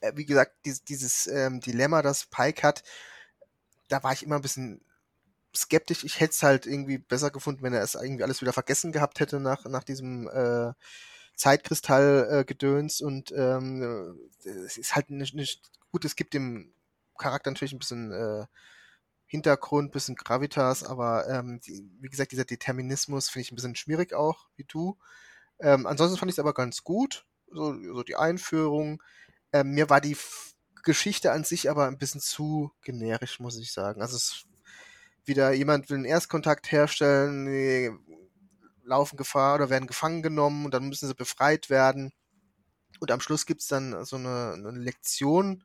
[0.00, 0.56] Äh, wie gesagt,
[0.88, 2.82] dieses, ähm, Dilemma, das Pike hat,
[3.86, 4.84] da war ich immer ein bisschen
[5.54, 6.02] skeptisch.
[6.02, 9.20] Ich hätte es halt irgendwie besser gefunden, wenn er es irgendwie alles wieder vergessen gehabt
[9.20, 10.72] hätte nach, nach diesem äh,
[11.36, 13.02] Zeitkristal-Gedöns.
[13.02, 16.74] und ähm, äh, es ist halt nicht, nicht gut, es gibt dem
[17.16, 18.46] Charakter natürlich ein bisschen äh,
[19.26, 24.12] Hintergrund, bisschen Gravitas, aber ähm, die, wie gesagt, dieser Determinismus finde ich ein bisschen schwierig
[24.12, 24.98] auch, wie du.
[25.60, 29.02] Ähm, ansonsten fand ich es aber ganz gut, so, so die Einführung.
[29.52, 30.16] Ähm, mir war die
[30.82, 34.02] Geschichte an sich aber ein bisschen zu generisch, muss ich sagen.
[34.02, 34.44] Also es
[35.24, 37.90] wieder jemand will einen Erstkontakt herstellen, die
[38.84, 42.12] laufen Gefahr oder werden gefangen genommen und dann müssen sie befreit werden.
[43.00, 45.64] Und am Schluss gibt es dann so eine, eine Lektion,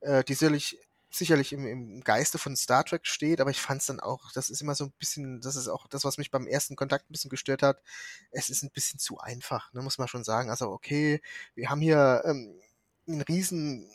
[0.00, 0.78] äh, die sicherlich,
[1.14, 4.50] sicherlich im, im Geiste von Star Trek steht, aber ich fand es dann auch, das
[4.50, 7.12] ist immer so ein bisschen, das ist auch das, was mich beim ersten Kontakt ein
[7.12, 7.82] bisschen gestört hat.
[8.30, 10.50] Es ist ein bisschen zu einfach, ne, muss man schon sagen.
[10.50, 11.20] Also, okay,
[11.54, 12.60] wir haben hier ähm,
[13.06, 13.90] einen riesen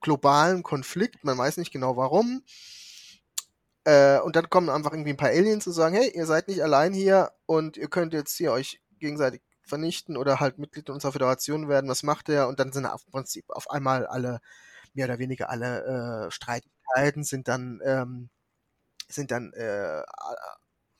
[0.00, 2.42] globalen Konflikt, man weiß nicht genau warum.
[3.84, 6.62] Äh, und dann kommen einfach irgendwie ein paar Aliens und sagen, hey, ihr seid nicht
[6.62, 11.68] allein hier und ihr könnt jetzt hier euch gegenseitig vernichten oder halt Mitglied unserer Föderation
[11.68, 11.90] werden.
[11.90, 12.48] Was macht er?
[12.48, 14.40] Und dann sind auf Prinzip auf einmal alle,
[14.94, 18.30] mehr oder weniger alle äh, Streitigkeiten sind dann ähm,
[19.08, 20.02] sind dann äh,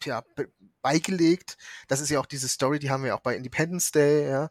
[0.04, 0.22] ja,
[0.82, 1.56] beigelegt.
[1.88, 4.50] Das ist ja auch diese Story, die haben wir auch bei Independence Day, ja.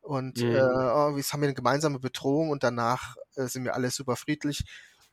[0.00, 0.54] Und mhm.
[0.54, 4.16] äh, oh, jetzt haben wir eine gemeinsame Bedrohung und danach äh, sind wir alle super
[4.16, 4.64] friedlich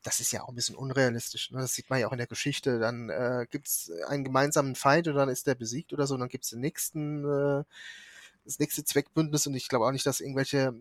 [0.03, 1.51] das ist ja auch ein bisschen unrealistisch.
[1.51, 1.59] Ne?
[1.59, 2.79] Das sieht man ja auch in der Geschichte.
[2.79, 6.15] Dann äh, gibt es einen gemeinsamen Feind und dann ist der besiegt oder so.
[6.15, 7.63] Und dann gibt es den nächsten, äh,
[8.43, 9.47] das nächste Zweckbündnis.
[9.47, 10.73] Und ich glaube auch nicht, dass irgendwelche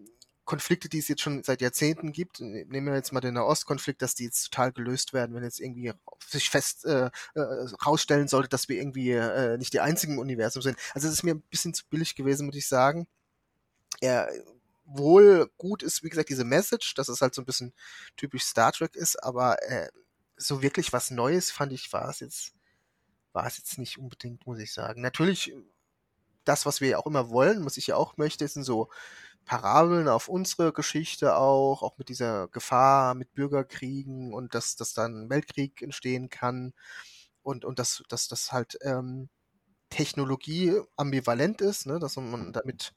[0.45, 4.15] Konflikte, die es jetzt schon seit Jahrzehnten gibt, nehmen wir jetzt mal den Nahostkonflikt, dass
[4.15, 5.93] die jetzt total gelöst werden, wenn jetzt irgendwie
[6.27, 7.41] sich fest äh, äh,
[7.87, 10.77] rausstellen sollte, dass wir irgendwie äh, nicht die einzigen im Universum sind.
[10.95, 13.07] Also es ist mir ein bisschen zu billig gewesen, muss ich sagen.
[14.01, 14.27] Ja,
[14.85, 17.73] wohl gut ist, wie gesagt, diese Message, dass es halt so ein bisschen
[18.17, 19.89] typisch Star Trek ist, aber äh,
[20.37, 22.55] so wirklich was Neues fand ich, war es jetzt,
[23.33, 25.01] war es jetzt nicht unbedingt, muss ich sagen.
[25.01, 25.53] Natürlich,
[26.45, 28.91] das, was wir ja auch immer wollen, was ich ja auch möchte, sind so
[29.45, 35.29] Parabeln auf unsere Geschichte auch, auch mit dieser Gefahr mit Bürgerkriegen und dass, dass dann
[35.31, 36.73] Weltkrieg entstehen kann
[37.43, 39.29] und, und dass, dass das halt ähm,
[39.89, 42.95] Technologie ambivalent ist, ne, dass man damit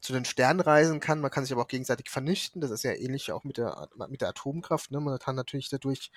[0.00, 1.20] zu den Sternen reisen kann.
[1.20, 2.60] Man kann sich aber auch gegenseitig vernichten.
[2.60, 4.90] Das ist ja ähnlich auch mit der, mit der Atomkraft.
[4.90, 5.00] Ne?
[5.00, 6.10] Man kann natürlich dadurch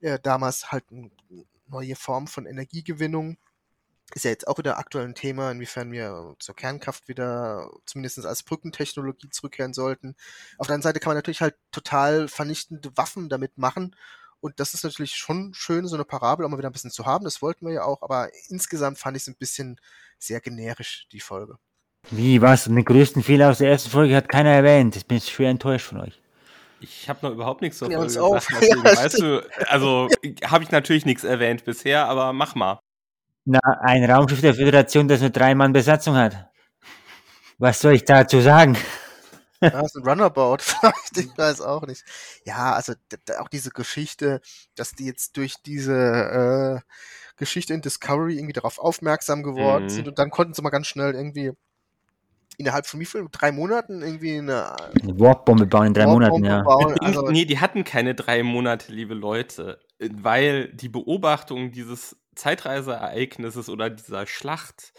[0.00, 1.10] äh, damals halt eine
[1.66, 3.38] neue Form von Energiegewinnung
[4.14, 8.42] ist ja jetzt auch wieder aktuell ein Thema, inwiefern wir zur Kernkraft wieder zumindest als
[8.42, 10.14] Brückentechnologie zurückkehren sollten.
[10.58, 13.96] Auf der anderen Seite kann man natürlich halt total vernichtende Waffen damit machen.
[14.40, 17.06] Und das ist natürlich schon schön, so eine Parabel auch mal wieder ein bisschen zu
[17.06, 17.24] haben.
[17.24, 19.80] Das wollten wir ja auch, aber insgesamt fand ich es ein bisschen
[20.18, 21.58] sehr generisch, die Folge.
[22.10, 22.64] Wie, was?
[22.64, 24.96] Den größten Fehler aus der ersten Folge hat keiner erwähnt.
[24.96, 26.20] Ich bin schwer enttäuscht von euch.
[26.80, 28.44] Ich habe noch überhaupt nichts zur Folge gesagt.
[28.50, 30.08] Deswegen, Ja, weißt du, also
[30.44, 32.80] habe ich natürlich nichts erwähnt bisher, aber mach mal.
[33.44, 36.48] Na, ein Raumschiff der Föderation, das nur drei Mann Besatzung hat.
[37.58, 38.76] Was soll ich dazu sagen?
[39.60, 42.04] Ja, das ist ein Runabout, vielleicht, ich weiß auch nicht.
[42.44, 42.94] Ja, also
[43.38, 44.40] auch diese Geschichte,
[44.74, 46.90] dass die jetzt durch diese äh,
[47.36, 49.88] Geschichte in Discovery irgendwie darauf aufmerksam geworden Mhm.
[49.90, 51.52] sind und dann konnten sie mal ganz schnell irgendwie
[52.58, 53.26] innerhalb von wie viel?
[53.30, 56.62] Drei Monaten irgendwie eine Eine Warp-Bombe bauen in drei Monaten, ja.
[56.62, 56.98] bauen.
[57.00, 63.90] Also, nee, die hatten keine drei Monate, liebe Leute, weil die Beobachtung dieses Zeitreiseereignisses oder
[63.90, 64.92] dieser Schlacht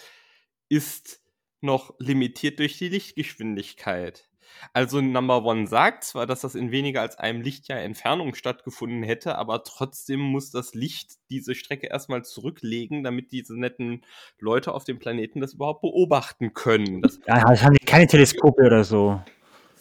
[0.70, 1.22] ist
[1.62, 4.30] noch limitiert durch die Lichtgeschwindigkeit.
[4.72, 9.38] Also Number One sagt zwar, dass das in weniger als einem Lichtjahr Entfernung stattgefunden hätte,
[9.38, 14.06] aber trotzdem muss das Licht diese Strecke erstmal zurücklegen, damit diese netten
[14.40, 17.02] Leute auf dem Planeten das überhaupt beobachten können.
[17.02, 19.22] Das Ja, das haben die keine Teleskope oder so.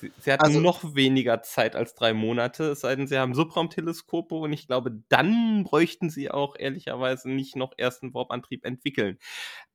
[0.02, 3.36] Sie, sie hatten Also- noch weniger Zeit als drei Monate, es sei denn, sie haben
[3.36, 9.18] Subraumteleskope und ich glaube, dann bräuchten sie auch ehrlicherweise nicht noch erst einen Warp-Antrieb entwickeln.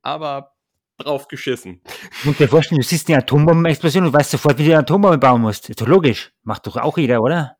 [0.02, 0.52] Aber
[0.98, 1.80] drauf geschissen.
[2.24, 5.40] Musst dir vorstellen, du siehst eine Atombombenexplosion und weißt sofort, wie du eine Atombombe bauen
[5.40, 5.70] musst.
[5.70, 6.32] Ist doch logisch.
[6.42, 7.56] Macht doch auch jeder, oder?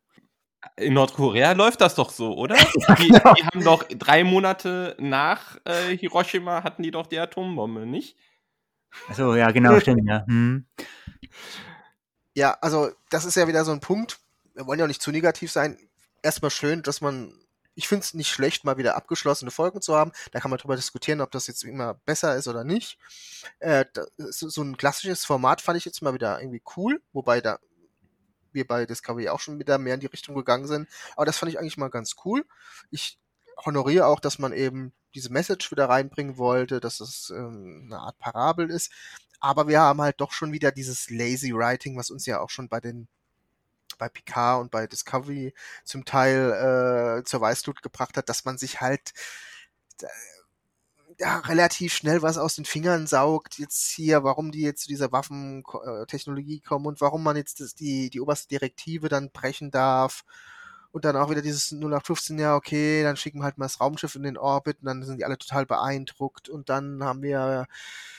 [0.77, 2.57] In Nordkorea läuft das doch so, oder?
[2.99, 3.33] Die, genau.
[3.33, 8.19] die haben doch drei Monate nach äh, Hiroshima hatten die doch die Atombombe, nicht?
[9.09, 10.27] Also ja, genau, stimmt, ja.
[10.27, 10.67] Hm.
[12.39, 14.21] Ja, also das ist ja wieder so ein Punkt.
[14.55, 15.77] Wir wollen ja auch nicht zu negativ sein.
[16.23, 17.35] Erstmal schön, dass man,
[17.75, 20.13] ich finde es nicht schlecht, mal wieder abgeschlossene Folgen zu haben.
[20.31, 22.97] Da kann man drüber diskutieren, ob das jetzt immer besser ist oder nicht.
[23.59, 23.87] Äh,
[24.19, 27.59] so ein klassisches Format fand ich jetzt mal wieder irgendwie cool, wobei da
[28.53, 30.89] wir bei Discovery auch schon wieder mehr in die Richtung gegangen sind.
[31.17, 32.47] Aber das fand ich eigentlich mal ganz cool.
[32.93, 33.19] Ich
[33.67, 38.19] honoriere auch, dass man eben diese Message wieder reinbringen wollte, dass es ähm, eine Art
[38.21, 38.93] Parabel ist.
[39.41, 42.69] Aber wir haben halt doch schon wieder dieses Lazy Writing, was uns ja auch schon
[42.69, 43.09] bei den
[43.99, 45.55] bei Picard und bei Discovery
[45.85, 49.13] zum Teil äh, zur Weißglut gebracht hat, dass man sich halt
[50.03, 50.07] äh,
[51.19, 55.11] ja, relativ schnell was aus den Fingern saugt, jetzt hier, warum die jetzt zu dieser
[55.11, 60.25] Waffentechnologie kommen und warum man jetzt das, die, die oberste Direktive dann brechen darf.
[60.91, 64.15] Und dann auch wieder dieses 0815, ja, okay, dann schicken wir halt mal das Raumschiff
[64.15, 66.49] in den Orbit und dann sind die alle total beeindruckt.
[66.49, 67.67] Und dann haben wir,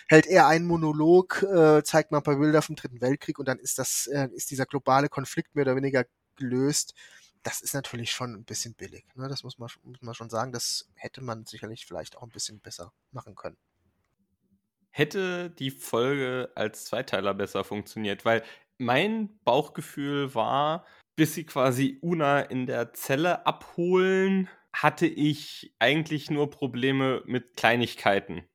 [0.08, 3.58] hält er einen Monolog, äh, zeigt mal ein paar Bilder vom Dritten Weltkrieg und dann
[3.58, 6.06] ist das, äh, ist dieser globale Konflikt mehr oder weniger
[6.36, 6.94] gelöst.
[7.42, 9.06] Das ist natürlich schon ein bisschen billig.
[9.16, 9.28] Ne?
[9.30, 10.52] Das muss man, muss man schon sagen.
[10.52, 13.58] Das hätte man sicherlich vielleicht auch ein bisschen besser machen können.
[14.92, 18.44] Hätte die Folge als Zweiteiler besser funktioniert, weil
[18.78, 20.86] mein Bauchgefühl war,
[21.20, 28.48] bis sie quasi Una in der Zelle abholen, hatte ich eigentlich nur Probleme mit Kleinigkeiten.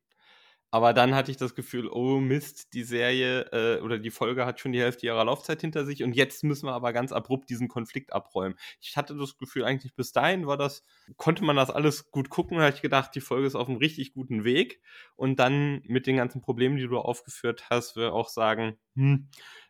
[0.71, 4.59] Aber dann hatte ich das Gefühl, oh Mist, die Serie äh, oder die Folge hat
[4.59, 7.67] schon die Hälfte ihrer Laufzeit hinter sich und jetzt müssen wir aber ganz abrupt diesen
[7.67, 8.57] Konflikt abräumen.
[8.81, 10.83] Ich hatte das Gefühl, eigentlich bis dahin war das,
[11.17, 13.77] konnte man das alles gut gucken und hatte ich gedacht, die Folge ist auf einem
[13.77, 14.81] richtig guten Weg.
[15.15, 19.29] Und dann mit den ganzen Problemen, die du aufgeführt hast, wir auch sagen, hm,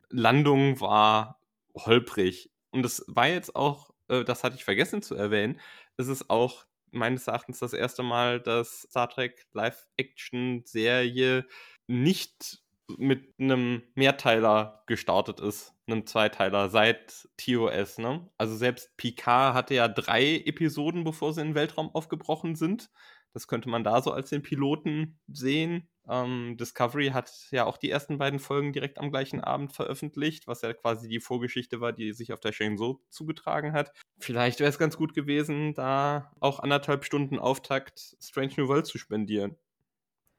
[0.09, 1.41] Landung war
[1.75, 2.54] holprig.
[2.75, 5.61] Und es war jetzt auch, äh, das hatte ich vergessen zu erwähnen,
[5.95, 11.47] es ist auch meines Erachtens das erste Mal, dass Star Trek Live-Action-Serie
[11.87, 12.59] nicht
[12.97, 15.73] mit einem Mehrteiler gestartet ist.
[15.87, 18.29] einem Zweiteiler seit TOS, ne?
[18.37, 22.89] Also selbst Picard hatte ja drei Episoden, bevor sie in den Weltraum aufgebrochen sind.
[23.33, 25.87] Das könnte man da so als den Piloten sehen.
[26.07, 30.61] Ähm, Discovery hat ja auch die ersten beiden Folgen direkt am gleichen Abend veröffentlicht, was
[30.61, 33.91] ja quasi die Vorgeschichte war, die sich auf der Shenzhou zugetragen hat.
[34.19, 38.97] Vielleicht wäre es ganz gut gewesen, da auch anderthalb Stunden Auftakt Strange New World zu
[38.97, 39.55] spendieren.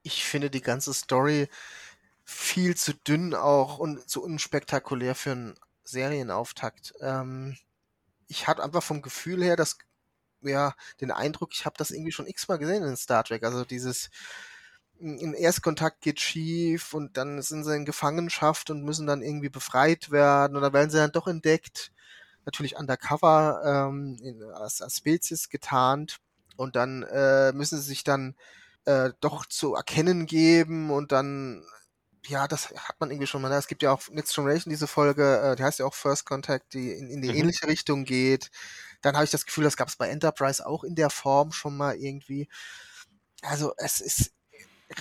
[0.03, 1.49] Ich finde die ganze Story
[2.25, 6.95] viel zu dünn auch und zu unspektakulär für einen Serienauftakt.
[7.01, 7.57] Ähm,
[8.29, 9.79] ich hatte einfach vom Gefühl her, dass
[10.43, 13.45] ja den Eindruck, ich habe das irgendwie schon x-mal gesehen in Star Trek.
[13.45, 14.11] Also dieses
[15.01, 20.11] ein Erstkontakt geht schief und dann sind sie in Gefangenschaft und müssen dann irgendwie befreit
[20.11, 21.93] werden oder werden sie dann doch entdeckt.
[22.45, 26.19] Natürlich undercover ähm, in, als, als Spezies getarnt
[26.57, 28.37] und dann äh, müssen sie sich dann
[28.85, 31.65] äh, doch zu erkennen geben und dann
[32.29, 33.49] ja, das hat man irgendwie schon mal.
[33.49, 33.57] Ne?
[33.57, 36.75] Es gibt ja auch Next Generation diese Folge, äh, die heißt ja auch First Contact,
[36.75, 37.37] die in, in die mhm.
[37.37, 38.51] ähnliche Richtung geht.
[39.03, 41.77] Dann habe ich das Gefühl, das gab es bei Enterprise auch in der Form schon
[41.77, 42.49] mal irgendwie.
[43.43, 44.33] Also es ist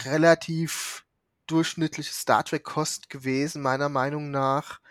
[0.05, 1.05] relativ
[1.47, 4.81] durchschnittliche Star Trek Kost gewesen, meiner Meinung nach,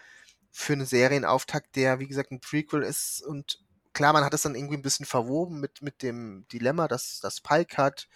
[0.50, 3.22] für einen Serienauftakt, der, wie gesagt, ein Prequel ist.
[3.22, 3.60] Und
[3.92, 7.40] klar, man hat es dann irgendwie ein bisschen verwoben mit, mit dem Dilemma, das, das
[7.40, 8.08] Pike hat,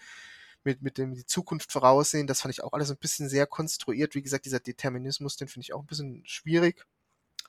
[0.63, 2.27] mit, mit dem die Zukunft voraussehen.
[2.27, 4.15] Das fand ich auch alles ein bisschen sehr konstruiert.
[4.15, 6.85] Wie gesagt, dieser Determinismus, den finde ich auch ein bisschen schwierig.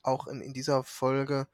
[0.02, 1.46] Auch in, in dieser Folge.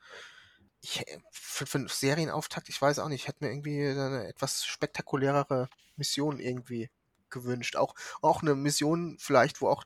[0.81, 4.65] Ich, für, für einen Serienauftakt, ich weiß auch nicht, ich hätte mir irgendwie eine etwas
[4.65, 6.91] spektakulärere Mission irgendwie
[7.31, 7.77] gewünscht.
[7.77, 9.85] Auch, auch eine Mission vielleicht, wo auch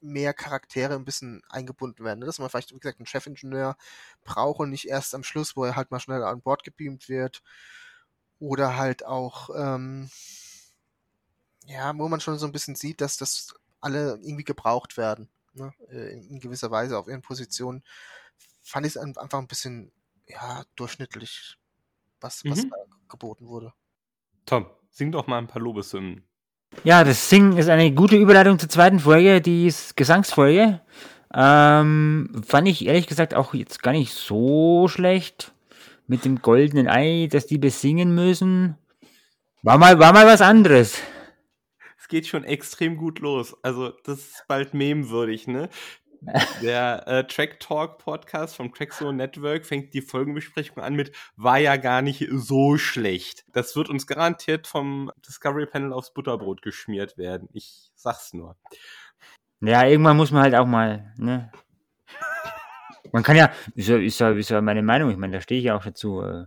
[0.00, 2.20] mehr Charaktere ein bisschen eingebunden werden.
[2.20, 2.26] Ne?
[2.26, 3.76] Dass man vielleicht, wie gesagt, einen Chefingenieur
[4.24, 7.42] braucht und nicht erst am Schluss, wo er halt mal schnell an Bord gebeamt wird.
[8.38, 10.10] Oder halt auch, ähm,
[11.66, 15.28] ja, wo man schon so ein bisschen sieht, dass das alle irgendwie gebraucht werden.
[15.52, 15.74] Ne?
[15.88, 17.84] Äh, in gewisser Weise auf ihren Positionen.
[18.62, 19.92] Fand ich es einfach ein bisschen,
[20.26, 21.58] ja, durchschnittlich,
[22.20, 22.50] was, mhm.
[22.50, 22.76] was da
[23.08, 23.74] geboten wurde.
[24.46, 26.26] Tom, sing doch mal ein paar Lobeshymnen.
[26.84, 30.80] Ja, das Singen ist eine gute Überleitung zur zweiten Folge, die Gesangsfolge.
[31.34, 35.52] Ähm, fand ich ehrlich gesagt auch jetzt gar nicht so schlecht.
[36.06, 38.76] Mit dem goldenen Ei, dass die besingen müssen.
[39.62, 41.00] War mal, war mal was anderes
[41.98, 43.56] Es geht schon extrem gut los.
[43.62, 45.68] Also, das ist bald memewürdig, ne?
[46.62, 51.76] Der äh, Track Talk Podcast vom Trackzone Network fängt die Folgenbesprechung an mit war ja
[51.76, 53.44] gar nicht so schlecht.
[53.52, 57.48] Das wird uns garantiert vom Discovery Panel aufs Butterbrot geschmiert werden.
[57.52, 58.56] Ich sag's nur.
[59.60, 61.50] Ja, irgendwann muss man halt auch mal, ne?
[63.12, 65.58] Man kann ja, ist ja, ist ja, ist ja meine Meinung, ich meine, da stehe
[65.58, 66.22] ich ja auch dazu.
[66.22, 66.44] Äh.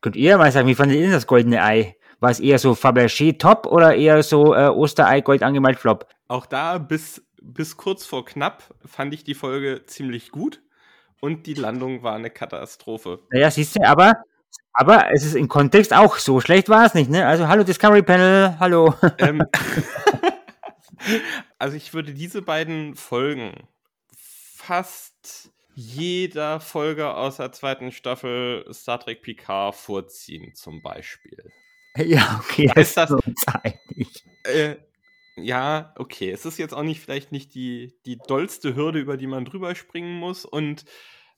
[0.00, 1.96] Könnt ihr mal sagen, wie fandet ihr das goldene Ei?
[2.18, 6.06] War es eher so Fabergé Top oder eher so äh, Osterei Gold angemalt Flop?
[6.28, 10.62] Auch da bis bis kurz vor knapp fand ich die Folge ziemlich gut
[11.20, 13.20] und die Landung war eine Katastrophe.
[13.30, 14.22] Naja, siehst du, aber,
[14.72, 17.26] aber es ist im Kontext auch so schlecht war es nicht, ne?
[17.26, 18.94] Also hallo Discovery Panel, hallo.
[19.18, 19.44] Ähm,
[21.58, 23.68] also ich würde diese beiden Folgen
[24.16, 31.50] fast jeder Folge aus der zweiten Staffel Star Trek Picard vorziehen, zum Beispiel.
[31.96, 33.14] Ja, okay, das ist das,
[34.44, 34.76] äh,
[35.36, 36.30] ja, okay.
[36.30, 39.74] Es ist jetzt auch nicht vielleicht nicht die, die dollste Hürde, über die man drüber
[39.74, 40.84] springen muss und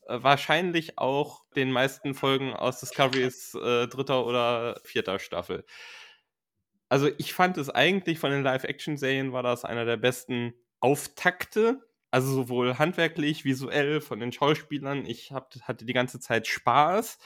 [0.08, 5.64] äh, wahrscheinlich auch den meisten Folgen aus Discoverys äh, dritter oder vierter Staffel.
[6.88, 11.80] Also ich fand es eigentlich von den Live-Action-Serien war das einer der besten Auftakte.
[12.10, 15.04] Also sowohl handwerklich, visuell, von den Schauspielern.
[15.06, 17.18] Ich hab, hatte die ganze Zeit Spaß.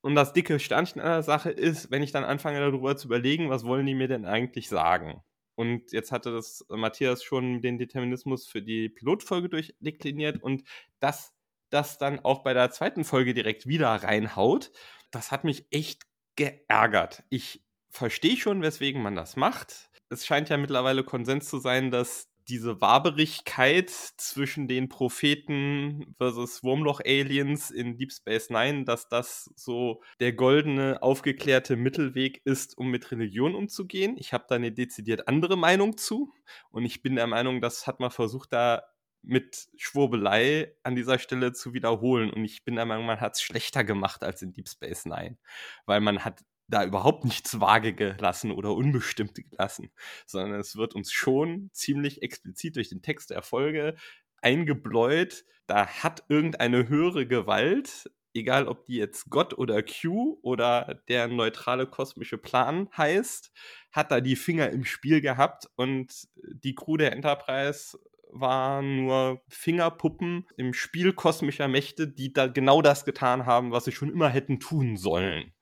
[0.00, 3.50] Und das dicke Sternchen an der Sache ist, wenn ich dann anfange darüber zu überlegen,
[3.50, 5.22] was wollen die mir denn eigentlich sagen?
[5.56, 10.62] Und jetzt hatte das Matthias schon den Determinismus für die Pilotfolge durchdekliniert und
[11.00, 11.34] dass
[11.70, 14.70] das dann auch bei der zweiten Folge direkt wieder reinhaut,
[15.10, 16.02] das hat mich echt
[16.36, 17.24] geärgert.
[17.30, 19.90] Ich verstehe schon, weswegen man das macht.
[20.10, 27.70] Es scheint ja mittlerweile Konsens zu sein, dass diese Waberigkeit zwischen den Propheten versus Wurmloch-Aliens
[27.70, 33.54] in Deep Space Nine, dass das so der goldene, aufgeklärte Mittelweg ist, um mit Religion
[33.54, 34.16] umzugehen.
[34.18, 36.32] Ich habe da eine dezidiert andere Meinung zu.
[36.70, 38.82] Und ich bin der Meinung, das hat man versucht, da
[39.22, 42.30] mit Schwurbelei an dieser Stelle zu wiederholen.
[42.30, 45.36] Und ich bin der Meinung, man hat es schlechter gemacht als in Deep Space Nine.
[45.84, 49.90] Weil man hat da überhaupt nichts vage gelassen oder unbestimmt gelassen,
[50.26, 53.96] sondern es wird uns schon ziemlich explizit durch den Text der Folge
[54.42, 61.28] eingebläut, da hat irgendeine höhere Gewalt, egal ob die jetzt Gott oder Q oder der
[61.28, 63.52] neutrale kosmische Plan heißt,
[63.92, 67.98] hat da die Finger im Spiel gehabt und die Crew der Enterprise
[68.30, 73.92] waren nur Fingerpuppen im Spiel kosmischer Mächte, die da genau das getan haben, was sie
[73.92, 75.52] schon immer hätten tun sollen.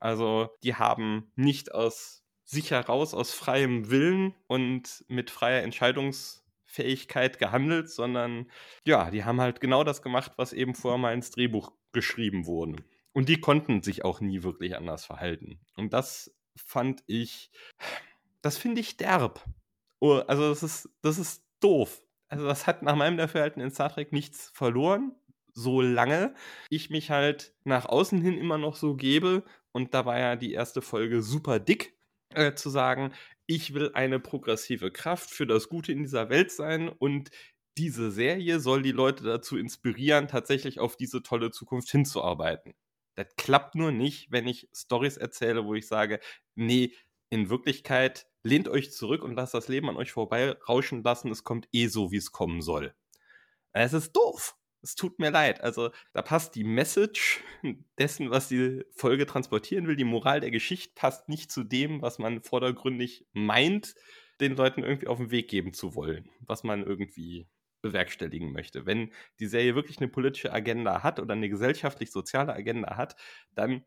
[0.00, 7.88] Also die haben nicht aus sich heraus, aus freiem Willen und mit freier Entscheidungsfähigkeit gehandelt,
[7.90, 8.50] sondern
[8.84, 12.82] ja, die haben halt genau das gemacht, was eben vorher mal ins Drehbuch geschrieben wurde.
[13.12, 15.60] Und die konnten sich auch nie wirklich anders verhalten.
[15.76, 17.50] Und das fand ich,
[18.42, 19.44] das finde ich derb.
[20.00, 22.02] Oh, also das ist, das ist doof.
[22.28, 25.12] Also das hat nach meinem Dafürhalten in Star Trek nichts verloren,
[25.52, 26.34] solange
[26.68, 29.44] ich mich halt nach außen hin immer noch so gebe.
[29.72, 31.96] Und da war ja die erste Folge super dick,
[32.34, 33.12] äh, zu sagen,
[33.46, 37.30] ich will eine progressive Kraft für das Gute in dieser Welt sein und
[37.78, 42.74] diese Serie soll die Leute dazu inspirieren, tatsächlich auf diese tolle Zukunft hinzuarbeiten.
[43.16, 46.20] Das klappt nur nicht, wenn ich Stories erzähle, wo ich sage,
[46.54, 46.94] nee,
[47.30, 51.30] in Wirklichkeit lehnt euch zurück und lasst das Leben an euch vorbei rauschen lassen.
[51.30, 52.94] Es kommt eh so, wie es kommen soll.
[53.72, 54.56] Es ist doof.
[54.82, 55.60] Es tut mir leid.
[55.60, 57.42] Also, da passt die Message
[57.98, 59.96] dessen, was die Folge transportieren will.
[59.96, 63.94] Die Moral der Geschichte passt nicht zu dem, was man vordergründig meint,
[64.40, 66.30] den Leuten irgendwie auf den Weg geben zu wollen.
[66.40, 67.48] Was man irgendwie
[67.82, 68.86] bewerkstelligen möchte.
[68.86, 73.16] Wenn die Serie wirklich eine politische Agenda hat oder eine gesellschaftlich-soziale Agenda hat,
[73.54, 73.84] dann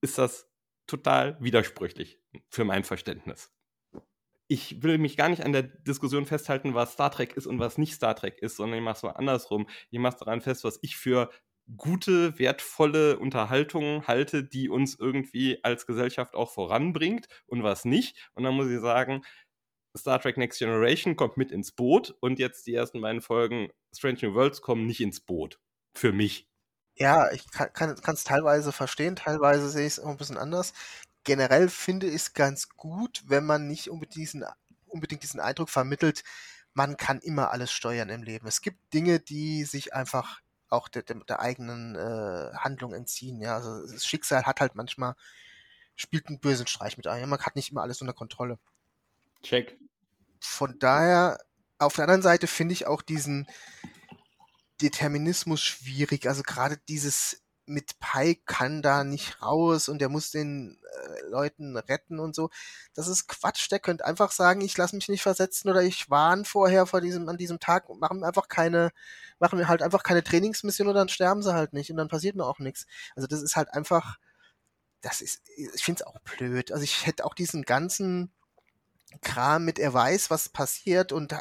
[0.00, 0.50] ist das
[0.86, 2.20] total widersprüchlich
[2.50, 3.52] für mein Verständnis.
[4.52, 7.78] Ich will mich gar nicht an der Diskussion festhalten, was Star Trek ist und was
[7.78, 9.66] nicht Star Trek ist, sondern ich mache es mal andersrum.
[9.88, 11.30] Ich mache daran fest, was ich für
[11.78, 18.30] gute, wertvolle Unterhaltung halte, die uns irgendwie als Gesellschaft auch voranbringt und was nicht.
[18.34, 19.22] Und dann muss ich sagen,
[19.96, 24.18] Star Trek Next Generation kommt mit ins Boot und jetzt die ersten beiden Folgen Strange
[24.20, 25.60] New Worlds kommen nicht ins Boot.
[25.96, 26.46] Für mich.
[26.98, 30.74] Ja, ich kann es teilweise verstehen, teilweise sehe ich es auch ein bisschen anders.
[31.24, 34.44] Generell finde ich es ganz gut, wenn man nicht unbedingt diesen,
[34.86, 36.24] unbedingt diesen Eindruck vermittelt,
[36.74, 38.46] man kann immer alles steuern im Leben.
[38.46, 43.40] Es gibt Dinge, die sich einfach auch der, der, eigenen äh, Handlung entziehen.
[43.40, 45.14] Ja, also das Schicksal hat halt manchmal,
[45.96, 47.28] spielt einen bösen Streich mit ein.
[47.28, 48.58] Man hat nicht immer alles unter Kontrolle.
[49.42, 49.76] Check.
[50.40, 51.38] Von daher,
[51.78, 53.46] auf der anderen Seite finde ich auch diesen
[54.80, 56.26] Determinismus schwierig.
[56.26, 61.76] Also gerade dieses mit Pike kann da nicht raus und der muss den äh, Leuten
[61.76, 62.50] retten und so.
[62.94, 63.70] Das ist Quatsch.
[63.70, 67.28] Der könnte einfach sagen, ich lasse mich nicht versetzen oder ich warne vorher vor diesem,
[67.28, 68.90] an diesem Tag und machen einfach keine,
[69.38, 72.36] machen wir halt einfach keine Trainingsmission oder dann sterben sie halt nicht und dann passiert
[72.36, 72.86] mir auch nichts.
[73.14, 74.18] Also das ist halt einfach,
[75.00, 76.72] das ist, ich finde es auch blöd.
[76.72, 78.32] Also ich hätte auch diesen ganzen
[79.20, 81.40] Kram mit, er weiß, was passiert und da,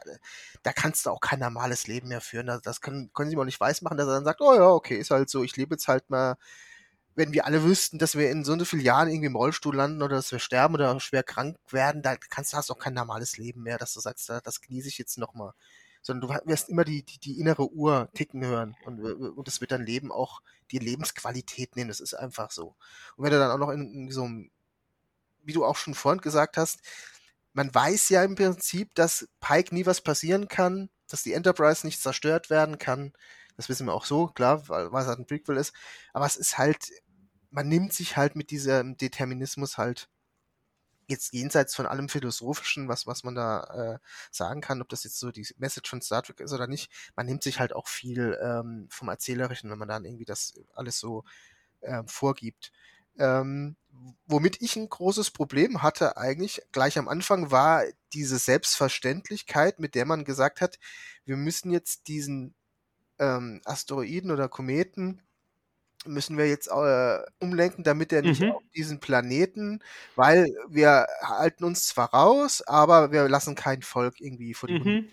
[0.64, 2.48] da kannst du auch kein normales Leben mehr führen.
[2.48, 4.69] Das, das können, können sie mir auch nicht weismachen, dass er dann sagt, oh ja,
[4.69, 6.38] okay, ist halt so, ich lebe jetzt halt mal,
[7.15, 10.02] wenn wir alle wüssten, dass wir in so und vielen Jahren irgendwie im Rollstuhl landen
[10.02, 13.38] oder dass wir sterben oder schwer krank werden, da kannst du hast auch kein normales
[13.38, 15.53] Leben mehr, dass du sagst, das genieße ich jetzt nochmal.
[16.02, 19.72] Sondern du wirst immer die, die, die innere Uhr ticken hören und, und das wird
[19.72, 20.41] dein Leben auch
[20.72, 21.89] die Lebensqualität nehmen.
[21.89, 22.76] Das ist einfach so.
[23.15, 24.49] Und wenn du dann auch noch in, in so einem,
[25.43, 26.80] wie du auch schon vorhin gesagt hast,
[27.53, 32.02] man weiß ja im Prinzip, dass Pike nie was passieren kann, dass die Enterprise nicht
[32.02, 33.14] zerstört werden kann.
[33.57, 35.73] Das wissen wir auch so, klar, weil, weil es halt ein Prequel ist.
[36.14, 36.90] Aber es ist halt,
[37.49, 40.10] man nimmt sich halt mit diesem Determinismus halt
[41.07, 43.64] jetzt jenseits von allem Philosophischen, was, was man da
[43.95, 43.99] äh,
[44.32, 47.26] sagen kann, ob das jetzt so die Message von Star Trek ist oder nicht, man
[47.26, 51.26] nimmt sich halt auch viel ähm, vom Erzählerischen, wenn man dann irgendwie das alles so
[51.82, 52.72] äh, vorgibt.
[53.18, 53.76] Ähm,
[54.26, 60.06] womit ich ein großes Problem hatte eigentlich gleich am Anfang war diese Selbstverständlichkeit, mit der
[60.06, 60.80] man gesagt hat,
[61.26, 62.56] wir müssen jetzt diesen
[63.20, 65.22] ähm, Asteroiden oder Kometen
[66.06, 68.52] müssen wir jetzt äh, umlenken, damit er nicht mhm.
[68.52, 69.80] auf diesen Planeten,
[70.16, 75.10] weil wir halten uns zwar raus, aber wir lassen kein Volk irgendwie vor die mhm.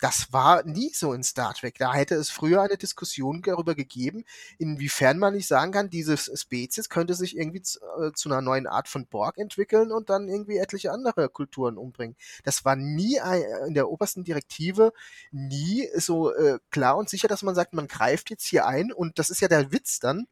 [0.00, 1.76] Das war nie so in Star Trek.
[1.78, 4.24] Da hätte es früher eine Diskussion darüber gegeben,
[4.58, 8.66] inwiefern man nicht sagen kann, diese Spezies könnte sich irgendwie zu, äh, zu einer neuen
[8.66, 12.16] Art von Borg entwickeln und dann irgendwie etliche andere Kulturen umbringen.
[12.44, 14.92] Das war nie ein, in der obersten Direktive
[15.32, 19.18] nie so äh, klar und sicher, dass man sagt, man greift jetzt hier ein und
[19.18, 20.26] das ist ja der Witz dann,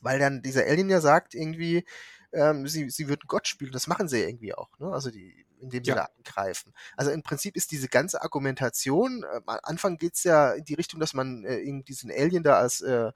[0.00, 1.84] weil dann dieser Alien ja sagt irgendwie,
[2.32, 3.72] ähm, sie, sie würden Gott spielen.
[3.72, 4.90] Das machen sie ja irgendwie auch, ne?
[4.92, 5.96] Also die, indem sie ja.
[5.96, 6.72] da angreifen.
[6.96, 11.00] Also im Prinzip ist diese ganze Argumentation, äh, am Anfang geht's ja in die Richtung,
[11.00, 13.12] dass man äh, diesen Alien da als äh,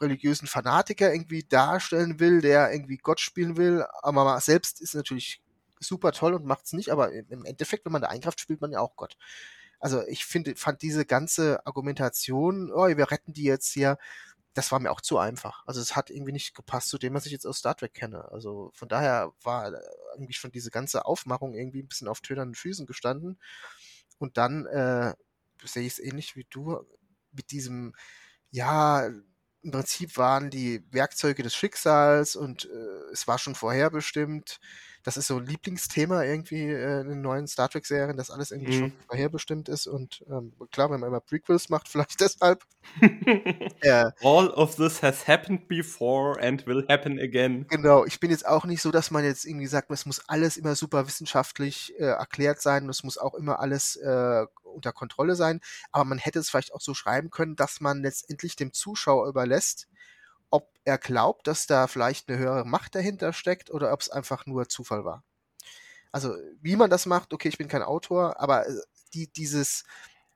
[0.00, 5.42] religiösen Fanatiker irgendwie darstellen will, der irgendwie Gott spielen will, aber man selbst ist natürlich
[5.78, 8.80] super toll und macht's nicht, aber im Endeffekt, wenn man da eingreift, spielt man ja
[8.80, 9.16] auch Gott.
[9.80, 13.96] Also ich finde, fand diese ganze Argumentation, oh, wir retten die jetzt hier,
[14.54, 15.62] das war mir auch zu einfach.
[15.66, 18.30] Also es hat irgendwie nicht gepasst zu dem, was ich jetzt aus Star Trek kenne.
[18.32, 19.80] Also von daher war äh,
[20.14, 23.38] irgendwie schon diese ganze Aufmachung irgendwie ein bisschen auf tönernen Füßen gestanden.
[24.18, 25.14] Und dann, äh,
[25.64, 26.80] sehe ich es ähnlich wie du,
[27.32, 27.94] mit diesem,
[28.50, 29.08] ja,
[29.62, 34.60] im Prinzip waren die Werkzeuge des Schicksals und äh, es war schon vorherbestimmt
[35.02, 38.74] das ist so ein Lieblingsthema irgendwie äh, in den neuen Star Trek-Serien, dass alles irgendwie
[38.74, 38.78] mhm.
[38.78, 39.86] schon vorherbestimmt ist.
[39.86, 42.64] Und ähm, klar, wenn man immer Prequels macht, vielleicht deshalb.
[43.80, 47.66] äh, All of this has happened before and will happen again.
[47.68, 50.56] Genau, ich bin jetzt auch nicht so, dass man jetzt irgendwie sagt, es muss alles
[50.56, 55.60] immer super wissenschaftlich äh, erklärt sein, es muss auch immer alles äh, unter Kontrolle sein.
[55.92, 59.88] Aber man hätte es vielleicht auch so schreiben können, dass man letztendlich dem Zuschauer überlässt,
[60.50, 64.46] ob er glaubt, dass da vielleicht eine höhere Macht dahinter steckt oder ob es einfach
[64.46, 65.24] nur Zufall war.
[66.12, 68.72] Also wie man das macht, okay, ich bin kein Autor, aber äh,
[69.14, 69.84] die, dieses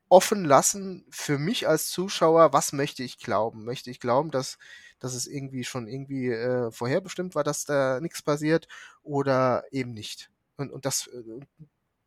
[0.08, 3.64] offen lassen für mich als Zuschauer, was möchte ich glauben?
[3.64, 4.58] Möchte ich glauben, dass,
[5.00, 8.68] dass es irgendwie schon irgendwie äh, vorherbestimmt war, dass da nichts passiert
[9.02, 10.30] oder eben nicht?
[10.56, 11.40] Und, und das, äh,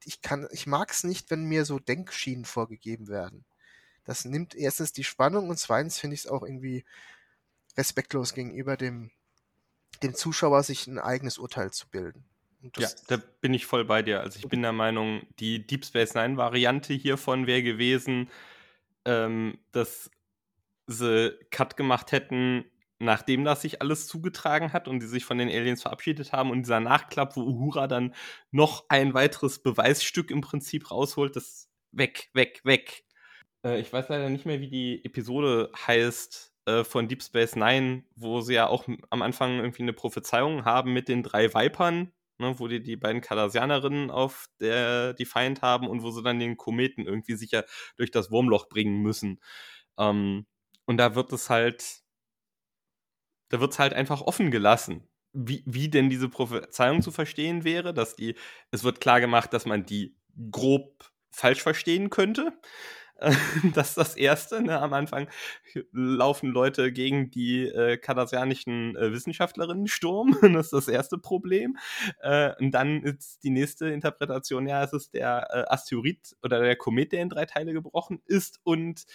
[0.04, 3.46] ich kann, ich mag es nicht, wenn mir so Denkschienen vorgegeben werden.
[4.04, 6.86] Das nimmt erstens die Spannung und zweitens finde ich es auch irgendwie
[7.78, 9.12] respektlos gegenüber dem,
[10.02, 12.24] dem Zuschauer, sich ein eigenes Urteil zu bilden.
[12.78, 14.22] ja, da bin ich voll bei dir.
[14.22, 18.30] Also ich bin der Meinung, die Deep Space Nine Variante hiervon wäre gewesen,
[19.06, 20.10] ähm, dass
[20.88, 22.66] sie Cut gemacht hätten,
[23.00, 26.64] nachdem das sich alles zugetragen hat und die sich von den Aliens verabschiedet haben und
[26.64, 28.16] dieser Nachklapp, wo Uhura dann
[28.52, 33.04] noch ein weiteres Beweisstück im Prinzip rausholt, das weg, weg, weg.
[33.64, 38.04] Äh, ich weiß leider nicht mehr, wie die Episode heißt, äh, von Deep Space Nine,
[38.16, 42.60] wo sie ja auch am Anfang irgendwie eine Prophezeiung haben mit den drei Vipern, ne,
[42.60, 47.06] wo die die beiden Cardassianerinnen auf der Defiant haben und wo sie dann den Kometen
[47.06, 47.64] irgendwie sicher
[47.96, 49.40] durch das Wurmloch bringen müssen.
[49.98, 50.46] Ähm,
[50.86, 52.02] und da wird es halt,
[53.50, 55.08] da wird es halt einfach offen gelassen.
[55.34, 58.36] Wie, wie denn diese Prophezeiung zu verstehen wäre, dass die,
[58.72, 60.16] es wird klar gemacht, dass man die
[60.52, 62.54] grob falsch verstehen könnte.
[63.74, 64.62] das ist das Erste.
[64.62, 64.80] Ne?
[64.80, 65.28] Am Anfang
[65.92, 70.38] laufen Leute gegen die äh, kardassianischen äh, Wissenschaftlerinnen Sturm.
[70.42, 71.78] das ist das erste Problem.
[72.22, 76.76] Äh, und dann ist die nächste Interpretation, ja, es ist der äh, Asteroid oder der
[76.76, 78.60] Komet, der in drei Teile gebrochen ist.
[78.64, 79.06] Und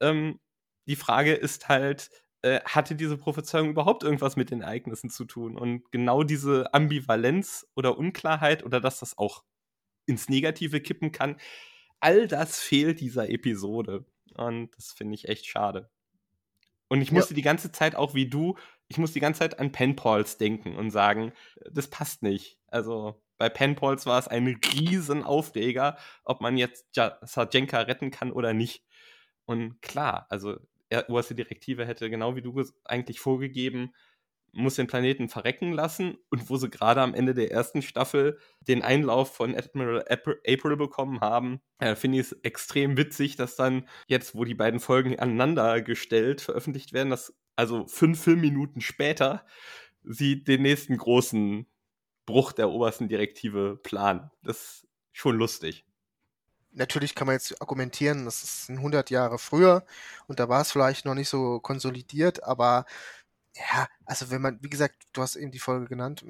[0.00, 0.40] ähm,
[0.86, 2.10] die Frage ist halt,
[2.42, 5.56] äh, hatte diese Prophezeiung überhaupt irgendwas mit den Ereignissen zu tun?
[5.56, 9.44] Und genau diese Ambivalenz oder Unklarheit oder dass das auch
[10.06, 11.36] ins Negative kippen kann,
[12.00, 14.04] all das fehlt dieser Episode.
[14.34, 15.90] Und das finde ich echt schade.
[16.88, 17.36] Und ich musste ja.
[17.36, 18.56] die ganze Zeit auch wie du,
[18.88, 21.32] ich muss die ganze Zeit an Penpals denken und sagen,
[21.70, 22.58] das passt nicht.
[22.66, 28.52] Also bei Penpals war es ein riesen Aufreger, ob man jetzt Sarjenka retten kann oder
[28.52, 28.84] nicht.
[29.44, 30.58] Und klar, also
[31.08, 33.92] oberste Direktive hätte genau wie du eigentlich vorgegeben,
[34.52, 38.82] muss den Planeten verrecken lassen und wo sie gerade am Ende der ersten Staffel den
[38.82, 44.34] Einlauf von Admiral April bekommen haben, äh, finde ich es extrem witzig, dass dann jetzt,
[44.34, 49.44] wo die beiden Folgen aneinander gestellt veröffentlicht werden, dass also fünf Filmminuten später
[50.02, 51.66] sie den nächsten großen
[52.26, 54.30] Bruch der obersten Direktive planen.
[54.42, 55.84] Das ist schon lustig.
[56.72, 59.84] Natürlich kann man jetzt argumentieren, das ist 100 Jahre früher
[60.28, 62.86] und da war es vielleicht noch nicht so konsolidiert, aber
[63.56, 66.24] ja, also wenn man, wie gesagt, du hast eben die Folge genannt,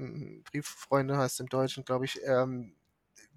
[0.45, 2.75] Brieffreunde heißt im Deutschen, glaube ich, ähm,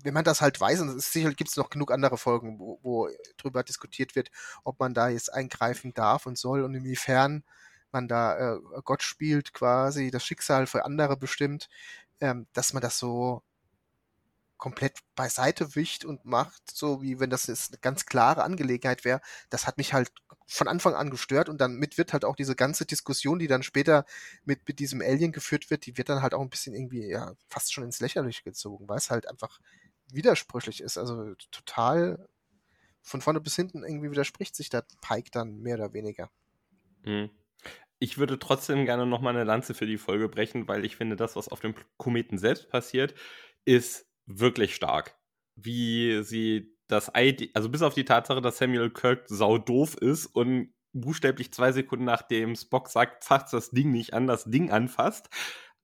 [0.03, 3.09] wenn man das halt weiß, und sicherlich gibt es noch genug andere Folgen, wo, wo
[3.37, 4.31] drüber diskutiert wird,
[4.63, 7.43] ob man da jetzt eingreifen darf und soll und inwiefern
[7.91, 11.69] man da äh, Gott spielt quasi, das Schicksal für andere bestimmt,
[12.21, 13.43] ähm, dass man das so
[14.63, 19.19] komplett beiseite wischt und macht, so wie wenn das jetzt eine ganz klare Angelegenheit wäre,
[19.49, 20.09] das hat mich halt
[20.47, 23.61] von Anfang an gestört und dann mit wird halt auch diese ganze Diskussion, die dann
[23.61, 24.05] später
[24.45, 27.33] mit, mit diesem Alien geführt wird, die wird dann halt auch ein bisschen irgendwie, ja,
[27.49, 29.59] fast schon ins Lächerliche gezogen, weil es halt einfach
[30.07, 30.97] widersprüchlich ist.
[30.97, 32.29] Also total
[33.01, 36.31] von vorne bis hinten irgendwie widerspricht sich der Pike dann mehr oder weniger.
[37.03, 37.31] Mhm.
[37.99, 41.35] Ich würde trotzdem gerne nochmal eine Lanze für die Folge brechen, weil ich finde, das,
[41.35, 43.13] was auf dem Kometen selbst passiert,
[43.65, 45.17] ist wirklich stark.
[45.55, 50.27] Wie sie das Ei, also bis auf die Tatsache, dass Samuel Kirk sau doof ist
[50.27, 55.29] und buchstäblich zwei Sekunden nachdem Spock sagt, fasst das Ding nicht an, das Ding anfasst.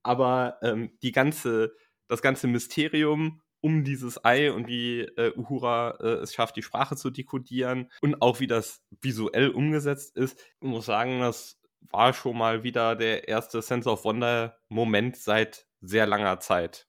[0.03, 1.73] Aber ähm, die ganze,
[2.07, 6.95] das ganze Mysterium um dieses Ei und wie äh, Uhura äh, es schafft, die Sprache
[6.95, 12.37] zu dekodieren und auch wie das visuell umgesetzt ist, ich muss sagen, das war schon
[12.37, 16.88] mal wieder der erste Sense of Wonder Moment seit sehr langer Zeit.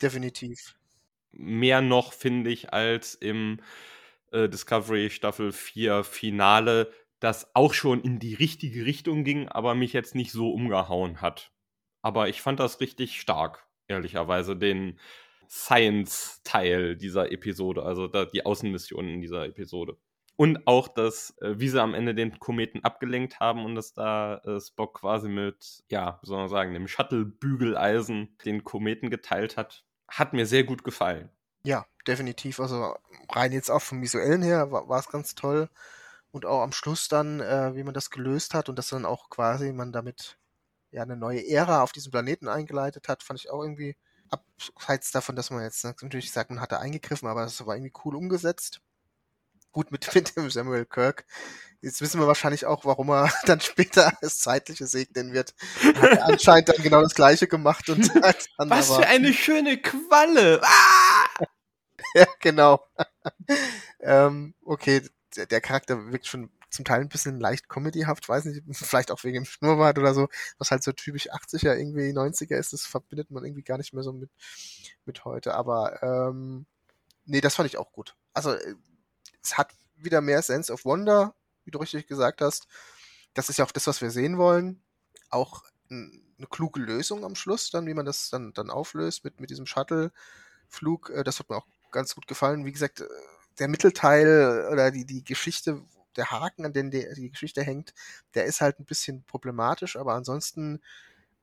[0.00, 0.76] Definitiv.
[1.32, 3.60] Mehr noch, finde ich, als im
[4.32, 9.92] äh, Discovery Staffel 4 Finale, das auch schon in die richtige Richtung ging, aber mich
[9.92, 11.52] jetzt nicht so umgehauen hat.
[12.02, 14.98] Aber ich fand das richtig stark, ehrlicherweise, den
[15.48, 19.96] Science-Teil dieser Episode, also die Außenmission in dieser Episode.
[20.36, 24.36] Und auch, dass, äh, wie sie am Ende den Kometen abgelenkt haben und dass da
[24.44, 29.85] äh, Spock quasi mit, ja, wie soll man sagen, dem Shuttle-Bügeleisen den Kometen geteilt hat,
[30.08, 31.30] hat mir sehr gut gefallen.
[31.64, 32.60] Ja, definitiv.
[32.60, 32.96] Also
[33.30, 35.68] rein jetzt auch vom visuellen her war es ganz toll.
[36.30, 39.30] Und auch am Schluss dann, äh, wie man das gelöst hat und dass dann auch
[39.30, 40.38] quasi man damit
[40.90, 43.96] ja eine neue Ära auf diesem Planeten eingeleitet hat, fand ich auch irgendwie
[44.28, 48.16] abseits davon, dass man jetzt natürlich sagt, man hatte eingegriffen, aber es war irgendwie cool
[48.16, 48.80] umgesetzt
[49.76, 51.26] gut mit, mit dem Samuel Kirk.
[51.82, 55.54] Jetzt wissen wir wahrscheinlich auch, warum er dann später das Zeitliche segnen wird.
[55.82, 57.88] Hat er anscheinend dann genau das Gleiche gemacht.
[57.90, 60.62] Und dann Was aber, für eine schöne Qualle!
[60.64, 61.44] Ah!
[62.14, 62.80] ja, genau.
[64.00, 65.02] ähm, okay,
[65.36, 69.22] der, der, Charakter wirkt schon zum Teil ein bisschen leicht comedyhaft, weiß nicht, vielleicht auch
[69.24, 70.28] wegen dem Schnurrbart oder so,
[70.58, 74.02] was halt so typisch 80er, irgendwie 90er ist, das verbindet man irgendwie gar nicht mehr
[74.02, 74.30] so mit,
[75.04, 75.54] mit heute.
[75.54, 76.66] Aber ähm,
[77.26, 78.16] nee, das fand ich auch gut.
[78.32, 78.74] Also äh,
[79.46, 82.66] es hat wieder mehr Sense of Wonder, wie du richtig gesagt hast.
[83.34, 84.82] Das ist ja auch das, was wir sehen wollen.
[85.30, 89.50] Auch eine kluge Lösung am Schluss, dann, wie man das dann, dann auflöst mit, mit
[89.50, 91.10] diesem Shuttle-Flug.
[91.10, 92.64] Äh, das hat mir auch ganz gut gefallen.
[92.64, 93.08] Wie gesagt, äh,
[93.58, 95.82] der Mittelteil oder die, die Geschichte,
[96.16, 97.94] der Haken, an den die, die Geschichte hängt,
[98.34, 100.82] der ist halt ein bisschen problematisch, aber ansonsten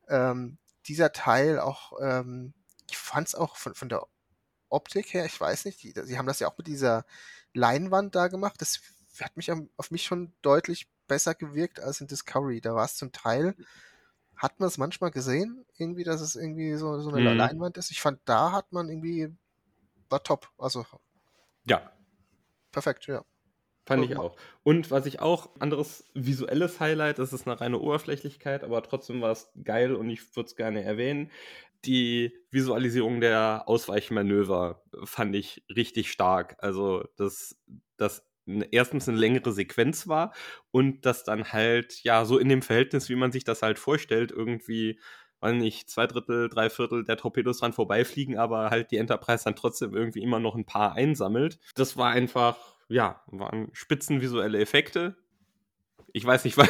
[0.08, 2.52] ähm, dieser Teil auch, ähm,
[2.90, 4.06] ich fand es auch von, von der
[4.68, 7.04] Optik her, ich weiß nicht, die, sie haben das ja auch mit dieser
[7.54, 8.60] Leinwand da gemacht.
[8.60, 8.80] Das
[9.20, 12.60] hat mich auf mich schon deutlich besser gewirkt als in Discovery.
[12.60, 13.54] Da war es zum Teil,
[14.36, 17.36] hat man es manchmal gesehen, irgendwie, dass es irgendwie so, so eine mhm.
[17.36, 17.90] Leinwand ist.
[17.90, 19.34] Ich fand, da hat man irgendwie,
[20.08, 20.50] war top.
[20.58, 20.84] Also.
[21.64, 21.92] Ja.
[22.72, 23.24] Perfekt, ja.
[23.86, 24.34] Fand ich auch.
[24.62, 29.32] Und was ich auch, anderes visuelles Highlight, das ist eine reine Oberflächlichkeit, aber trotzdem war
[29.32, 31.30] es geil und ich würde es gerne erwähnen.
[31.86, 36.56] Die Visualisierung der Ausweichmanöver fand ich richtig stark.
[36.58, 37.56] Also, dass
[37.96, 38.26] das
[38.70, 40.34] erstens eine längere Sequenz war
[40.70, 44.32] und das dann halt, ja, so in dem Verhältnis, wie man sich das halt vorstellt,
[44.32, 45.00] irgendwie
[45.40, 49.56] weiß nicht, zwei Drittel, drei Viertel der Torpedos dran vorbeifliegen, aber halt die Enterprise dann
[49.56, 51.58] trotzdem irgendwie immer noch ein paar einsammelt.
[51.74, 52.56] Das war einfach
[52.88, 55.16] ja, waren spitzenvisuelle Effekte.
[56.12, 56.68] Ich weiß nicht, was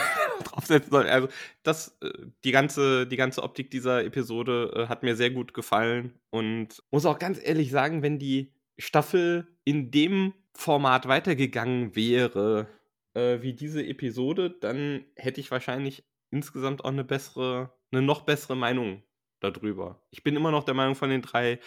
[0.54, 1.08] draufsetzen soll.
[1.08, 1.28] Also,
[1.62, 2.10] das, äh,
[2.44, 7.06] die ganze, die ganze Optik dieser Episode äh, hat mir sehr gut gefallen und muss
[7.06, 12.68] auch ganz ehrlich sagen, wenn die Staffel in dem Format weitergegangen wäre,
[13.14, 18.56] äh, wie diese Episode, dann hätte ich wahrscheinlich insgesamt auch eine bessere, eine noch bessere
[18.56, 19.02] Meinung
[19.40, 20.02] darüber.
[20.10, 21.60] Ich bin immer noch der Meinung von den drei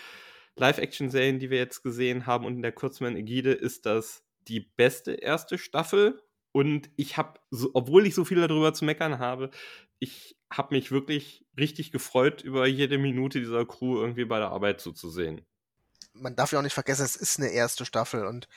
[0.56, 5.58] Live-Action-Serien, die wir jetzt gesehen haben und in der Kurzman-Ägide ist das die beste erste
[5.58, 6.22] Staffel.
[6.58, 9.52] Und ich habe, so, obwohl ich so viel darüber zu meckern habe,
[10.00, 14.82] ich habe mich wirklich richtig gefreut, über jede Minute dieser Crew irgendwie bei der Arbeit
[14.82, 15.46] zuzusehen.
[16.14, 18.48] Man darf ja auch nicht vergessen, es ist eine erste Staffel und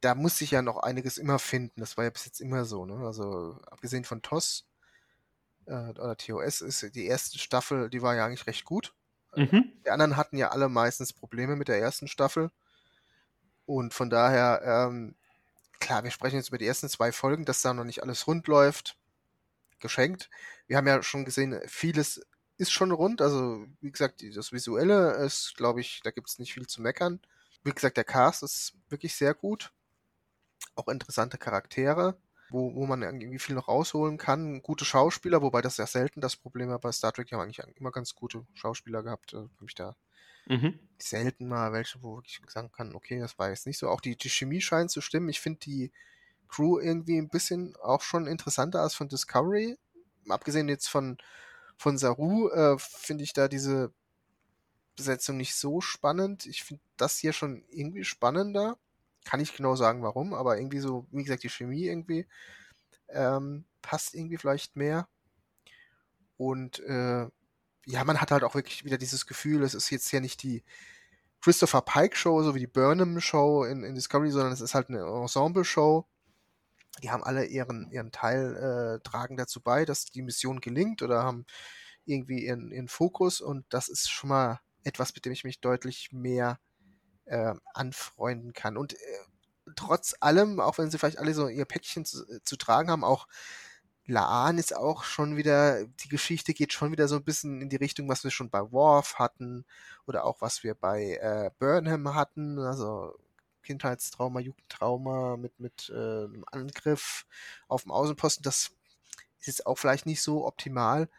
[0.00, 1.80] da muss sich ja noch einiges immer finden.
[1.80, 2.86] Das war ja bis jetzt immer so.
[2.86, 3.04] Ne?
[3.04, 4.68] Also abgesehen von TOS
[5.66, 8.94] äh, oder TOS ist die erste Staffel, die war ja eigentlich recht gut.
[9.34, 9.72] Mhm.
[9.84, 12.52] Die anderen hatten ja alle meistens Probleme mit der ersten Staffel.
[13.66, 15.16] Und von daher, ähm,
[15.80, 18.46] klar, wir sprechen jetzt über die ersten zwei Folgen, dass da noch nicht alles rund
[18.46, 18.96] läuft.
[19.80, 20.28] Geschenkt.
[20.66, 22.20] Wir haben ja schon gesehen, vieles
[22.56, 23.22] ist schon rund.
[23.22, 27.20] Also, wie gesagt, das Visuelle ist, glaube ich, da gibt es nicht viel zu meckern.
[27.64, 29.72] Wie gesagt, der Cast ist wirklich sehr gut.
[30.74, 34.62] Auch interessante Charaktere, wo, wo man irgendwie viel noch rausholen kann.
[34.62, 37.28] Gute Schauspieler, wobei das ja selten das Problem war bei Star Trek.
[37.28, 39.32] Die haben eigentlich immer ganz gute Schauspieler gehabt.
[39.34, 39.96] Äh, habe ich da
[40.48, 40.78] Mhm.
[40.98, 43.88] Selten mal welche, wo ich sagen kann, okay, das war jetzt nicht so.
[43.88, 45.28] Auch die, die Chemie scheint zu stimmen.
[45.28, 45.92] Ich finde die
[46.48, 49.76] Crew irgendwie ein bisschen auch schon interessanter als von Discovery.
[50.28, 51.18] Abgesehen jetzt von,
[51.76, 53.92] von Saru, äh, finde ich da diese
[54.96, 56.46] Besetzung nicht so spannend.
[56.46, 58.78] Ich finde das hier schon irgendwie spannender.
[59.24, 62.26] Kann ich genau sagen, warum, aber irgendwie so, wie gesagt, die Chemie irgendwie
[63.08, 65.08] ähm, passt irgendwie vielleicht mehr.
[66.38, 67.26] Und äh,
[67.88, 70.62] ja, man hat halt auch wirklich wieder dieses Gefühl, es ist jetzt ja nicht die
[71.40, 74.90] Christopher Pike Show, so wie die Burnham Show in, in Discovery, sondern es ist halt
[74.90, 76.06] eine Ensemble Show.
[77.02, 81.22] Die haben alle ihren, ihren Teil, äh, tragen dazu bei, dass die Mission gelingt oder
[81.22, 81.46] haben
[82.04, 86.12] irgendwie ihren, ihren Fokus und das ist schon mal etwas, mit dem ich mich deutlich
[86.12, 86.58] mehr
[87.24, 88.76] äh, anfreunden kann.
[88.76, 88.96] Und äh,
[89.76, 93.28] trotz allem, auch wenn sie vielleicht alle so ihr Päckchen zu, zu tragen haben, auch
[94.08, 97.76] Laan ist auch schon wieder, die Geschichte geht schon wieder so ein bisschen in die
[97.76, 99.66] Richtung, was wir schon bei Worf hatten
[100.06, 103.14] oder auch was wir bei äh, Burnham hatten, also
[103.62, 107.26] Kindheitstrauma, Jugendtrauma mit, mit äh, einem Angriff
[107.68, 108.42] auf dem Außenposten.
[108.42, 108.70] Das
[109.40, 111.10] ist jetzt auch vielleicht nicht so optimal,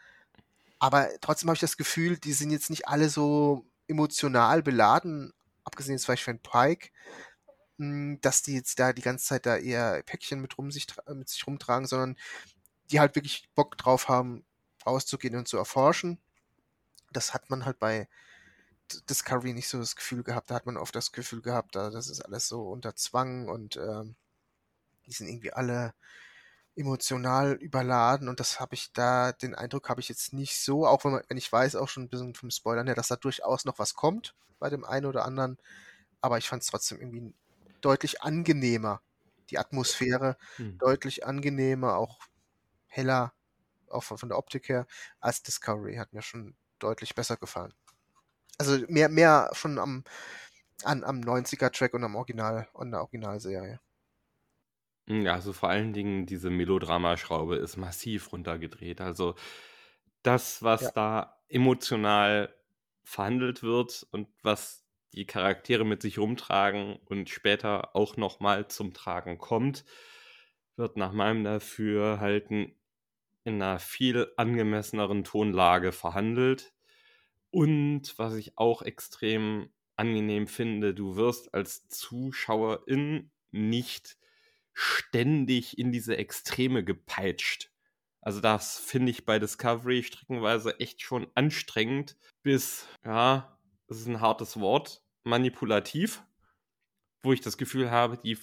[0.79, 5.31] aber trotzdem habe ich das Gefühl, die sind jetzt nicht alle so emotional beladen,
[5.63, 6.89] abgesehen jetzt vielleicht von Pike,
[7.77, 11.29] mh, dass die jetzt da die ganze Zeit da eher Päckchen mit, rum sich, mit
[11.29, 12.17] sich rumtragen, sondern
[12.91, 14.45] die halt wirklich Bock drauf haben,
[14.85, 16.19] rauszugehen und zu erforschen.
[17.11, 18.07] Das hat man halt bei
[19.09, 20.49] Discovery nicht so das Gefühl gehabt.
[20.49, 23.77] Da hat man oft das Gefühl gehabt, da, das ist alles so unter Zwang und
[23.77, 24.15] ähm,
[25.05, 25.93] die sind irgendwie alle
[26.75, 31.03] emotional überladen und das habe ich da, den Eindruck habe ich jetzt nicht so, auch
[31.03, 33.65] wenn, man, wenn ich weiß, auch schon ein bisschen vom Spoilern her, dass da durchaus
[33.65, 35.57] noch was kommt bei dem einen oder anderen,
[36.21, 37.33] aber ich fand es trotzdem irgendwie
[37.81, 39.01] deutlich angenehmer,
[39.49, 40.77] die Atmosphäre hm.
[40.77, 42.19] deutlich angenehmer, auch
[42.89, 43.33] heller,
[43.89, 44.85] auch von, von der Optik her,
[45.19, 47.73] als Discovery, hat mir schon deutlich besser gefallen.
[48.57, 50.03] Also mehr, mehr schon am,
[50.83, 53.79] an, am 90er-Track und am Original, an der Originalserie.
[55.07, 59.01] Ja, also vor allen Dingen diese Melodramaschraube ist massiv runtergedreht.
[59.01, 59.35] Also
[60.21, 60.91] das, was ja.
[60.91, 62.53] da emotional
[63.03, 69.39] verhandelt wird und was die Charaktere mit sich rumtragen und später auch nochmal zum Tragen
[69.39, 69.83] kommt,
[70.75, 72.75] wird nach meinem Dafürhalten
[73.43, 76.73] in einer viel angemesseneren Tonlage verhandelt.
[77.51, 84.17] Und was ich auch extrem angenehm finde, du wirst als Zuschauerin nicht
[84.73, 87.71] ständig in diese Extreme gepeitscht.
[88.21, 93.57] Also das finde ich bei Discovery streckenweise echt schon anstrengend bis, ja,
[93.87, 96.23] das ist ein hartes Wort, manipulativ,
[97.23, 98.37] wo ich das Gefühl habe, die,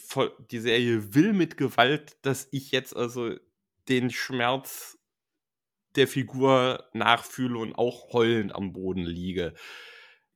[0.51, 3.35] die Serie will mit Gewalt, dass ich jetzt also
[3.89, 4.99] den Schmerz
[5.95, 9.55] der Figur nachfühle und auch heulend am Boden liege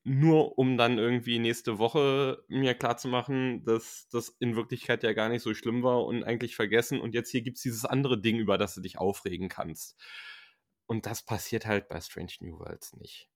[0.02, 5.42] nur um dann irgendwie nächste Woche mir klarzumachen, dass das in Wirklichkeit ja gar nicht
[5.42, 7.00] so schlimm war und eigentlich vergessen.
[7.00, 10.00] Und jetzt hier gibt es dieses andere Ding, über das du dich aufregen kannst.
[10.86, 13.28] Und das passiert halt bei Strange New Worlds nicht.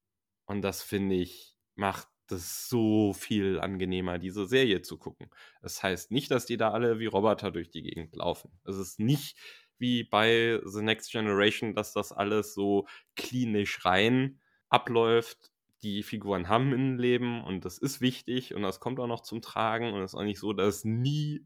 [0.45, 5.29] Und das finde ich, macht es so viel angenehmer, diese Serie zu gucken.
[5.61, 8.59] Das heißt nicht, dass die da alle wie Roboter durch die Gegend laufen.
[8.65, 9.37] Es ist nicht
[9.77, 14.39] wie bei The Next Generation, dass das alles so klinisch rein
[14.69, 15.51] abläuft
[15.85, 19.41] die Figuren haben ein Leben und das ist wichtig und das kommt auch noch zum
[19.41, 21.45] Tragen und es ist auch nicht so, dass nie,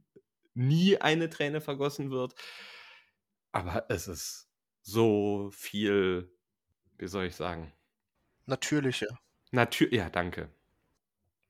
[0.54, 2.36] nie eine Träne vergossen wird.
[3.52, 4.50] Aber es ist
[4.82, 6.32] so viel,
[6.98, 7.74] wie soll ich sagen?
[8.46, 9.20] Natürlicher.
[9.52, 10.50] Natür ja, danke.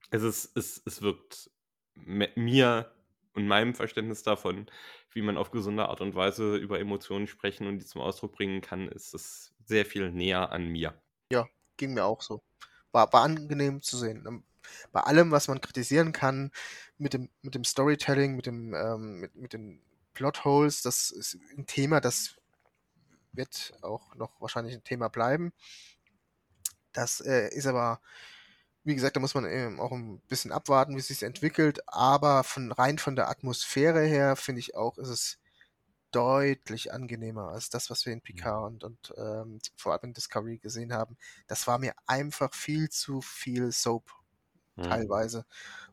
[0.10, 1.51] Es, ist, es, es wirkt
[1.93, 2.91] mir
[3.40, 4.68] und meinem Verständnis davon,
[5.11, 8.61] wie man auf gesunde Art und Weise über Emotionen sprechen und die zum Ausdruck bringen
[8.61, 10.94] kann, ist es sehr viel näher an mir.
[11.32, 11.48] Ja,
[11.78, 12.41] ging mir auch so
[12.91, 14.26] war, war angenehm zu sehen.
[14.28, 14.44] Ähm,
[14.91, 16.52] bei allem, was man kritisieren kann,
[16.98, 19.82] mit dem, mit dem Storytelling, mit dem, ähm, mit, mit den
[20.14, 22.36] Plotholes, das ist ein Thema, das
[23.32, 25.53] wird auch noch wahrscheinlich ein Thema bleiben.
[26.94, 28.02] Das äh, ist aber,
[28.84, 31.80] wie gesagt, da muss man eben auch ein bisschen abwarten, wie es sich entwickelt.
[31.88, 35.39] Aber von rein von der Atmosphäre her finde ich auch, ist es
[36.11, 40.57] deutlich angenehmer als das, was wir in Picard und, und ähm, vor allem in Discovery
[40.57, 41.18] gesehen haben.
[41.47, 44.11] Das war mir einfach viel zu viel Soap
[44.76, 44.84] mhm.
[44.84, 45.45] teilweise.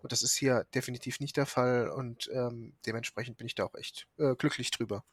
[0.02, 3.74] Und das ist hier definitiv nicht der Fall und ähm, dementsprechend bin ich da auch
[3.74, 5.04] echt äh, glücklich drüber.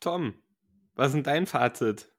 [0.00, 0.34] Tom,
[0.94, 2.10] was ist denn dein Fazit?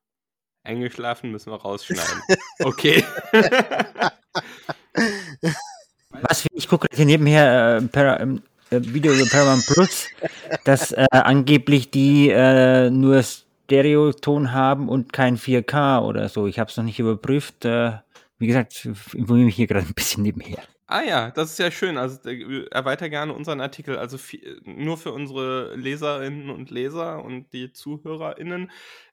[0.64, 2.24] Eingeschlafen müssen wir rausschneiden.
[2.64, 3.06] okay.
[6.22, 10.08] was, ich gucke hier nebenher äh, per, ähm, äh, Video über Paramount Plus,
[10.64, 16.48] dass äh, angeblich die äh, nur Stereoton haben und kein 4K oder so.
[16.48, 17.66] Ich habe es noch nicht überprüft.
[17.66, 17.94] Äh,
[18.38, 20.64] wie gesagt, informiere mich hier gerade ein bisschen nebenher.
[20.88, 21.98] Ah ja, das ist ja schön.
[21.98, 23.98] Also erweiter gerne unseren Artikel.
[23.98, 24.18] Also
[24.66, 28.70] nur für unsere Leserinnen und Leser und die ZuhörerInnen.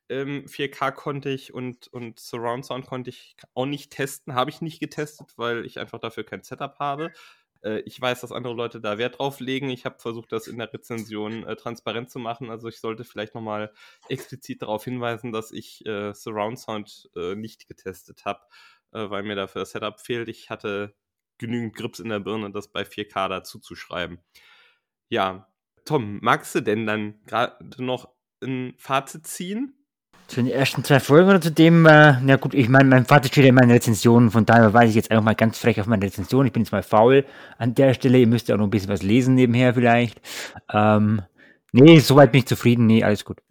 [0.09, 4.35] Ähm, 4K konnte ich und, und Surround Sound konnte ich auch nicht testen.
[4.35, 7.13] Habe ich nicht getestet, weil ich einfach dafür kein Setup habe.
[7.63, 9.71] Äh, ich weiß, dass andere Leute da Wert drauf legen.
[9.71, 12.51] Ich habe versucht, das in der Rezension äh, transparent zu machen.
[12.51, 13.73] Also ich sollte vielleicht nochmal
[14.09, 18.41] explizit darauf hinweisen, dass ich äh, Surround Sound äh, nicht getestet habe,
[18.93, 20.29] äh, weil mir dafür das Setup fehlt.
[20.29, 20.95] Ich hatte
[21.39, 24.21] genügend Grips in der Birne, das bei 4K dazu zu schreiben.
[25.09, 25.49] Ja,
[25.85, 28.09] Tom, magst du denn dann gerade noch
[28.43, 29.82] ein Fazit ziehen?
[30.33, 33.29] Zu den ersten zwei Folgen oder zu dem, äh, na gut, ich meine, mein Vater
[33.29, 36.07] steht in meinen Rezensionen, von daher weise ich jetzt einfach mal ganz frech auf meine
[36.07, 36.47] Rezension.
[36.47, 37.27] Ich bin jetzt mal faul
[37.59, 40.23] an der Stelle, ihr müsst ja auch noch ein bisschen was lesen nebenher vielleicht.
[40.73, 41.21] Ähm,
[41.73, 43.43] nee, soweit bin ich zufrieden, nee, alles gut.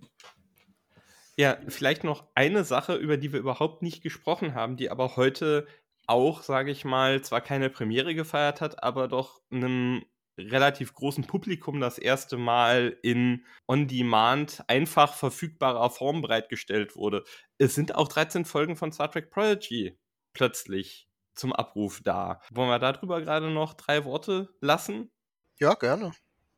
[1.38, 5.68] Ja, vielleicht noch eine Sache, über die wir überhaupt nicht gesprochen haben, die aber heute
[6.08, 10.02] auch, sage ich mal, zwar keine Premiere gefeiert hat, aber doch einem
[10.38, 17.24] relativ großen Publikum das erste Mal in On-Demand einfach verfügbarer Form bereitgestellt wurde.
[17.58, 19.98] Es sind auch 13 Folgen von Star Trek Prodigy
[20.34, 22.40] plötzlich zum Abruf da.
[22.52, 25.12] Wollen wir darüber gerade noch drei Worte lassen?
[25.60, 26.12] Ja, gerne.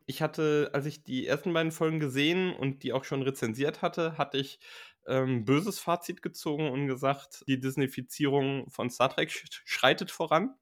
[0.06, 4.18] Ich hatte, als ich die ersten beiden Folgen gesehen und die auch schon rezensiert hatte,
[4.18, 4.58] hatte ich
[5.06, 9.30] ähm, böses Fazit gezogen und gesagt, die Disneyfizierung von Star Trek
[9.64, 10.54] schreitet voran.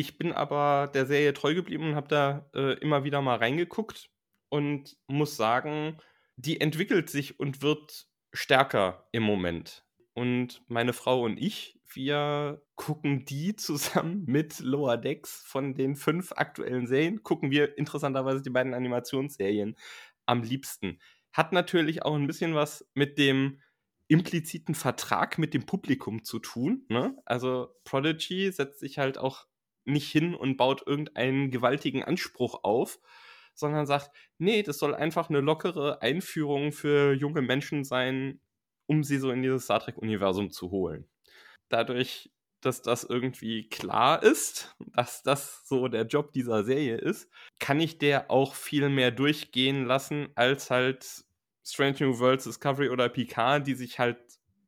[0.00, 4.08] Ich bin aber der Serie treu geblieben und habe da äh, immer wieder mal reingeguckt
[4.48, 5.98] und muss sagen,
[6.36, 9.84] die entwickelt sich und wird stärker im Moment.
[10.14, 16.32] Und meine Frau und ich, wir gucken die zusammen mit Lower Decks von den fünf
[16.32, 19.76] aktuellen Serien, gucken wir interessanterweise die beiden Animationsserien
[20.24, 20.98] am liebsten.
[21.30, 23.60] Hat natürlich auch ein bisschen was mit dem
[24.08, 26.86] impliziten Vertrag mit dem Publikum zu tun.
[26.88, 27.18] Ne?
[27.26, 29.49] Also Prodigy setzt sich halt auch
[29.84, 33.00] nicht hin und baut irgendeinen gewaltigen Anspruch auf,
[33.54, 38.40] sondern sagt, nee, das soll einfach eine lockere Einführung für junge Menschen sein,
[38.86, 41.08] um sie so in dieses Star Trek-Universum zu holen.
[41.68, 42.30] Dadurch,
[42.60, 47.98] dass das irgendwie klar ist, dass das so der Job dieser Serie ist, kann ich
[47.98, 51.24] der auch viel mehr durchgehen lassen, als halt
[51.64, 54.18] Strange New Worlds Discovery oder Picard, die sich halt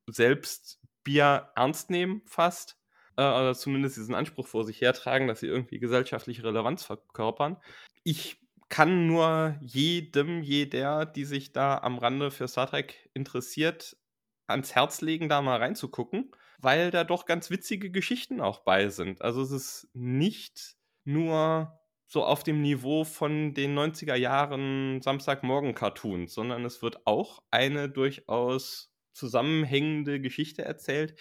[0.07, 2.79] selbst Bier ernst nehmen, fast.
[3.17, 7.57] Äh, oder zumindest diesen Anspruch vor sich hertragen, dass sie irgendwie gesellschaftliche Relevanz verkörpern.
[8.05, 13.97] Ich kann nur jedem, jeder, die sich da am Rande für Star Trek interessiert,
[14.47, 19.21] ans Herz legen, da mal reinzugucken, weil da doch ganz witzige Geschichten auch bei sind.
[19.23, 26.65] Also es ist nicht nur so auf dem Niveau von den 90er Jahren Samstagmorgen-Cartoons, sondern
[26.65, 31.19] es wird auch eine durchaus zusammenhängende Geschichte erzählt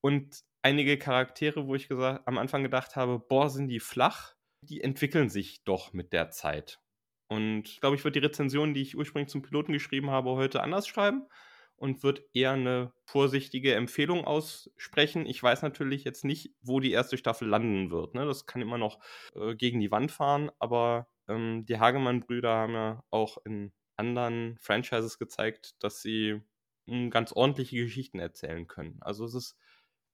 [0.00, 4.80] und einige Charaktere, wo ich gesagt, am Anfang gedacht habe, boah, sind die flach, die
[4.80, 6.80] entwickeln sich doch mit der Zeit.
[7.28, 10.64] Und ich glaube, ich würde die Rezension, die ich ursprünglich zum Piloten geschrieben habe, heute
[10.64, 11.28] anders schreiben
[11.76, 15.24] und wird eher eine vorsichtige Empfehlung aussprechen.
[15.26, 18.14] Ich weiß natürlich jetzt nicht, wo die erste Staffel landen wird.
[18.14, 18.26] Ne?
[18.26, 18.98] Das kann immer noch
[19.36, 25.18] äh, gegen die Wand fahren, aber ähm, die Hagemann-Brüder haben ja auch in anderen Franchises
[25.18, 26.40] gezeigt, dass sie
[26.86, 28.98] mh, ganz ordentliche Geschichten erzählen können.
[29.00, 29.56] Also es ist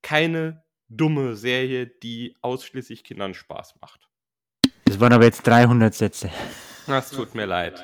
[0.03, 4.09] keine dumme Serie, die ausschließlich Kindern Spaß macht.
[4.85, 6.31] Das waren aber jetzt 300 Sätze.
[6.87, 7.83] Das tut mir leid.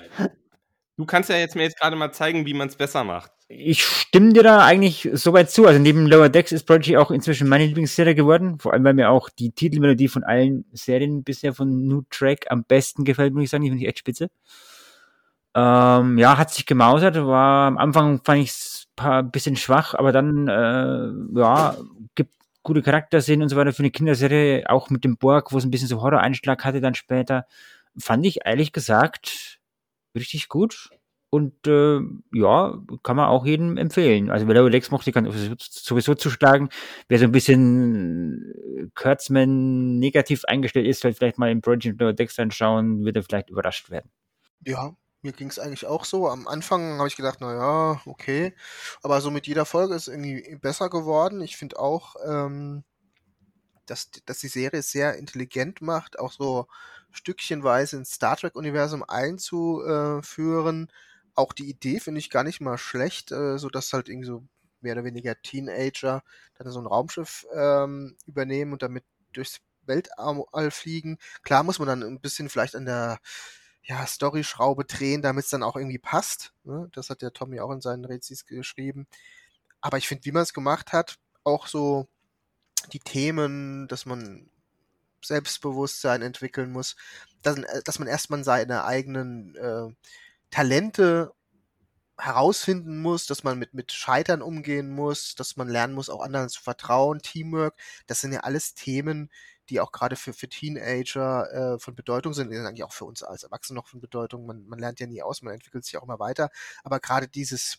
[0.96, 3.82] Du kannst ja jetzt mir jetzt gerade mal zeigen, wie man es besser macht ich
[3.82, 5.66] stimme dir da eigentlich soweit zu.
[5.66, 8.58] Also neben Lower Decks ist Prodigy auch inzwischen meine Lieblingsserie geworden.
[8.58, 12.64] Vor allem, weil mir auch die Titelmelodie von allen Serien bisher von New Track am
[12.64, 13.64] besten gefällt, muss ich sagen.
[13.64, 14.30] Die finde ich echt spitze.
[15.54, 17.16] Ähm, ja, hat sich gemausert.
[17.16, 21.76] War am Anfang fand ich es ein bisschen schwach, aber dann, äh, ja,
[22.14, 24.68] gibt gute Charaktersinn und so weiter für eine Kinderserie.
[24.68, 27.46] Auch mit dem Borg, wo es ein bisschen so Horror-Einschlag hatte dann später.
[27.98, 29.60] Fand ich ehrlich gesagt
[30.14, 30.90] richtig gut.
[31.30, 32.00] Und äh,
[32.32, 34.30] ja, kann man auch jedem empfehlen.
[34.30, 36.70] Also wer Decks mochte, kann sowieso zuschlagen.
[37.08, 42.38] Wer so ein bisschen äh, Kurtzman negativ eingestellt ist, soll vielleicht mal im Project Decks
[42.38, 44.10] anschauen, wird er vielleicht überrascht werden.
[44.64, 44.96] Ja,
[45.28, 46.28] mir ging es eigentlich auch so.
[46.28, 48.54] Am Anfang habe ich gedacht, naja, okay.
[49.02, 51.40] Aber so mit jeder Folge ist irgendwie besser geworden.
[51.40, 52.84] Ich finde auch, ähm,
[53.86, 56.66] dass, dass die Serie es sehr intelligent macht, auch so
[57.10, 60.88] stückchenweise ins Star Trek-Universum einzuführen
[61.38, 64.44] auch die Idee finde ich gar nicht mal schlecht, äh, so halt irgendwie so
[64.80, 66.22] mehr oder weniger Teenager
[66.58, 71.16] dann so ein Raumschiff ähm, übernehmen und damit durchs Weltall fliegen.
[71.42, 73.20] Klar muss man dann ein bisschen vielleicht an der
[73.88, 76.52] ja, Story-Schraube drehen, damit es dann auch irgendwie passt.
[76.64, 76.88] Ne?
[76.92, 79.06] Das hat der Tommy auch in seinen Rezis geschrieben.
[79.80, 82.06] Aber ich finde, wie man es gemacht hat, auch so
[82.92, 84.50] die Themen, dass man
[85.24, 86.96] Selbstbewusstsein entwickeln muss,
[87.42, 89.88] dass, äh, dass man erstmal seine eigenen äh,
[90.50, 91.32] Talente
[92.18, 96.48] herausfinden muss, dass man mit, mit Scheitern umgehen muss, dass man lernen muss, auch anderen
[96.48, 97.74] zu vertrauen, Teamwork.
[98.06, 99.30] Das sind ja alles Themen,
[99.70, 103.42] die auch gerade für, für Teenager äh, von Bedeutung sind, eigentlich auch für uns als
[103.42, 104.46] Erwachsene noch von Bedeutung.
[104.46, 106.50] Man, man lernt ja nie aus, man entwickelt sich auch immer weiter.
[106.84, 107.78] Aber gerade dieses,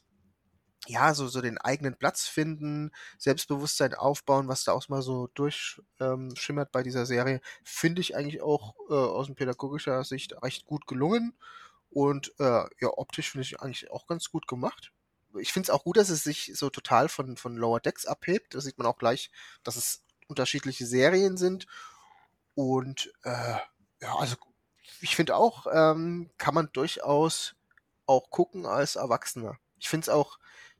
[0.88, 6.68] ja, so, so den eigenen Platz finden, Selbstbewusstsein aufbauen, was da auch mal so durchschimmert
[6.68, 11.38] ähm, bei dieser Serie, finde ich eigentlich auch äh, aus pädagogischer Sicht recht gut gelungen.
[11.90, 14.92] Und äh, ja, optisch finde ich eigentlich auch ganz gut gemacht.
[15.40, 18.56] Ich finde es auch gut, dass es sich so total von, von Lower Decks abhebt.
[18.56, 19.32] Da sieht man auch gleich,
[19.64, 21.68] dass es unterschiedliche Serien sind.
[22.56, 23.58] Und äh,
[24.02, 24.36] ja, also
[25.02, 27.56] ich finde auch, ähm, kann man durchaus
[28.06, 29.58] auch gucken als Erwachsener.
[29.78, 30.40] Ich finde es auch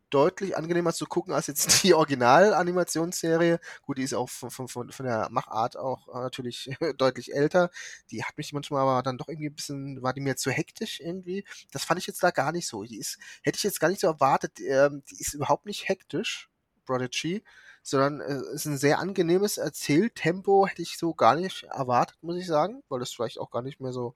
[0.10, 3.60] deutlich angenehmer zu gucken als jetzt die Original-Animationsserie.
[3.82, 7.70] Gut, die ist auch von, von, von der Machart auch äh, natürlich deutlich älter.
[8.12, 11.00] Die hat mich manchmal aber dann doch irgendwie ein bisschen, war die mir zu hektisch
[11.00, 11.46] irgendwie.
[11.72, 12.84] Das fand ich jetzt da gar nicht so.
[12.84, 16.50] Die ist, hätte ich jetzt gar nicht so erwartet, ähm, die ist überhaupt nicht hektisch,
[16.86, 17.44] Prodigy,
[17.90, 22.48] sondern äh, ist ein sehr angenehmes Erzähltempo, hätte ich so gar nicht erwartet, muss ich
[22.48, 24.16] sagen, weil das vielleicht auch gar nicht mehr so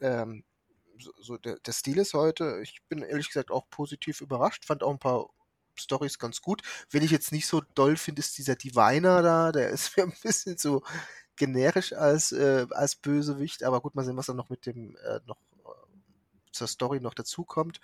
[0.00, 0.44] ähm,
[0.98, 2.60] so, so der, der Stil ist heute.
[2.62, 5.28] Ich bin ehrlich gesagt auch positiv überrascht, fand auch ein paar
[5.74, 6.62] Stories ganz gut.
[6.90, 10.14] Wenn ich jetzt nicht so doll finde, ist dieser Diviner da, der ist mir ein
[10.22, 10.82] bisschen zu
[11.36, 15.20] generisch als, äh, als Bösewicht, aber gut, mal sehen, was dann noch mit dem äh,
[15.26, 17.80] noch äh, zur Story noch dazukommt.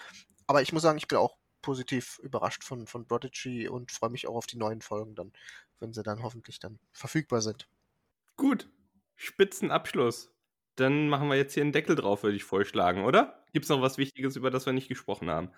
[0.46, 4.28] Aber ich muss sagen, ich bin auch positiv überrascht von, von Prodigy und freue mich
[4.28, 5.32] auch auf die neuen Folgen dann,
[5.80, 7.66] wenn sie dann hoffentlich dann verfügbar sind.
[8.36, 8.68] Gut,
[9.16, 10.32] Spitzenabschluss.
[10.76, 13.42] Dann machen wir jetzt hier einen Deckel drauf, würde ich vorschlagen, oder?
[13.52, 15.50] Gibt es noch was Wichtiges, über das wir nicht gesprochen haben?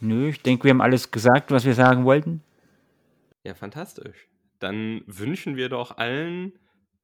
[0.00, 2.42] Nö, ich denke, wir haben alles gesagt, was wir sagen wollten.
[3.42, 4.28] Ja, fantastisch.
[4.58, 6.52] Dann wünschen wir doch allen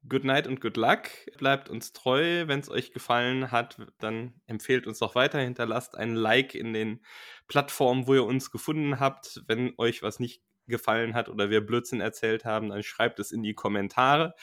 [0.09, 1.09] Good night und good luck.
[1.39, 2.49] Bleibt uns treu.
[2.49, 5.39] Wenn es euch gefallen hat, dann empfehlt uns doch weiter.
[5.39, 7.01] Hinterlasst ein Like in den
[7.47, 9.43] Plattformen, wo ihr uns gefunden habt.
[9.47, 13.43] Wenn euch was nicht gefallen hat oder wir Blödsinn erzählt haben, dann schreibt es in
[13.43, 14.35] die Kommentare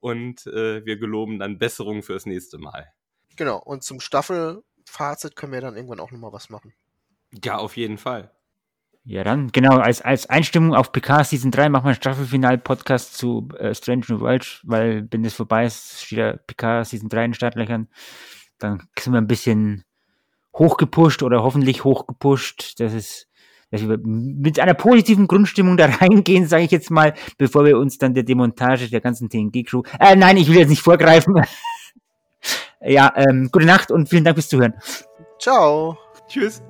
[0.00, 2.92] und äh, wir geloben dann Besserung fürs nächste Mal.
[3.36, 6.74] Genau, und zum Staffelfazit können wir dann irgendwann auch nochmal was machen.
[7.44, 8.35] Ja, auf jeden Fall.
[9.08, 13.48] Ja, dann, genau, als, als Einstimmung auf PK Season 3 machen wir einen Staffelfinal-Podcast zu
[13.56, 17.30] äh, Strange New World, weil wenn das vorbei ist, steht ja PK Season 3 in
[17.30, 17.88] den Startlöchern.
[18.58, 19.84] Dann sind wir ein bisschen
[20.56, 22.80] hochgepusht oder hoffentlich hochgepusht.
[22.80, 23.28] Das ist,
[23.70, 27.98] dass wir mit einer positiven Grundstimmung da reingehen, sage ich jetzt mal, bevor wir uns
[27.98, 29.82] dann der Demontage der ganzen TNG-Crew.
[30.00, 31.44] Äh, nein, ich will jetzt nicht vorgreifen.
[32.80, 34.74] ja, ähm, gute Nacht und vielen Dank fürs Zuhören.
[35.38, 35.96] Ciao.
[36.26, 36.60] Tschüss.